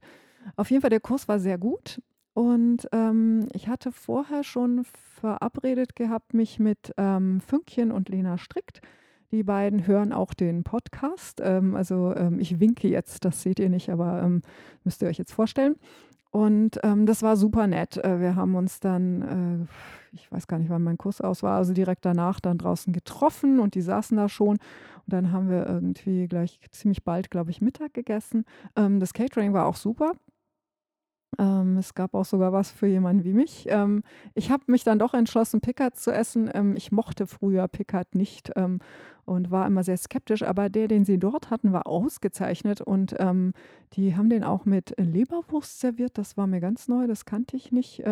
Auf 0.56 0.70
jeden 0.70 0.82
Fall, 0.82 0.90
der 0.90 1.00
Kurs 1.00 1.28
war 1.28 1.40
sehr 1.40 1.58
gut. 1.58 2.02
Und 2.34 2.90
ähm, 2.92 3.48
ich 3.54 3.68
hatte 3.68 3.92
vorher 3.92 4.44
schon 4.44 4.86
verabredet 5.20 5.96
gehabt, 5.96 6.34
mich 6.34 6.60
mit 6.60 6.94
ähm, 6.98 7.42
Fünkchen 7.42 7.92
und 7.92 8.10
Lena 8.10 8.38
Strickt. 8.38 8.82
Die 9.32 9.44
beiden 9.44 9.88
hören 9.88 10.12
auch 10.12 10.34
den 10.34 10.64
Podcast. 10.64 11.42
Ähm, 11.44 11.76
also 11.76 12.14
ähm, 12.16 12.40
ich 12.40 12.60
winke 12.60 12.88
jetzt, 12.88 13.24
das 13.24 13.42
seht 13.42 13.60
ihr 13.60 13.70
nicht, 13.70 13.90
aber 13.90 14.24
ähm, 14.24 14.42
müsst 14.84 15.02
ihr 15.02 15.08
euch 15.08 15.20
jetzt 15.20 15.34
vorstellen. 15.34 15.76
Und 16.34 16.80
ähm, 16.82 17.06
das 17.06 17.22
war 17.22 17.38
super 17.38 17.68
nett. 17.68 17.98
Äh, 17.98 18.20
wir 18.20 18.36
haben 18.36 18.56
uns 18.56 18.80
dann, 18.80 19.68
äh, 20.12 20.16
ich 20.16 20.32
weiß 20.32 20.48
gar 20.48 20.58
nicht, 20.58 20.72
wann 20.72 20.82
mein 20.82 20.98
Kurs 20.98 21.22
aus 21.22 21.44
war, 21.44 21.58
also 21.58 21.74
direkt 21.74 22.06
danach 22.06 22.40
dann 22.40 22.58
draußen 22.58 22.92
getroffen 22.92 23.60
und 23.60 23.76
die 23.76 23.82
saßen 23.82 24.18
da 24.18 24.28
schon. 24.28 24.58
Und 25.06 25.14
dann 25.14 25.32
haben 25.32 25.50
wir 25.50 25.66
irgendwie 25.66 26.28
gleich 26.28 26.60
ziemlich 26.72 27.04
bald, 27.04 27.32
glaube 27.32 27.52
ich, 27.52 27.62
Mittag 27.62 27.94
gegessen. 27.94 28.46
Ähm, 28.76 29.00
das 29.00 29.14
Catering 29.14 29.54
war 29.54 29.66
auch 29.66 29.76
super. 29.76 30.14
Ähm, 31.40 31.78
es 31.78 31.94
gab 31.94 32.14
auch 32.14 32.26
sogar 32.26 32.54
was 32.54 32.72
für 32.72 32.88
jemanden 32.88 33.24
wie 33.24 33.34
mich. 33.34 33.66
Ähm, 33.70 34.04
ich 34.36 34.52
habe 34.52 34.64
mich 34.68 34.84
dann 34.84 35.00
doch 35.00 35.14
entschlossen, 35.14 35.62
Pickard 35.62 35.96
zu 35.98 36.12
essen. 36.12 36.50
Ähm, 36.54 36.76
ich 36.76 36.92
mochte 36.92 37.28
früher 37.28 37.68
Pickard 37.68 38.16
nicht 38.16 38.52
ähm, 38.56 38.80
und 39.26 39.52
war 39.52 39.66
immer 39.66 39.84
sehr 39.84 39.98
skeptisch, 39.98 40.44
aber 40.44 40.70
der, 40.70 40.88
den 40.88 41.06
sie 41.06 41.18
dort 41.18 41.50
hatten, 41.50 41.74
war 41.74 41.88
ausgezeichnet 41.88 42.82
und 42.82 43.16
ähm, 43.20 43.54
die 43.94 44.16
haben 44.16 44.30
den 44.30 44.44
auch 44.44 44.66
mit 44.66 44.94
Leberwurst 44.98 45.80
serviert. 45.80 46.18
Das 46.18 46.38
war 46.38 46.48
mir 46.48 46.60
ganz 46.60 46.88
neu, 46.88 47.08
das 47.08 47.26
kannte 47.26 47.56
ich 47.56 47.72
nicht. 47.72 48.04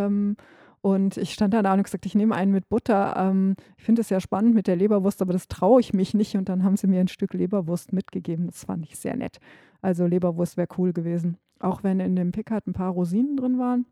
Und 0.81 1.17
ich 1.17 1.33
stand 1.33 1.53
da 1.53 1.59
und 1.59 1.67
habe 1.67 1.83
gesagt, 1.83 2.05
ich 2.05 2.15
nehme 2.15 2.35
einen 2.35 2.51
mit 2.51 2.67
Butter. 2.67 3.15
Ähm, 3.15 3.55
ich 3.77 3.83
finde 3.83 4.01
es 4.01 4.09
ja 4.09 4.19
spannend 4.19 4.55
mit 4.55 4.67
der 4.67 4.75
Leberwurst, 4.75 5.21
aber 5.21 5.33
das 5.33 5.47
traue 5.47 5.79
ich 5.79 5.93
mich 5.93 6.13
nicht. 6.13 6.35
Und 6.35 6.49
dann 6.49 6.63
haben 6.63 6.75
sie 6.75 6.87
mir 6.87 6.99
ein 6.99 7.07
Stück 7.07 7.33
Leberwurst 7.33 7.93
mitgegeben. 7.93 8.47
Das 8.47 8.65
fand 8.65 8.85
ich 8.85 8.97
sehr 8.97 9.15
nett. 9.15 9.37
Also 9.81 10.05
Leberwurst 10.05 10.57
wäre 10.57 10.67
cool 10.77 10.91
gewesen. 10.91 11.37
Auch 11.59 11.83
wenn 11.83 11.99
in 11.99 12.15
dem 12.15 12.31
Pickard 12.31 12.65
ein 12.65 12.73
paar 12.73 12.91
Rosinen 12.91 13.37
drin 13.37 13.59
waren. 13.59 13.85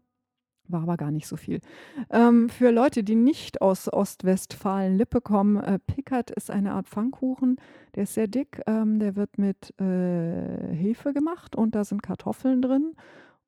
War 0.67 0.83
aber 0.83 0.97
gar 0.97 1.09
nicht 1.09 1.27
so 1.27 1.35
viel. 1.35 1.61
Ähm, 2.11 2.47
für 2.47 2.69
Leute, 2.71 3.03
die 3.03 3.15
nicht 3.15 3.61
aus 3.61 3.91
Ostwestfalen-Lippe 3.91 5.19
kommen, 5.19 5.57
äh, 5.57 5.79
Pickard 5.79 6.29
ist 6.29 6.51
eine 6.51 6.73
Art 6.73 6.87
Pfannkuchen. 6.87 7.57
Der 7.95 8.03
ist 8.03 8.13
sehr 8.13 8.27
dick. 8.27 8.61
Ähm, 8.67 8.99
der 8.99 9.15
wird 9.15 9.39
mit 9.39 9.73
äh, 9.79 10.73
Hefe 10.73 11.13
gemacht 11.13 11.55
und 11.55 11.73
da 11.73 11.83
sind 11.83 12.03
Kartoffeln 12.03 12.61
drin. 12.61 12.93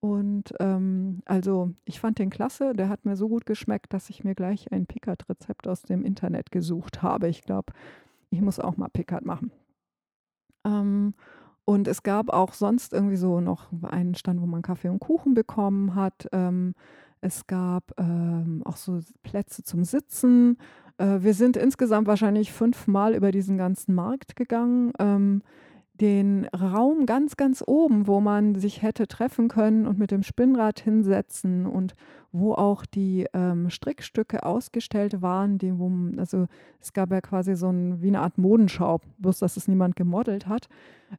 Und 0.02 0.54
ähm, 0.60 1.22
also 1.26 1.72
ich 1.86 2.00
fand 2.00 2.18
den 2.18 2.32
klasse. 2.32 2.74
Der 2.74 2.90
hat 2.90 3.06
mir 3.06 3.16
so 3.16 3.30
gut 3.30 3.46
geschmeckt, 3.46 3.94
dass 3.94 4.10
ich 4.10 4.24
mir 4.24 4.34
gleich 4.34 4.72
ein 4.72 4.88
Pickard-Rezept 4.88 5.68
aus 5.68 5.84
dem 5.84 6.04
Internet 6.04 6.52
gesucht 6.52 7.04
habe. 7.04 7.30
Ich 7.30 7.44
glaube, 7.44 7.72
ich 8.32 8.42
muss 8.42 8.60
auch 8.60 8.78
mal 8.78 8.90
Pickard 8.90 9.24
machen. 9.26 9.52
Ähm, 10.66 11.14
und 11.66 11.88
es 11.88 12.02
gab 12.02 12.34
auch 12.34 12.54
sonst 12.54 12.94
irgendwie 12.94 13.16
so 13.16 13.42
noch 13.42 13.68
einen 13.84 14.16
Stand, 14.16 14.42
wo 14.42 14.48
man 14.48 14.64
Kaffee 14.64 14.90
und 14.90 15.00
Kuchen 15.00 15.36
bekommen 15.36 15.94
hat. 15.94 16.28
Ähm, 16.32 16.74
es 17.22 17.46
gab 17.46 17.94
ähm, 18.00 18.64
auch 18.66 18.78
so 18.78 19.00
Plätze 19.22 19.64
zum 19.64 19.84
Sitzen. 19.84 20.58
Äh, 20.98 21.20
wir 21.22 21.36
sind 21.36 21.58
insgesamt 21.58 22.08
wahrscheinlich 22.08 22.52
fünfmal 22.52 23.14
über 23.14 23.32
diesen 23.32 23.58
ganzen 23.58 23.94
Markt 23.94 24.36
gegangen. 24.36 24.92
Den 26.02 26.46
Raum 26.46 27.06
ganz, 27.06 27.38
ganz 27.38 27.64
oben, 27.66 28.08
wo 28.08 28.22
man 28.22 28.56
sich 28.56 28.82
hätte 28.82 29.08
treffen 29.08 29.48
können 29.50 29.86
und 29.86 30.00
mit 30.00 30.10
dem 30.10 30.24
Spinnrad 30.24 30.80
hinsetzen 30.80 31.68
und 31.68 31.94
wo 32.32 32.54
auch 32.54 32.88
die 32.88 33.28
ähm, 33.34 33.70
Strickstücke 33.70 34.44
ausgestellt 34.44 35.22
waren, 35.22 35.60
die, 35.60 35.78
wo, 35.78 35.92
also 36.18 36.48
es 36.80 36.94
gab 36.94 37.12
ja 37.12 37.22
quasi 37.22 37.56
so 37.56 37.70
ein, 37.70 38.02
wie 38.02 38.08
eine 38.08 38.22
Art 38.22 38.40
Modenschau, 38.40 39.00
bloß 39.20 39.40
dass 39.40 39.58
es 39.58 39.68
niemand 39.68 39.96
gemodelt 39.96 40.48
hat. 40.48 40.70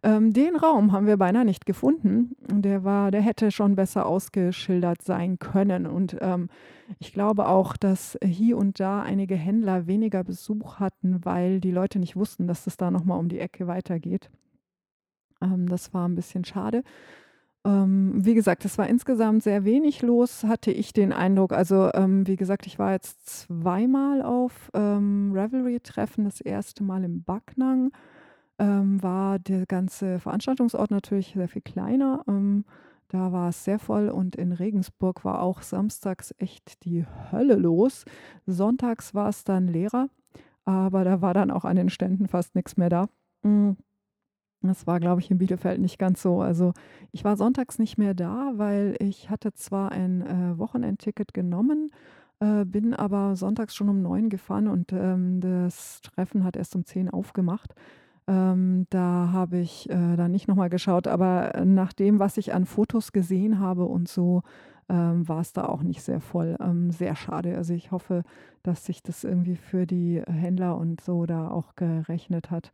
Ähm, 0.02 0.32
den 0.32 0.56
Raum 0.56 0.90
haben 0.90 1.06
wir 1.06 1.16
beinahe 1.16 1.44
nicht 1.44 1.64
gefunden. 1.64 2.34
Der 2.50 2.82
war, 2.82 3.12
der 3.12 3.20
hätte 3.20 3.52
schon 3.52 3.76
besser 3.76 4.06
ausgeschildert 4.06 5.02
sein 5.02 5.38
können. 5.38 5.86
Und 5.86 6.16
ähm, 6.20 6.48
ich 6.98 7.12
glaube 7.12 7.46
auch, 7.46 7.76
dass 7.76 8.18
hier 8.24 8.56
und 8.56 8.80
da 8.80 9.02
einige 9.02 9.36
Händler 9.36 9.86
weniger 9.86 10.24
Besuch 10.24 10.80
hatten, 10.80 11.24
weil 11.24 11.60
die 11.60 11.70
Leute 11.70 12.00
nicht 12.00 12.16
wussten, 12.16 12.48
dass 12.48 12.66
es 12.66 12.76
da 12.76 12.90
nochmal 12.90 13.20
um 13.20 13.28
die 13.28 13.38
Ecke 13.38 13.68
weitergeht. 13.68 14.30
Ähm, 15.42 15.68
das 15.68 15.92
war 15.92 16.08
ein 16.08 16.14
bisschen 16.14 16.44
schade. 16.44 16.82
Ähm, 17.64 18.24
wie 18.24 18.34
gesagt, 18.34 18.64
es 18.64 18.76
war 18.76 18.88
insgesamt 18.88 19.44
sehr 19.44 19.64
wenig 19.64 20.02
los, 20.02 20.44
hatte 20.44 20.72
ich 20.72 20.92
den 20.92 21.12
Eindruck. 21.12 21.52
Also, 21.52 21.90
ähm, 21.94 22.26
wie 22.26 22.36
gesagt, 22.36 22.66
ich 22.66 22.78
war 22.78 22.92
jetzt 22.92 23.28
zweimal 23.28 24.22
auf 24.22 24.70
ähm, 24.74 25.32
Revelry-Treffen. 25.32 26.24
Das 26.24 26.40
erste 26.40 26.82
Mal 26.82 27.04
im 27.04 27.22
Backnang 27.22 27.92
ähm, 28.58 29.02
war 29.02 29.38
der 29.38 29.66
ganze 29.66 30.18
Veranstaltungsort 30.18 30.90
natürlich 30.90 31.34
sehr 31.36 31.48
viel 31.48 31.62
kleiner. 31.62 32.24
Ähm, 32.28 32.64
da 33.08 33.30
war 33.30 33.50
es 33.50 33.62
sehr 33.64 33.78
voll 33.78 34.08
und 34.08 34.36
in 34.36 34.52
Regensburg 34.52 35.24
war 35.24 35.42
auch 35.42 35.62
samstags 35.62 36.34
echt 36.38 36.84
die 36.84 37.04
Hölle 37.30 37.56
los. 37.56 38.04
Sonntags 38.46 39.14
war 39.14 39.28
es 39.28 39.44
dann 39.44 39.68
leerer, 39.68 40.08
aber 40.64 41.04
da 41.04 41.20
war 41.20 41.34
dann 41.34 41.50
auch 41.50 41.64
an 41.64 41.76
den 41.76 41.90
Ständen 41.90 42.26
fast 42.26 42.54
nichts 42.54 42.76
mehr 42.76 42.88
da. 42.88 43.08
Mhm. 43.42 43.76
Das 44.68 44.86
war, 44.86 45.00
glaube 45.00 45.20
ich, 45.20 45.30
in 45.30 45.38
Bielefeld 45.38 45.80
nicht 45.80 45.98
ganz 45.98 46.22
so. 46.22 46.40
Also 46.40 46.72
ich 47.10 47.24
war 47.24 47.36
sonntags 47.36 47.78
nicht 47.78 47.98
mehr 47.98 48.14
da, 48.14 48.52
weil 48.56 48.96
ich 49.00 49.30
hatte 49.30 49.52
zwar 49.52 49.92
ein 49.92 50.22
äh, 50.22 50.58
Wochenendticket 50.58 51.34
genommen, 51.34 51.90
äh, 52.40 52.64
bin 52.64 52.94
aber 52.94 53.36
sonntags 53.36 53.74
schon 53.74 53.88
um 53.88 54.02
neun 54.02 54.28
gefahren 54.28 54.68
und 54.68 54.92
ähm, 54.92 55.40
das 55.40 56.00
Treffen 56.02 56.44
hat 56.44 56.56
erst 56.56 56.76
um 56.76 56.84
zehn 56.84 57.10
aufgemacht. 57.10 57.74
Ähm, 58.28 58.86
da 58.90 59.30
habe 59.32 59.58
ich 59.58 59.90
äh, 59.90 60.16
dann 60.16 60.30
nicht 60.30 60.46
nochmal 60.46 60.70
geschaut, 60.70 61.08
aber 61.08 61.64
nach 61.64 61.92
dem, 61.92 62.18
was 62.18 62.36
ich 62.36 62.54
an 62.54 62.66
Fotos 62.66 63.12
gesehen 63.12 63.58
habe 63.58 63.84
und 63.84 64.08
so, 64.08 64.42
ähm, 64.88 65.28
war 65.28 65.40
es 65.40 65.52
da 65.52 65.64
auch 65.66 65.82
nicht 65.82 66.02
sehr 66.02 66.20
voll. 66.20 66.56
Ähm, 66.60 66.90
sehr 66.90 67.16
schade. 67.16 67.56
Also 67.56 67.74
ich 67.74 67.90
hoffe, 67.90 68.22
dass 68.62 68.86
sich 68.86 69.02
das 69.02 69.24
irgendwie 69.24 69.56
für 69.56 69.86
die 69.86 70.22
Händler 70.26 70.76
und 70.76 71.00
so 71.00 71.26
da 71.26 71.48
auch 71.48 71.74
gerechnet 71.76 72.50
hat. 72.50 72.72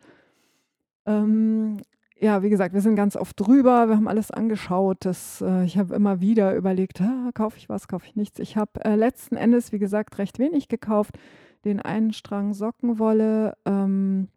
Ähm, 1.08 1.78
ja, 2.20 2.42
wie 2.42 2.50
gesagt, 2.50 2.74
wir 2.74 2.80
sind 2.80 2.96
ganz 2.96 3.16
oft 3.16 3.38
drüber, 3.38 3.88
wir 3.88 3.96
haben 3.96 4.08
alles 4.08 4.30
angeschaut. 4.30 4.98
Das, 5.00 5.40
äh, 5.40 5.64
ich 5.64 5.78
habe 5.78 5.94
immer 5.94 6.20
wieder 6.20 6.54
überlegt, 6.54 7.00
kaufe 7.34 7.56
ich 7.56 7.68
was, 7.68 7.88
kaufe 7.88 8.06
ich 8.06 8.16
nichts. 8.16 8.38
Ich 8.40 8.56
habe 8.56 8.84
äh, 8.84 8.96
letzten 8.96 9.36
Endes, 9.36 9.72
wie 9.72 9.78
gesagt, 9.78 10.18
recht 10.18 10.38
wenig 10.38 10.68
gekauft. 10.68 11.18
Den 11.64 11.80
einen 11.80 12.12
Strang 12.12 12.54
Sockenwolle, 12.54 13.56
ähm, 13.64 14.28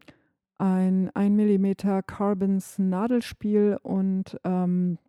ein 0.58 1.10
1 1.16 1.36
mm 1.36 2.02
Carbons 2.06 2.78
Nadelspiel 2.78 3.80
und, 3.82 4.40
ähm, 4.44 5.00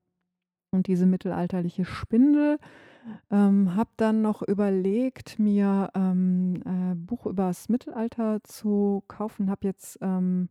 und 0.70 0.86
diese 0.86 1.06
mittelalterliche 1.06 1.84
Spindel. 1.84 2.58
Ähm, 3.30 3.74
habe 3.74 3.90
dann 3.96 4.22
noch 4.22 4.42
überlegt, 4.42 5.38
mir 5.38 5.90
ähm, 5.94 6.62
äh, 6.64 6.94
Buch 6.94 7.26
über 7.26 7.48
das 7.48 7.68
Mittelalter 7.68 8.42
zu 8.44 9.02
kaufen. 9.08 9.50
Habe 9.50 9.66
jetzt 9.66 9.98
ähm, 10.00 10.48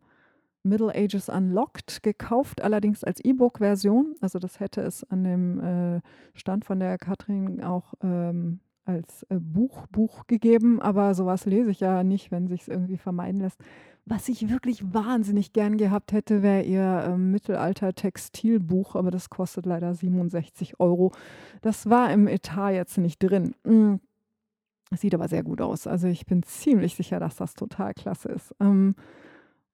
Middle 0.63 0.93
Ages 0.93 1.29
Unlocked 1.29 2.03
gekauft, 2.03 2.61
allerdings 2.61 3.03
als 3.03 3.19
E-Book-Version. 3.23 4.15
Also 4.21 4.39
das 4.39 4.59
hätte 4.59 4.81
es 4.81 5.03
an 5.05 5.23
dem 5.23 5.59
äh, 5.59 6.01
Stand 6.33 6.65
von 6.65 6.79
der 6.79 6.97
Katrin 6.97 7.63
auch 7.63 7.93
ähm, 8.03 8.59
als 8.85 9.23
äh, 9.29 9.39
Buch, 9.39 9.87
Buch 9.87 10.27
gegeben, 10.27 10.81
aber 10.81 11.13
sowas 11.13 11.45
lese 11.45 11.71
ich 11.71 11.79
ja 11.79 12.03
nicht, 12.03 12.31
wenn 12.31 12.47
sich 12.47 12.61
es 12.61 12.67
irgendwie 12.67 12.97
vermeiden 12.97 13.41
lässt. 13.41 13.59
Was 14.05 14.29
ich 14.29 14.49
wirklich 14.49 14.93
wahnsinnig 14.93 15.53
gern 15.53 15.77
gehabt 15.77 16.11
hätte, 16.11 16.41
wäre 16.41 16.63
ihr 16.63 17.03
äh, 17.05 17.17
Mittelalter-Textilbuch, 17.17 18.95
aber 18.95 19.11
das 19.11 19.29
kostet 19.29 19.65
leider 19.65 19.93
67 19.93 20.79
Euro. 20.79 21.11
Das 21.61 21.89
war 21.89 22.11
im 22.11 22.27
Etat 22.27 22.71
jetzt 22.71 22.97
nicht 22.97 23.19
drin. 23.21 23.53
Mm. 23.63 23.95
Sieht 24.93 25.13
aber 25.13 25.29
sehr 25.29 25.43
gut 25.43 25.61
aus. 25.61 25.87
Also 25.87 26.07
ich 26.07 26.25
bin 26.25 26.43
ziemlich 26.43 26.95
sicher, 26.95 27.19
dass 27.19 27.37
das 27.37 27.53
total 27.53 27.93
klasse 27.93 28.27
ist. 28.29 28.53
Ähm, 28.59 28.95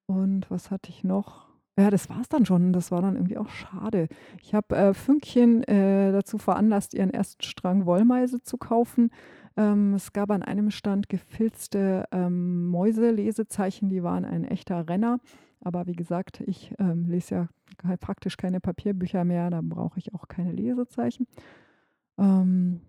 und 0.07 0.49
was 0.49 0.71
hatte 0.71 0.89
ich 0.89 1.03
noch? 1.03 1.47
Ja, 1.79 1.91
das 1.91 2.09
war 2.09 2.21
es 2.21 2.29
dann 2.29 2.45
schon. 2.45 2.73
Das 2.73 2.91
war 2.91 3.01
dann 3.01 3.15
irgendwie 3.15 3.37
auch 3.37 3.49
schade. 3.49 4.07
Ich 4.41 4.55
habe 4.55 4.75
äh, 4.75 4.93
Fünkchen 4.95 5.63
äh, 5.63 6.11
dazu 6.11 6.39
veranlasst, 6.39 6.95
ihren 6.95 7.11
ersten 7.11 7.43
Strang 7.43 7.85
Wollmeise 7.85 8.41
zu 8.41 8.57
kaufen. 8.57 9.11
Ähm, 9.55 9.93
es 9.93 10.11
gab 10.11 10.31
an 10.31 10.41
einem 10.41 10.71
Stand 10.71 11.07
gefilzte 11.07 12.05
ähm, 12.11 12.67
Mäuse-Lesezeichen, 12.67 13.89
die 13.89 14.01
waren 14.01 14.25
ein 14.25 14.43
echter 14.43 14.89
Renner. 14.89 15.19
Aber 15.61 15.85
wie 15.85 15.95
gesagt, 15.95 16.41
ich 16.47 16.73
ähm, 16.79 17.05
lese 17.05 17.35
ja 17.35 17.97
praktisch 17.97 18.37
keine 18.37 18.59
Papierbücher 18.59 19.23
mehr, 19.23 19.49
da 19.49 19.61
brauche 19.63 19.99
ich 19.99 20.13
auch 20.15 20.27
keine 20.27 20.51
Lesezeichen. 20.51 21.27
Ähm, 22.17 22.81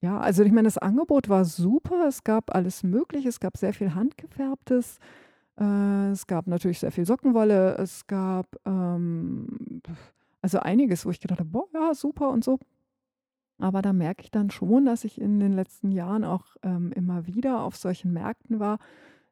ja, 0.00 0.18
also 0.18 0.42
ich 0.44 0.52
meine, 0.52 0.66
das 0.66 0.78
Angebot 0.78 1.28
war 1.28 1.44
super. 1.44 2.06
Es 2.08 2.24
gab 2.24 2.54
alles 2.54 2.82
Mögliche. 2.82 3.28
Es 3.28 3.40
gab 3.40 3.58
sehr 3.58 3.74
viel 3.74 3.94
Handgefärbtes. 3.94 4.98
Äh, 5.58 6.10
es 6.10 6.26
gab 6.26 6.46
natürlich 6.46 6.80
sehr 6.80 6.92
viel 6.92 7.06
Sockenwolle. 7.06 7.76
Es 7.76 8.06
gab 8.06 8.46
ähm, 8.66 9.82
also 10.42 10.60
einiges, 10.60 11.04
wo 11.06 11.10
ich 11.10 11.20
gedacht 11.20 11.40
habe, 11.40 11.50
boah, 11.50 11.66
ja, 11.72 11.94
super 11.94 12.30
und 12.30 12.44
so. 12.44 12.58
Aber 13.58 13.82
da 13.82 13.92
merke 13.92 14.22
ich 14.22 14.30
dann 14.30 14.50
schon, 14.50 14.86
dass 14.86 15.04
ich 15.04 15.20
in 15.20 15.38
den 15.38 15.52
letzten 15.52 15.92
Jahren 15.92 16.24
auch 16.24 16.56
ähm, 16.62 16.92
immer 16.92 17.26
wieder 17.26 17.62
auf 17.62 17.76
solchen 17.76 18.12
Märkten 18.12 18.58
war, 18.58 18.78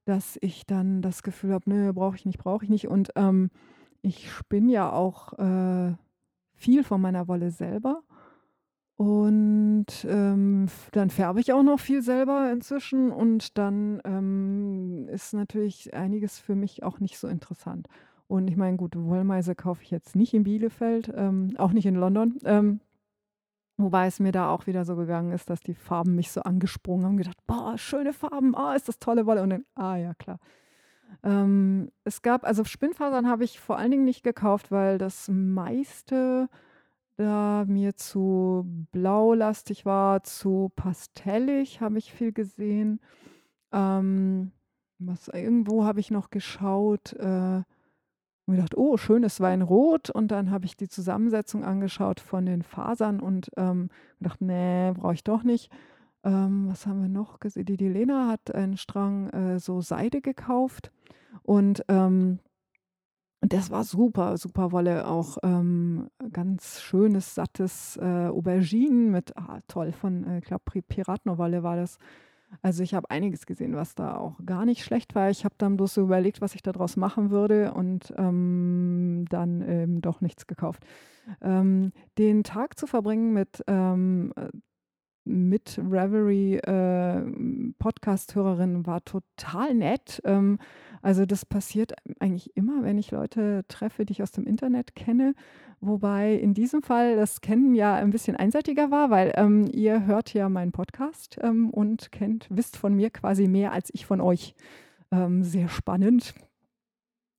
dass 0.04 0.38
ich 0.42 0.66
dann 0.66 1.02
das 1.02 1.22
Gefühl 1.22 1.52
habe, 1.54 1.68
ne, 1.70 1.94
brauche 1.94 2.16
ich 2.16 2.26
nicht, 2.26 2.38
brauche 2.38 2.64
ich 2.64 2.70
nicht. 2.70 2.88
Und 2.88 3.10
ähm, 3.16 3.50
ich 4.02 4.30
spinne 4.30 4.72
ja 4.72 4.92
auch 4.92 5.32
äh, 5.38 5.94
viel 6.54 6.84
von 6.84 7.00
meiner 7.00 7.26
Wolle 7.28 7.50
selber. 7.50 8.02
Und 8.98 9.86
ähm, 10.08 10.66
dann 10.90 11.10
färbe 11.10 11.38
ich 11.38 11.52
auch 11.52 11.62
noch 11.62 11.78
viel 11.78 12.02
selber 12.02 12.50
inzwischen 12.50 13.12
und 13.12 13.56
dann 13.56 14.02
ähm, 14.04 15.08
ist 15.08 15.34
natürlich 15.34 15.94
einiges 15.94 16.40
für 16.40 16.56
mich 16.56 16.82
auch 16.82 16.98
nicht 16.98 17.16
so 17.16 17.28
interessant. 17.28 17.86
Und 18.26 18.48
ich 18.48 18.56
meine, 18.56 18.76
gut, 18.76 18.96
Wollmeise 18.96 19.54
kaufe 19.54 19.84
ich 19.84 19.92
jetzt 19.92 20.16
nicht 20.16 20.34
in 20.34 20.42
Bielefeld, 20.42 21.12
ähm, 21.14 21.54
auch 21.58 21.70
nicht 21.70 21.86
in 21.86 21.94
London. 21.94 22.38
Ähm, 22.44 22.80
wobei 23.76 24.08
es 24.08 24.18
mir 24.18 24.32
da 24.32 24.50
auch 24.50 24.66
wieder 24.66 24.84
so 24.84 24.96
gegangen 24.96 25.30
ist, 25.30 25.48
dass 25.48 25.60
die 25.60 25.74
Farben 25.74 26.16
mich 26.16 26.32
so 26.32 26.42
angesprungen 26.42 27.06
haben, 27.06 27.18
gedacht, 27.18 27.38
boah, 27.46 27.78
schöne 27.78 28.12
Farben, 28.12 28.56
ah, 28.56 28.74
ist 28.74 28.88
das 28.88 28.98
tolle 28.98 29.26
Wolle. 29.26 29.44
Und 29.44 29.50
dann, 29.50 29.64
ah 29.76 29.94
ja, 29.94 30.14
klar. 30.14 30.40
Ähm, 31.22 31.92
es 32.02 32.22
gab, 32.22 32.44
also 32.44 32.64
Spinnfasern 32.64 33.28
habe 33.28 33.44
ich 33.44 33.60
vor 33.60 33.78
allen 33.78 33.92
Dingen 33.92 34.04
nicht 34.04 34.24
gekauft, 34.24 34.72
weil 34.72 34.98
das 34.98 35.28
meiste 35.32 36.48
da 37.18 37.64
mir 37.66 37.96
zu 37.96 38.64
blaulastig 38.92 39.84
war, 39.84 40.22
zu 40.22 40.70
pastellig 40.76 41.80
habe 41.80 41.98
ich 41.98 42.12
viel 42.12 42.32
gesehen. 42.32 43.00
Ähm, 43.72 44.52
was 44.98 45.28
irgendwo 45.28 45.84
habe 45.84 46.00
ich 46.00 46.10
noch 46.10 46.30
geschaut, 46.30 47.12
äh, 47.14 47.62
und 48.48 48.54
gedacht, 48.54 48.76
oh, 48.76 48.96
schönes 48.96 49.40
Weinrot. 49.40 50.08
Und 50.08 50.28
dann 50.28 50.50
habe 50.50 50.64
ich 50.64 50.76
die 50.76 50.88
Zusammensetzung 50.88 51.64
angeschaut 51.64 52.18
von 52.18 52.46
den 52.46 52.62
Fasern 52.62 53.20
und 53.20 53.50
ähm, 53.58 53.90
gedacht, 54.18 54.40
nee, 54.40 54.92
brauche 54.92 55.12
ich 55.12 55.22
doch 55.22 55.42
nicht. 55.42 55.70
Ähm, 56.24 56.66
was 56.70 56.86
haben 56.86 57.02
wir 57.02 57.10
noch 57.10 57.40
gesehen? 57.40 57.66
Die, 57.66 57.76
die 57.76 57.88
Lena 57.88 58.28
hat 58.28 58.54
einen 58.54 58.78
Strang 58.78 59.28
äh, 59.30 59.58
so 59.58 59.82
Seide 59.82 60.22
gekauft 60.22 60.90
und 61.42 61.84
ähm, 61.88 62.38
und 63.40 63.52
das 63.52 63.70
war 63.70 63.84
super, 63.84 64.36
super 64.36 64.72
Wolle, 64.72 65.06
auch 65.06 65.38
ähm, 65.44 66.08
ganz 66.32 66.80
schönes, 66.80 67.34
sattes 67.34 67.96
äh, 67.96 68.26
Auberginen 68.28 69.10
mit, 69.10 69.36
ah, 69.36 69.60
toll, 69.68 69.92
von, 69.92 70.24
äh, 70.24 70.40
glaube, 70.40 70.64
Piratenowolle 70.82 71.62
war 71.62 71.76
das. 71.76 71.98
Also 72.62 72.82
ich 72.82 72.94
habe 72.94 73.10
einiges 73.10 73.46
gesehen, 73.46 73.76
was 73.76 73.94
da 73.94 74.16
auch 74.16 74.38
gar 74.44 74.64
nicht 74.64 74.82
schlecht 74.82 75.14
war. 75.14 75.30
Ich 75.30 75.44
habe 75.44 75.54
dann 75.58 75.76
bloß 75.76 75.94
so 75.94 76.02
überlegt, 76.02 76.40
was 76.40 76.54
ich 76.54 76.62
daraus 76.62 76.96
machen 76.96 77.30
würde 77.30 77.74
und 77.74 78.12
ähm, 78.16 79.26
dann 79.28 79.60
ähm, 79.60 80.00
doch 80.00 80.20
nichts 80.20 80.46
gekauft. 80.46 80.84
Ähm, 81.42 81.92
den 82.16 82.42
Tag 82.42 82.78
zu 82.78 82.86
verbringen 82.86 83.34
mit 83.34 83.62
ähm, 83.66 84.32
mit 85.28 85.78
Reverie 85.78 86.56
äh, 86.56 87.22
Podcast-Hörerin 87.78 88.86
war 88.86 89.04
total 89.04 89.74
nett. 89.74 90.20
Ähm, 90.24 90.58
also 91.02 91.26
das 91.26 91.44
passiert 91.44 91.92
eigentlich 92.18 92.56
immer, 92.56 92.82
wenn 92.82 92.98
ich 92.98 93.10
Leute 93.10 93.64
treffe, 93.68 94.04
die 94.04 94.12
ich 94.12 94.22
aus 94.22 94.32
dem 94.32 94.46
Internet 94.46 94.94
kenne. 94.96 95.34
Wobei 95.80 96.34
in 96.34 96.54
diesem 96.54 96.82
Fall 96.82 97.16
das 97.16 97.40
Kennen 97.40 97.74
ja 97.74 97.94
ein 97.94 98.10
bisschen 98.10 98.34
einseitiger 98.34 98.90
war, 98.90 99.10
weil 99.10 99.32
ähm, 99.36 99.68
ihr 99.72 100.06
hört 100.06 100.34
ja 100.34 100.48
meinen 100.48 100.72
Podcast 100.72 101.38
ähm, 101.40 101.70
und 101.70 102.10
kennt, 102.10 102.46
wisst 102.50 102.76
von 102.76 102.94
mir 102.94 103.10
quasi 103.10 103.46
mehr 103.46 103.72
als 103.72 103.90
ich 103.94 104.06
von 104.06 104.20
euch. 104.20 104.54
Ähm, 105.10 105.42
sehr 105.42 105.68
spannend. 105.68 106.34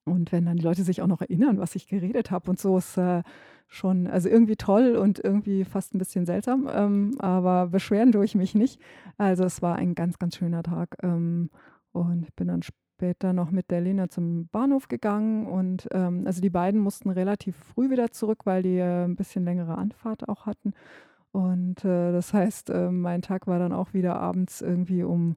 Und 0.09 0.31
wenn 0.31 0.45
dann 0.45 0.57
die 0.57 0.63
Leute 0.63 0.83
sich 0.83 1.01
auch 1.01 1.07
noch 1.07 1.21
erinnern, 1.21 1.59
was 1.59 1.75
ich 1.75 1.87
geredet 1.87 2.31
habe 2.31 2.49
und 2.49 2.59
so, 2.59 2.77
ist 2.77 2.97
äh, 2.97 3.23
schon, 3.67 4.07
also 4.07 4.27
irgendwie 4.27 4.55
toll 4.55 4.95
und 4.95 5.23
irgendwie 5.23 5.63
fast 5.63 5.93
ein 5.93 5.99
bisschen 5.99 6.25
seltsam, 6.25 6.67
ähm, 6.73 7.15
aber 7.19 7.67
beschweren 7.67 8.11
tue 8.11 8.25
ich 8.25 8.35
mich 8.35 8.55
nicht. 8.55 8.81
Also 9.17 9.43
es 9.43 9.61
war 9.61 9.75
ein 9.75 9.95
ganz, 9.95 10.17
ganz 10.17 10.35
schöner 10.35 10.63
Tag 10.63 10.97
ähm, 11.03 11.49
und 11.91 12.35
bin 12.35 12.47
dann 12.47 12.63
später 12.63 13.31
noch 13.31 13.51
mit 13.51 13.69
der 13.71 13.81
Lena 13.81 14.09
zum 14.09 14.47
Bahnhof 14.47 14.87
gegangen 14.87 15.45
und 15.45 15.87
ähm, 15.91 16.23
also 16.25 16.41
die 16.41 16.49
beiden 16.49 16.81
mussten 16.81 17.09
relativ 17.09 17.55
früh 17.55 17.89
wieder 17.91 18.11
zurück, 18.11 18.45
weil 18.45 18.63
die 18.63 18.77
äh, 18.77 19.05
ein 19.05 19.15
bisschen 19.15 19.45
längere 19.45 19.77
Anfahrt 19.77 20.27
auch 20.27 20.45
hatten. 20.45 20.73
Und 21.31 21.85
äh, 21.85 22.11
das 22.11 22.33
heißt, 22.33 22.71
äh, 22.71 22.89
mein 22.89 23.21
Tag 23.21 23.45
war 23.45 23.59
dann 23.59 23.71
auch 23.71 23.93
wieder 23.93 24.19
abends 24.19 24.61
irgendwie 24.61 25.03
um 25.03 25.35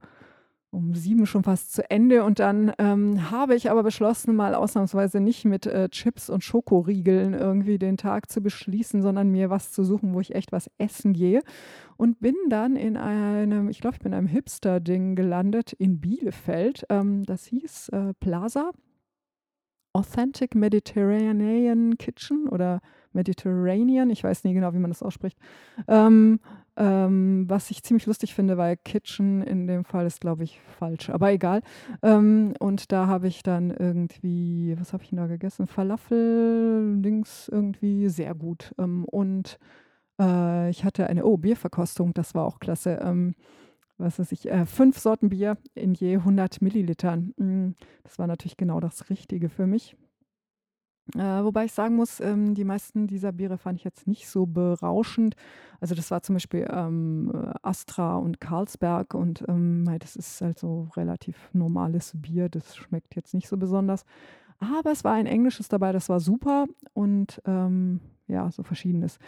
um 0.73 0.95
sieben 0.95 1.27
schon 1.27 1.45
fast 1.45 1.75
zu 1.75 1.89
Ende 1.91 2.25
und 2.25 2.39
dann 2.39 2.73
ähm, 2.79 3.31
habe 3.31 3.55
ich 3.55 3.71
aber 3.71 3.83
beschlossen, 3.83 4.35
mal 4.35 4.55
ausnahmsweise 4.55 5.21
nicht 5.21 5.45
mit 5.45 5.67
äh, 5.67 5.91
Chips 5.91 6.31
und 6.31 6.43
Schokoriegeln 6.43 7.35
irgendwie 7.35 7.79
den 7.79 7.99
Tag 7.99 8.31
zu 8.31 8.41
beschließen, 8.41 9.03
sondern 9.03 9.29
mir 9.29 9.51
was 9.51 9.71
zu 9.71 9.85
suchen, 9.85 10.15
wo 10.15 10.21
ich 10.21 10.35
echt 10.35 10.51
was 10.51 10.71
essen 10.79 11.13
gehe 11.13 11.43
und 11.99 12.21
bin 12.21 12.35
dann 12.49 12.77
in 12.77 12.97
einem, 12.97 13.69
ich 13.69 13.83
glaube, 13.83 13.97
ich 13.97 14.03
bin 14.03 14.13
in 14.13 14.19
einem 14.19 14.29
Hipster-Ding 14.29 15.15
gelandet 15.15 15.75
in 15.75 16.01
Bielefeld. 16.01 16.87
Ähm, 16.89 17.25
das 17.25 17.45
hieß 17.45 17.91
äh, 17.91 18.15
Plaza 18.19 18.71
Authentic 19.93 20.55
Mediterranean 20.55 21.99
Kitchen 21.99 22.49
oder 22.49 22.81
Mediterranean, 23.15 24.11
ich 24.11 24.25
weiß 24.25 24.45
nie 24.45 24.55
genau, 24.55 24.73
wie 24.75 24.79
man 24.79 24.91
das 24.91 25.03
ausspricht. 25.03 25.39
Ähm, 25.89 26.41
ähm, 26.77 27.45
was 27.49 27.71
ich 27.71 27.83
ziemlich 27.83 28.07
lustig 28.07 28.35
finde, 28.35 28.57
weil 28.57 28.77
Kitchen 28.77 29.43
in 29.43 29.67
dem 29.67 29.85
Fall 29.85 30.07
ist, 30.07 30.21
glaube 30.21 30.45
ich, 30.45 30.61
falsch, 30.79 31.11
aber 31.11 31.31
egal. 31.33 31.63
Ähm, 32.03 32.55
und 32.59 32.93
da 32.93 33.07
habe 33.07 33.29
ich 33.29 33.43
dann 33.43 33.71
irgendwie, 33.71 34.75
was 34.79 34.93
habe 34.93 35.03
ich 35.03 35.11
denn 35.11 35.19
da 35.19 35.27
gegessen? 35.27 35.67
Falafel, 35.67 36.97
Dings 37.03 37.49
irgendwie 37.49 38.09
sehr 38.09 38.35
gut. 38.35 38.75
Ähm, 38.79 39.05
und 39.05 39.59
äh, 40.19 40.71
ich 40.71 40.85
hatte 40.85 41.07
eine, 41.09 41.25
oh, 41.25 41.37
Bierverkostung, 41.37 42.15
das 42.15 42.35
war 42.35 42.47
auch 42.47 42.59
klasse. 42.59 43.01
Ähm, 43.03 43.35
was 43.99 44.19
weiß 44.19 44.33
ich, 44.33 44.51
äh, 44.51 44.67
fünf 44.67 44.99
Sorten 44.99 45.29
Bier 45.29 45.57
in 45.75 45.95
je 45.95 46.17
100 46.17 46.61
Millilitern. 46.63 47.35
Mm, 47.37 47.75
das 48.03 48.19
war 48.19 48.27
natürlich 48.27 48.57
genau 48.57 48.81
das 48.81 49.11
Richtige 49.11 49.49
für 49.49 49.67
mich. 49.67 49.97
Äh, 51.15 51.45
wobei 51.45 51.65
ich 51.65 51.73
sagen 51.73 51.97
muss, 51.97 52.21
ähm, 52.21 52.55
die 52.55 52.65
meisten 52.65 53.07
dieser 53.07 53.33
Biere 53.33 53.59
fand 53.59 53.79
ich 53.79 53.85
jetzt 53.85 54.07
nicht 54.07 54.29
so 54.29 54.47
berauschend. 54.47 55.35
Also 55.81 55.95
das 55.95 56.11
war 56.11 56.23
zum 56.23 56.37
Beispiel 56.37 56.67
ähm, 56.71 57.33
äh, 57.35 57.55
Astra 57.63 58.17
und 58.17 58.41
Carlsberg 58.41 59.15
und 59.15 59.45
ähm, 59.49 59.85
das 59.99 60.17
ist 60.17 60.41
halt 60.41 60.59
so 60.59 60.89
relativ 60.97 61.51
normales 61.53 62.13
Bier. 62.15 62.49
Das 62.49 62.77
schmeckt 62.77 63.17
jetzt 63.17 63.35
nicht 63.35 63.49
so 63.49 63.57
besonders. 63.57 64.05
Aber 64.59 64.93
es 64.93 65.03
war 65.03 65.15
ein 65.15 65.27
englisches 65.27 65.69
dabei, 65.69 65.91
das 65.91 66.09
war 66.09 66.21
super 66.21 66.67
und 66.95 67.43
ähm, 67.47 68.01
ja, 68.33 68.51
so 68.51 68.63
verschiedenes. 68.63 69.19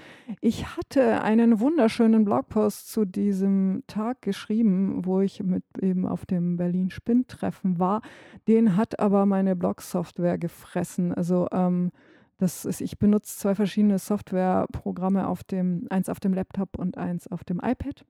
Ich 0.41 0.77
hatte 0.77 1.23
einen 1.23 1.61
wunderschönen 1.61 2.25
Blogpost 2.25 2.91
zu 2.91 3.05
diesem 3.05 3.85
Tag 3.87 4.23
geschrieben, 4.23 5.05
wo 5.05 5.21
ich 5.21 5.43
mit 5.43 5.63
eben 5.81 6.07
auf 6.07 6.27
dem 6.27 6.57
Berlin 6.57 6.91
Spin-Treffen 6.91 7.79
war. 7.79 8.01
Den 8.49 8.77
hat 8.77 8.99
aber 8.99 9.27
meine 9.27 9.55
Blog-Software 9.55 10.39
gefressen. 10.39 11.15
Also 11.15 11.47
ähm, 11.53 11.93
das 12.39 12.65
ist, 12.65 12.81
ich 12.81 12.99
benutze 12.99 13.39
zwei 13.39 13.55
verschiedene 13.55 13.99
Softwareprogramme 13.99 15.29
auf 15.29 15.45
dem, 15.45 15.87
eins 15.91 16.09
auf 16.09 16.19
dem 16.19 16.33
Laptop 16.33 16.79
und 16.79 16.99
eins 16.99 17.29
auf 17.29 17.45
dem 17.45 17.59
iPad. 17.59 18.05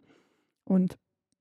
Und 0.64 0.96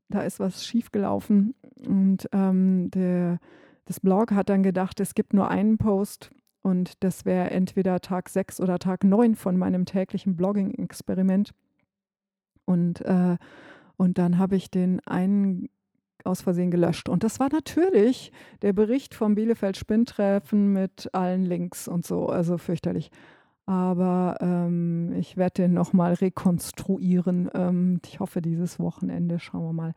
da 0.10 0.22
ist 0.22 0.40
was 0.40 0.66
schiefgelaufen. 0.66 1.56
Und 1.88 2.28
ähm, 2.34 2.90
der, 2.92 3.40
das 3.86 4.00
Blog 4.00 4.32
hat 4.32 4.50
dann 4.50 4.64
gedacht, 4.64 5.00
es 5.00 5.14
gibt 5.16 5.34
nur 5.34 5.50
einen 5.50 5.78
Post 5.78 6.32
und 6.64 7.04
das 7.04 7.26
wäre 7.26 7.52
entweder 7.52 8.00
Tag 8.00 8.30
6 8.30 8.62
oder 8.62 8.80
Tag 8.80 9.04
9 9.04 9.36
von 9.36 9.58
meinem 9.58 9.86
täglichen 9.86 10.38
Blogging-Experiment. 10.38 11.54
Und, 12.66 13.02
äh, 13.02 13.38
und 13.98 14.18
dann 14.18 14.38
habe 14.38 14.56
ich 14.56 14.72
den 14.72 15.02
einen 15.02 15.70
aus 16.24 16.42
Versehen 16.42 16.72
gelöscht. 16.72 17.10
Und 17.10 17.26
das 17.26 17.42
war 17.42 17.50
natürlich 17.52 18.32
der 18.62 18.72
Bericht 18.72 19.14
vom 19.14 19.36
Bielefeld 19.36 19.76
Spinntreffen 19.76 20.72
mit 20.72 21.10
allen 21.12 21.44
Links 21.44 21.90
und 21.90 22.06
so. 22.06 22.28
Also 22.28 22.58
fürchterlich. 22.58 23.12
Aber 23.66 24.38
ähm, 24.40 25.12
ich 25.18 25.36
werde 25.36 25.64
den 25.64 25.74
nochmal 25.74 26.14
rekonstruieren. 26.14 27.50
Ähm, 27.54 28.00
ich 28.06 28.22
hoffe, 28.22 28.42
dieses 28.42 28.80
Wochenende 28.80 29.38
schauen 29.38 29.66
wir 29.66 29.74
mal. 29.74 29.94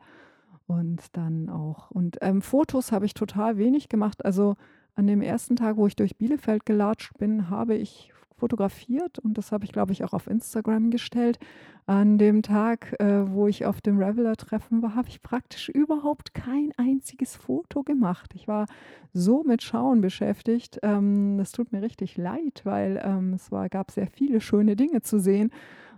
Und 0.67 1.15
dann 1.15 1.49
auch. 1.49 1.91
Und 1.91 2.17
ähm, 2.19 2.41
Fotos 2.41 2.91
habe 2.91 3.05
ich 3.05 3.13
total 3.13 3.57
wenig 3.57 3.87
gemacht. 3.87 4.25
Also 4.25 4.57
an 4.97 5.07
dem 5.07 5.21
ersten 5.21 5.55
Tag, 5.55 5.77
wo 5.77 5.85
ich 5.87 5.95
durch 5.95 6.17
Bielefeld 6.17 6.65
gelatscht 6.65 7.17
bin, 7.19 7.49
habe 7.49 7.75
ich 7.75 8.11
fotografiert 8.35 9.19
und 9.19 9.37
das 9.37 9.51
habe 9.51 9.65
ich, 9.65 9.71
glaube 9.71 9.91
ich, 9.91 10.03
auch 10.03 10.13
auf 10.13 10.27
Instagram 10.27 10.91
gestellt. 10.91 11.39
An 11.85 12.17
dem 12.17 12.41
Tag, 12.41 12.99
äh, 12.99 13.31
wo 13.31 13.47
ich 13.47 13.65
auf 13.65 13.79
dem 13.79 13.97
Reveler-Treffen 13.99 14.81
war, 14.81 14.95
habe 14.95 15.07
ich 15.07 15.21
praktisch 15.21 15.69
überhaupt 15.69 16.33
kein 16.33 16.71
einziges 16.77 17.35
Foto 17.35 17.83
gemacht. 17.83 18.33
Ich 18.35 18.47
war 18.47 18.65
so 19.13 19.43
mit 19.43 19.63
Schauen 19.63 20.01
beschäftigt. 20.01 20.79
Ähm, 20.83 21.37
das 21.37 21.51
tut 21.51 21.71
mir 21.71 21.81
richtig 21.81 22.17
leid, 22.17 22.61
weil 22.63 23.01
ähm, 23.03 23.33
es 23.33 23.51
war, 23.51 23.69
gab 23.69 23.91
sehr 23.91 24.07
viele 24.07 24.41
schöne 24.41 24.75
Dinge 24.75 25.01
zu 25.01 25.19
sehen. 25.19 25.51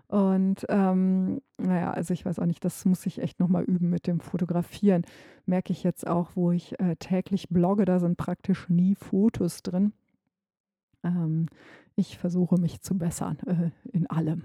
Und 0.10 0.66
ähm, 0.70 1.40
naja, 1.58 1.92
also 1.92 2.16
ich 2.16 2.26
weiß 2.26 2.40
auch 2.40 2.48
nicht, 2.48 2.66
das 2.66 2.84
muss 2.84 3.06
ich 3.06 3.22
echt 3.22 3.40
nochmal 3.40 3.64
üben 3.64 3.92
mit 3.92 4.08
dem 4.08 4.20
Fotografieren. 4.20 5.06
Merke 5.46 5.72
ich 5.72 5.84
jetzt 5.84 6.08
auch, 6.08 6.32
wo 6.34 6.52
ich 6.52 6.80
äh, 6.80 6.96
täglich 6.96 7.50
blogge, 7.50 7.86
da 7.86 8.00
sind 8.00 8.18
praktisch 8.18 8.68
nie 8.70 8.96
Fotos 8.96 9.62
drin. 9.62 9.94
Ähm, 11.04 11.46
ich 11.96 12.18
versuche 12.18 12.60
mich 12.60 12.82
zu 12.82 12.98
bessern 12.98 13.38
äh, 13.46 13.70
in 13.92 14.10
allem. 14.10 14.44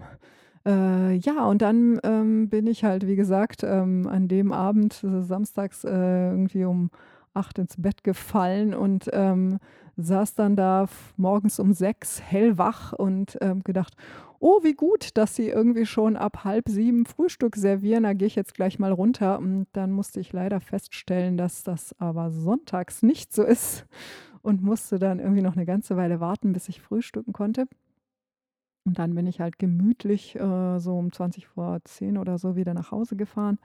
Äh, 0.66 1.14
ja, 1.14 1.46
und 1.46 1.62
dann 1.62 1.98
ähm, 2.04 2.50
bin 2.50 2.66
ich 2.66 2.84
halt, 2.84 3.06
wie 3.06 3.16
gesagt, 3.16 3.62
ähm, 3.64 4.06
an 4.06 4.28
dem 4.28 4.52
Abend, 4.52 5.02
äh, 5.02 5.22
samstags, 5.22 5.84
äh, 5.84 6.30
irgendwie 6.30 6.66
um 6.66 6.90
acht 7.34 7.58
ins 7.58 7.76
Bett 7.76 8.04
gefallen 8.04 8.74
und 8.74 9.10
ähm, 9.12 9.58
saß 9.96 10.34
dann 10.34 10.56
da 10.56 10.86
morgens 11.16 11.58
um 11.58 11.72
sechs 11.72 12.20
hellwach 12.20 12.92
und 12.92 13.38
ähm, 13.40 13.62
gedacht, 13.62 13.94
oh, 14.44 14.62
wie 14.62 14.74
gut, 14.74 15.16
dass 15.16 15.36
sie 15.36 15.48
irgendwie 15.48 15.86
schon 15.86 16.16
ab 16.16 16.44
halb 16.44 16.68
sieben 16.68 17.06
Frühstück 17.06 17.56
servieren. 17.56 18.02
Da 18.02 18.12
gehe 18.12 18.26
ich 18.26 18.34
jetzt 18.34 18.54
gleich 18.54 18.78
mal 18.78 18.92
runter. 18.92 19.38
Und 19.38 19.66
dann 19.72 19.90
musste 19.90 20.20
ich 20.20 20.34
leider 20.34 20.60
feststellen, 20.60 21.38
dass 21.38 21.62
das 21.62 21.98
aber 21.98 22.30
sonntags 22.30 23.02
nicht 23.02 23.32
so 23.32 23.42
ist 23.42 23.86
und 24.42 24.62
musste 24.62 24.98
dann 24.98 25.18
irgendwie 25.18 25.42
noch 25.42 25.56
eine 25.56 25.64
ganze 25.64 25.96
Weile 25.96 26.20
warten, 26.20 26.52
bis 26.52 26.68
ich 26.68 26.82
frühstücken 26.82 27.32
konnte. 27.32 27.66
Und 28.86 28.98
dann 28.98 29.14
bin 29.14 29.26
ich 29.26 29.40
halt 29.40 29.58
gemütlich 29.58 30.36
äh, 30.36 30.78
so 30.78 30.98
um 30.98 31.10
20 31.10 31.46
vor 31.46 31.78
10 31.82 32.18
oder 32.18 32.36
so 32.36 32.54
wieder 32.54 32.74
nach 32.74 32.90
Hause 32.90 33.16
gefahren. 33.16 33.58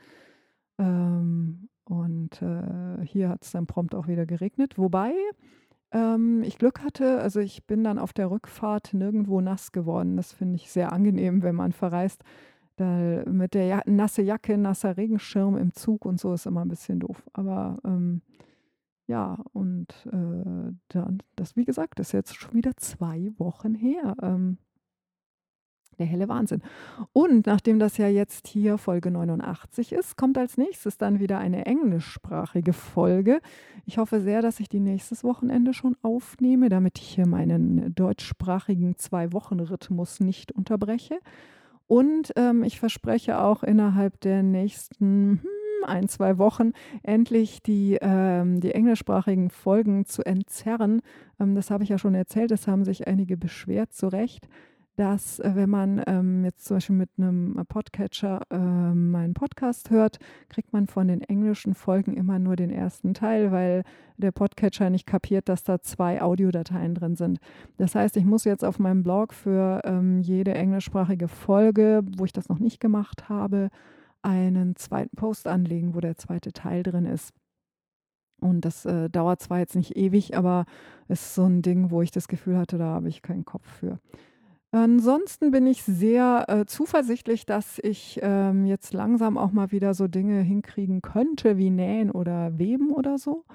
Ähm, 0.78 1.67
und 1.90 2.42
äh, 2.44 3.04
hier 3.04 3.30
hat 3.30 3.44
es 3.44 3.52
dann 3.52 3.66
prompt 3.66 3.96
auch 3.96 4.08
wieder 4.08 4.28
geregnet. 4.28 4.78
Wobei 4.78 5.12
ähm, 5.92 6.44
ich 6.44 6.60
Glück 6.60 6.84
hatte, 6.84 7.20
also 7.20 7.40
ich 7.40 7.66
bin 7.66 7.84
dann 7.84 7.98
auf 7.98 8.14
der 8.14 8.30
Rückfahrt 8.30 8.94
nirgendwo 8.94 9.42
nass 9.42 9.72
geworden. 9.72 10.16
Das 10.16 10.32
finde 10.32 10.56
ich 10.56 10.72
sehr 10.72 10.94
angenehm, 10.94 11.42
wenn 11.42 11.56
man 11.56 11.72
verreist. 11.72 12.24
Da 12.76 13.24
mit 13.26 13.56
der 13.56 13.66
ja 13.66 13.82
nasse 13.88 14.22
Jacke, 14.22 14.58
nasser 14.58 14.98
Regenschirm 14.98 15.58
im 15.58 15.74
Zug 15.74 16.06
und 16.06 16.20
so 16.20 16.32
ist 16.34 16.46
immer 16.46 16.62
ein 16.62 16.70
bisschen 16.70 17.00
doof. 17.00 17.28
Aber 17.34 17.78
ähm, 17.84 18.22
ja, 19.08 19.44
und 19.54 19.88
äh, 20.06 20.72
dann, 20.90 21.24
das 21.36 21.56
wie 21.56 21.66
gesagt, 21.66 22.00
ist 22.00 22.12
jetzt 22.12 22.36
schon 22.36 22.54
wieder 22.54 22.78
zwei 22.78 23.32
Wochen 23.40 23.74
her. 23.74 24.16
Ähm, 24.22 24.60
der 26.00 26.08
helle 26.08 26.30
Wahnsinn. 26.30 26.62
Und 27.14 27.45
nachdem 27.45 27.80
das 27.80 27.97
ja 27.97 28.08
jetzt 28.08 28.47
hier 28.47 28.78
Folge 28.78 29.12
89 29.12 29.91
ist, 29.91 30.18
kommt 30.18 30.38
als 30.38 30.58
nächstes 30.58 30.97
dann 30.97 31.20
wieder 31.20 31.38
eine 31.38 31.66
englischsprachige 31.66 32.74
Folge. 32.74 33.41
Ich 33.86 33.97
hoffe 33.97 34.22
sehr, 34.22 34.41
dass 34.41 34.60
ich 34.60 34.70
die 34.70 34.80
nächstes 34.80 35.24
Wochenende 35.24 35.74
schon 35.74 35.95
aufnehme, 36.02 36.70
damit 36.70 37.00
ich 37.00 37.10
hier 37.10 37.28
meinen 37.28 37.93
deutschsprachigen 37.93 38.97
Zwei-Wochen-Rhythmus 38.97 40.20
nicht 40.20 40.52
unterbreche. 40.52 41.20
Und 41.88 42.34
ähm, 42.36 42.64
ich 42.64 42.80
verspreche 42.80 43.39
auch 43.41 43.64
innerhalb 43.64 44.22
der 44.22 44.43
nächsten 44.43 45.41
hm, 45.41 45.41
ein, 45.84 46.08
zwei 46.08 46.38
Wochen 46.38 46.74
endlich 47.04 47.64
die, 47.64 47.97
ähm, 48.00 48.60
die 48.60 48.74
englischsprachigen 48.74 49.50
Folgen 49.50 50.06
zu 50.06 50.24
entzerren. 50.24 51.02
Ähm, 51.39 51.56
das 51.56 51.72
habe 51.72 51.84
ich 51.84 51.89
ja 51.89 51.97
schon 51.97 52.16
erzählt, 52.16 52.52
das 52.52 52.68
haben 52.68 52.86
sich 52.86 53.08
einige 53.08 53.38
beschwert, 53.38 53.93
zu 53.93 54.08
Recht 54.08 54.47
dass 55.00 55.39
äh, 55.39 55.52
wenn 55.56 55.70
man 55.70 56.04
ähm, 56.08 56.43
jetzt 56.43 56.66
zum 56.66 56.76
Beispiel 56.76 56.95
mit 56.97 57.10
einem 57.18 57.56
Podcatcher 57.70 58.41
äh, 58.50 58.58
meinen 58.58 59.34
Podcast 59.34 59.91
hört, 59.91 60.20
kriegt 60.50 60.74
man 60.74 60.88
von 60.88 61.08
den 61.08 61.22
englischen 61.22 61.74
Folgen 61.74 62.18
immer 62.18 62.38
nur 62.38 62.58
den 62.58 62.70
ersten 62.70 63.14
Teil, 63.14 63.54
weil 63.54 63.84
der 64.18 64.34
Podcatcher 64.34 64.89
nicht 64.89 65.06
kapiert, 65.06 65.47
dass 65.47 65.64
da 65.64 65.82
zwei 65.82 66.22
Audiodateien 66.22 66.95
drin 66.95 67.16
sind. 67.16 67.39
Das 67.78 67.95
heißt, 67.95 68.18
ich 68.18 68.26
muss 68.26 68.43
jetzt 68.43 68.66
auf 68.66 68.78
meinem 68.78 69.02
Blog 69.02 69.34
für 69.34 69.80
ähm, 69.86 70.20
jede 70.20 70.54
englischsprachige 70.54 71.30
Folge, 71.30 72.02
wo 72.18 72.26
ich 72.26 72.34
das 72.34 72.50
noch 72.50 72.60
nicht 72.60 72.82
gemacht 72.82 73.30
habe, 73.30 73.70
einen 74.22 74.76
zweiten 74.76 75.16
Post 75.16 75.47
anlegen, 75.47 75.95
wo 75.95 76.02
der 76.02 76.18
zweite 76.18 76.52
Teil 76.52 76.84
drin 76.84 77.06
ist. 77.06 77.34
Und 78.41 78.66
das 78.66 78.86
äh, 78.86 79.10
dauert 79.10 79.41
zwar 79.41 79.60
jetzt 79.60 79.78
nicht 79.78 79.95
ewig, 79.95 80.36
aber 80.36 80.66
es 81.08 81.22
ist 81.22 81.36
so 81.36 81.45
ein 81.45 81.62
Ding, 81.62 81.89
wo 81.89 82.02
ich 82.02 82.12
das 82.12 82.28
Gefühl 82.28 82.58
hatte, 82.58 82.78
da 82.78 82.88
habe 82.88 83.08
ich 83.08 83.22
keinen 83.22 83.45
Kopf 83.45 83.66
für. 83.66 84.00
Ansonsten 84.72 85.49
bin 85.49 85.65
ich 85.65 85.84
sehr 85.84 86.45
äh, 86.47 86.65
zuversichtlich, 86.65 87.47
dass 87.47 87.80
ich 87.80 88.20
ähm, 88.22 88.65
jetzt 88.65 88.93
langsam 88.93 89.38
auch 89.38 89.51
mal 89.51 89.72
wieder 89.72 89.95
so 89.95 90.07
Dinge 90.07 90.41
hinkriegen 90.41 91.01
könnte 91.01 91.57
wie 91.57 91.72
Nähen 91.72 92.11
oder 92.11 92.57
Weben 92.59 92.91
oder 92.91 93.17
so. 93.17 93.45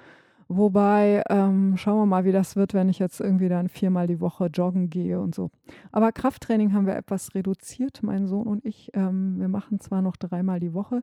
Wobei, 0.47 1.23
ähm, 1.29 1.75
schauen 1.77 1.97
wir 1.97 2.05
mal, 2.05 2.25
wie 2.25 2.31
das 2.31 2.55
wird, 2.55 2.73
wenn 2.75 2.89
ich 2.89 2.99
jetzt 2.99 3.19
irgendwie 3.19 3.49
dann 3.49 3.67
viermal 3.67 4.05
die 4.07 4.19
Woche 4.19 4.47
joggen 4.47 4.89
gehe 4.91 5.19
und 5.19 5.33
so. 5.33 5.49
Aber 5.91 6.11
Krafttraining 6.11 6.73
haben 6.73 6.85
wir 6.85 6.95
etwas 6.95 7.33
reduziert, 7.33 8.03
mein 8.03 8.27
Sohn 8.27 8.45
und 8.45 8.63
ich. 8.65 8.91
Ähm, 8.93 9.39
wir 9.39 9.47
machen 9.47 9.79
zwar 9.79 10.01
noch 10.01 10.17
dreimal 10.17 10.59
die 10.59 10.73
Woche, 10.73 11.01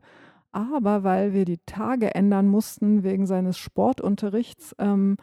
aber 0.52 1.02
weil 1.02 1.32
wir 1.32 1.44
die 1.44 1.58
Tage 1.66 2.14
ändern 2.14 2.46
mussten 2.48 3.02
wegen 3.02 3.26
seines 3.26 3.58
Sportunterrichts, 3.58 4.76
ähm, 4.78 5.16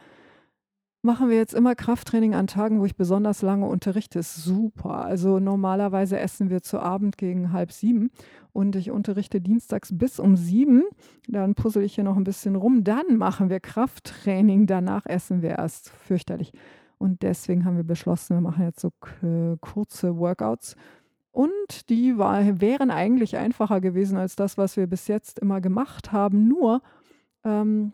machen 1.02 1.28
wir 1.28 1.36
jetzt 1.36 1.54
immer 1.54 1.74
Krafttraining 1.74 2.34
an 2.34 2.46
Tagen, 2.46 2.80
wo 2.80 2.84
ich 2.84 2.96
besonders 2.96 3.42
lange 3.42 3.66
unterrichte. 3.66 4.18
Ist 4.18 4.36
super. 4.36 5.04
Also 5.04 5.40
normalerweise 5.40 6.18
essen 6.18 6.50
wir 6.50 6.62
zu 6.62 6.78
Abend 6.78 7.16
gegen 7.16 7.52
halb 7.52 7.72
sieben 7.72 8.10
und 8.52 8.76
ich 8.76 8.90
unterrichte 8.90 9.40
dienstags 9.40 9.96
bis 9.96 10.18
um 10.18 10.36
sieben. 10.36 10.84
Dann 11.28 11.54
puzzle 11.54 11.84
ich 11.84 11.94
hier 11.94 12.04
noch 12.04 12.16
ein 12.16 12.24
bisschen 12.24 12.56
rum. 12.56 12.84
Dann 12.84 13.16
machen 13.16 13.50
wir 13.50 13.60
Krafttraining. 13.60 14.66
Danach 14.66 15.06
essen 15.06 15.42
wir 15.42 15.50
erst. 15.50 15.90
Fürchterlich. 15.90 16.52
Und 16.98 17.22
deswegen 17.22 17.64
haben 17.64 17.76
wir 17.76 17.84
beschlossen, 17.84 18.36
wir 18.36 18.42
machen 18.42 18.64
jetzt 18.64 18.80
so 18.80 18.90
kurze 19.60 20.18
Workouts. 20.18 20.76
Und 21.32 21.88
die 21.88 22.18
war, 22.18 22.60
wären 22.60 22.90
eigentlich 22.90 23.36
einfacher 23.36 23.80
gewesen 23.80 24.18
als 24.18 24.36
das, 24.36 24.58
was 24.58 24.76
wir 24.76 24.86
bis 24.86 25.08
jetzt 25.08 25.38
immer 25.38 25.60
gemacht 25.60 26.12
haben. 26.12 26.48
Nur 26.48 26.82
ähm, 27.44 27.92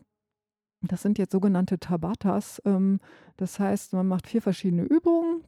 das 0.81 1.01
sind 1.01 1.17
jetzt 1.17 1.31
sogenannte 1.31 1.79
Tabatas. 1.79 2.61
Ähm, 2.65 2.99
das 3.37 3.59
heißt, 3.59 3.93
man 3.93 4.07
macht 4.07 4.27
vier 4.27 4.41
verschiedene 4.41 4.83
Übungen, 4.83 5.43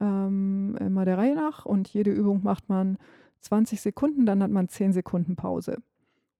ähm, 0.00 0.76
immer 0.80 1.04
der 1.04 1.18
Reihe 1.18 1.34
nach. 1.34 1.66
Und 1.66 1.88
jede 1.88 2.12
Übung 2.12 2.42
macht 2.42 2.68
man 2.68 2.98
20 3.40 3.80
Sekunden, 3.80 4.26
dann 4.26 4.42
hat 4.42 4.50
man 4.50 4.68
10 4.68 4.92
Sekunden 4.92 5.36
Pause. 5.36 5.78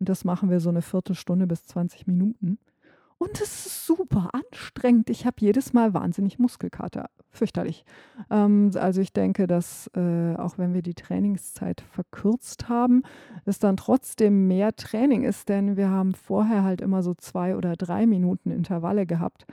Und 0.00 0.08
das 0.08 0.24
machen 0.24 0.50
wir 0.50 0.60
so 0.60 0.68
eine 0.68 0.82
Viertelstunde 0.82 1.46
bis 1.46 1.64
20 1.64 2.06
Minuten. 2.06 2.58
Und 3.18 3.40
es 3.40 3.66
ist 3.66 3.86
super 3.86 4.30
anstrengend. 4.32 5.10
Ich 5.10 5.26
habe 5.26 5.36
jedes 5.40 5.72
Mal 5.72 5.92
wahnsinnig 5.92 6.38
Muskelkater. 6.38 7.10
Fürchterlich. 7.30 7.84
Ähm, 8.30 8.70
also 8.74 9.00
ich 9.00 9.12
denke, 9.12 9.46
dass 9.48 9.90
äh, 9.94 10.36
auch 10.36 10.56
wenn 10.56 10.72
wir 10.72 10.82
die 10.82 10.94
Trainingszeit 10.94 11.80
verkürzt 11.80 12.68
haben, 12.68 13.02
es 13.44 13.58
dann 13.58 13.76
trotzdem 13.76 14.46
mehr 14.46 14.74
Training 14.76 15.24
ist, 15.24 15.48
denn 15.48 15.76
wir 15.76 15.90
haben 15.90 16.14
vorher 16.14 16.62
halt 16.62 16.80
immer 16.80 17.02
so 17.02 17.14
zwei 17.14 17.56
oder 17.56 17.76
drei 17.76 18.06
Minuten 18.06 18.50
Intervalle 18.50 19.04
gehabt, 19.04 19.46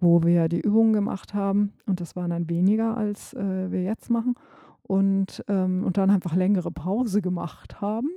wo 0.00 0.24
wir 0.24 0.48
die 0.48 0.60
Übungen 0.60 0.92
gemacht 0.92 1.32
haben. 1.32 1.72
Und 1.86 2.00
das 2.00 2.16
waren 2.16 2.30
dann 2.30 2.50
weniger, 2.50 2.96
als 2.96 3.34
äh, 3.34 3.70
wir 3.70 3.82
jetzt 3.82 4.10
machen. 4.10 4.34
Und, 4.82 5.44
ähm, 5.48 5.84
und 5.84 5.96
dann 5.96 6.10
einfach 6.10 6.34
längere 6.34 6.72
Pause 6.72 7.22
gemacht 7.22 7.80
haben. 7.80 8.10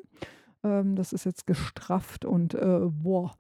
Ähm, 0.64 0.96
das 0.96 1.14
ist 1.14 1.26
jetzt 1.26 1.46
gestrafft 1.46 2.26
und 2.26 2.56
äh, 2.56 2.80
boah, 2.90 3.36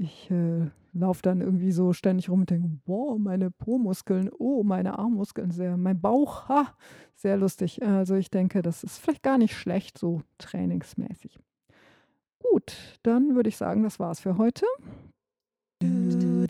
ich 0.00 0.30
äh, 0.30 0.70
laufe 0.92 1.22
dann 1.22 1.40
irgendwie 1.40 1.72
so 1.72 1.92
ständig 1.92 2.30
rum 2.30 2.40
und 2.40 2.50
denke, 2.50 2.70
wow, 2.86 3.18
meine 3.18 3.50
Po-Muskeln, 3.50 4.30
oh, 4.38 4.62
meine 4.62 4.98
Armmuskeln, 4.98 5.50
sehr, 5.50 5.76
mein 5.76 6.00
Bauch, 6.00 6.48
ha, 6.48 6.74
sehr 7.14 7.36
lustig. 7.36 7.82
Also 7.82 8.14
ich 8.14 8.30
denke, 8.30 8.62
das 8.62 8.84
ist 8.84 8.98
vielleicht 8.98 9.22
gar 9.22 9.38
nicht 9.38 9.56
schlecht, 9.56 9.98
so 9.98 10.22
trainingsmäßig. 10.38 11.38
Gut, 12.38 12.76
dann 13.02 13.34
würde 13.34 13.48
ich 13.48 13.56
sagen, 13.56 13.82
das 13.82 13.98
war's 13.98 14.20
für 14.20 14.38
heute. 14.38 14.64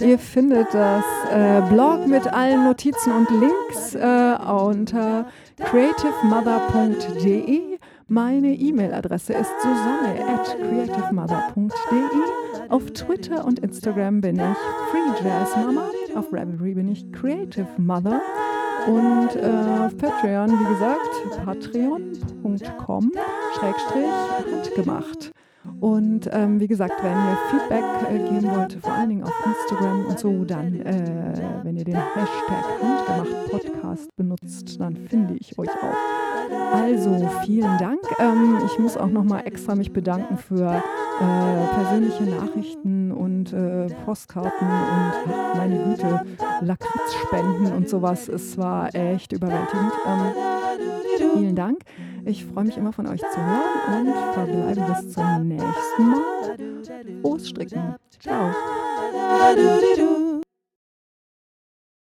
Ihr 0.00 0.18
findet 0.18 0.72
das 0.72 1.04
äh, 1.30 1.60
Blog 1.68 2.06
mit 2.06 2.26
allen 2.32 2.64
Notizen 2.64 3.12
und 3.12 3.28
Links 3.30 3.94
äh, 3.94 4.38
unter 4.38 5.30
creativemother.de. 5.58 7.77
Meine 8.10 8.54
E-Mail-Adresse 8.54 9.34
ist 9.34 9.52
susanne 9.60 10.26
at 10.26 10.56
creativemother.de. 10.56 12.70
Auf 12.70 12.90
Twitter 12.92 13.44
und 13.44 13.58
Instagram 13.58 14.22
bin 14.22 14.36
ich 14.36 14.56
FreeJazzMama. 14.90 15.90
Auf 16.14 16.32
Ravelry 16.32 16.72
bin 16.72 16.88
ich 16.88 17.12
Creative 17.12 17.68
Mother. 17.76 18.22
Und 18.86 19.36
äh, 19.36 19.50
auf 19.84 19.94
Patreon, 19.98 20.58
wie 20.58 20.64
gesagt, 20.72 21.44
patreon.com 21.44 23.12
schrägstrich 23.58 24.54
handgemacht. 24.54 25.30
Und 25.80 26.28
ähm, 26.32 26.58
wie 26.58 26.66
gesagt, 26.66 26.94
wenn 27.02 27.12
ihr 27.12 27.38
Feedback 27.50 27.84
äh, 28.10 28.18
geben 28.18 28.50
wollt, 28.54 28.72
vor 28.82 28.92
allen 28.92 29.08
Dingen 29.10 29.22
auf 29.22 29.32
Instagram 29.46 30.06
und 30.06 30.18
so, 30.18 30.44
dann, 30.44 30.80
äh, 30.80 31.60
wenn 31.62 31.76
ihr 31.76 31.84
den 31.84 31.96
Hashtag 31.96 32.64
Handgemacht 32.82 33.50
Podcast 33.50 34.16
benutzt, 34.16 34.80
dann 34.80 34.96
finde 34.96 35.34
ich 35.34 35.56
euch 35.58 35.68
auch. 35.68 36.74
Also 36.74 37.30
vielen 37.44 37.78
Dank. 37.78 38.00
Ähm, 38.18 38.58
ich 38.66 38.78
muss 38.78 38.96
auch 38.96 39.08
nochmal 39.08 39.46
extra 39.46 39.74
mich 39.74 39.92
bedanken 39.92 40.36
für 40.36 40.82
äh, 41.20 41.74
persönliche 41.74 42.24
Nachrichten 42.24 43.12
und 43.12 43.52
äh, 43.52 43.86
Postkarten 44.04 44.66
und 44.66 45.56
meine 45.56 45.78
Güte, 45.84 46.24
Lakritzspenden 46.60 47.72
und 47.72 47.88
sowas. 47.88 48.28
Es 48.28 48.58
war 48.58 48.94
echt 48.94 49.32
überwältigend. 49.32 49.92
Ähm, 50.06 51.32
vielen 51.34 51.56
Dank. 51.56 51.78
Ich 52.24 52.44
freue 52.44 52.64
mich 52.64 52.76
immer 52.76 52.92
von 52.92 53.06
euch 53.06 53.20
zu 53.20 53.36
hören 53.36 54.08
und 54.08 54.34
verbleibe 54.34 54.80
bis 54.80 55.12
zum 55.12 55.48
nächsten 55.48 56.10
Mal. 56.10 56.56
Frohes. 57.22 57.52
Ciao. 58.20 58.54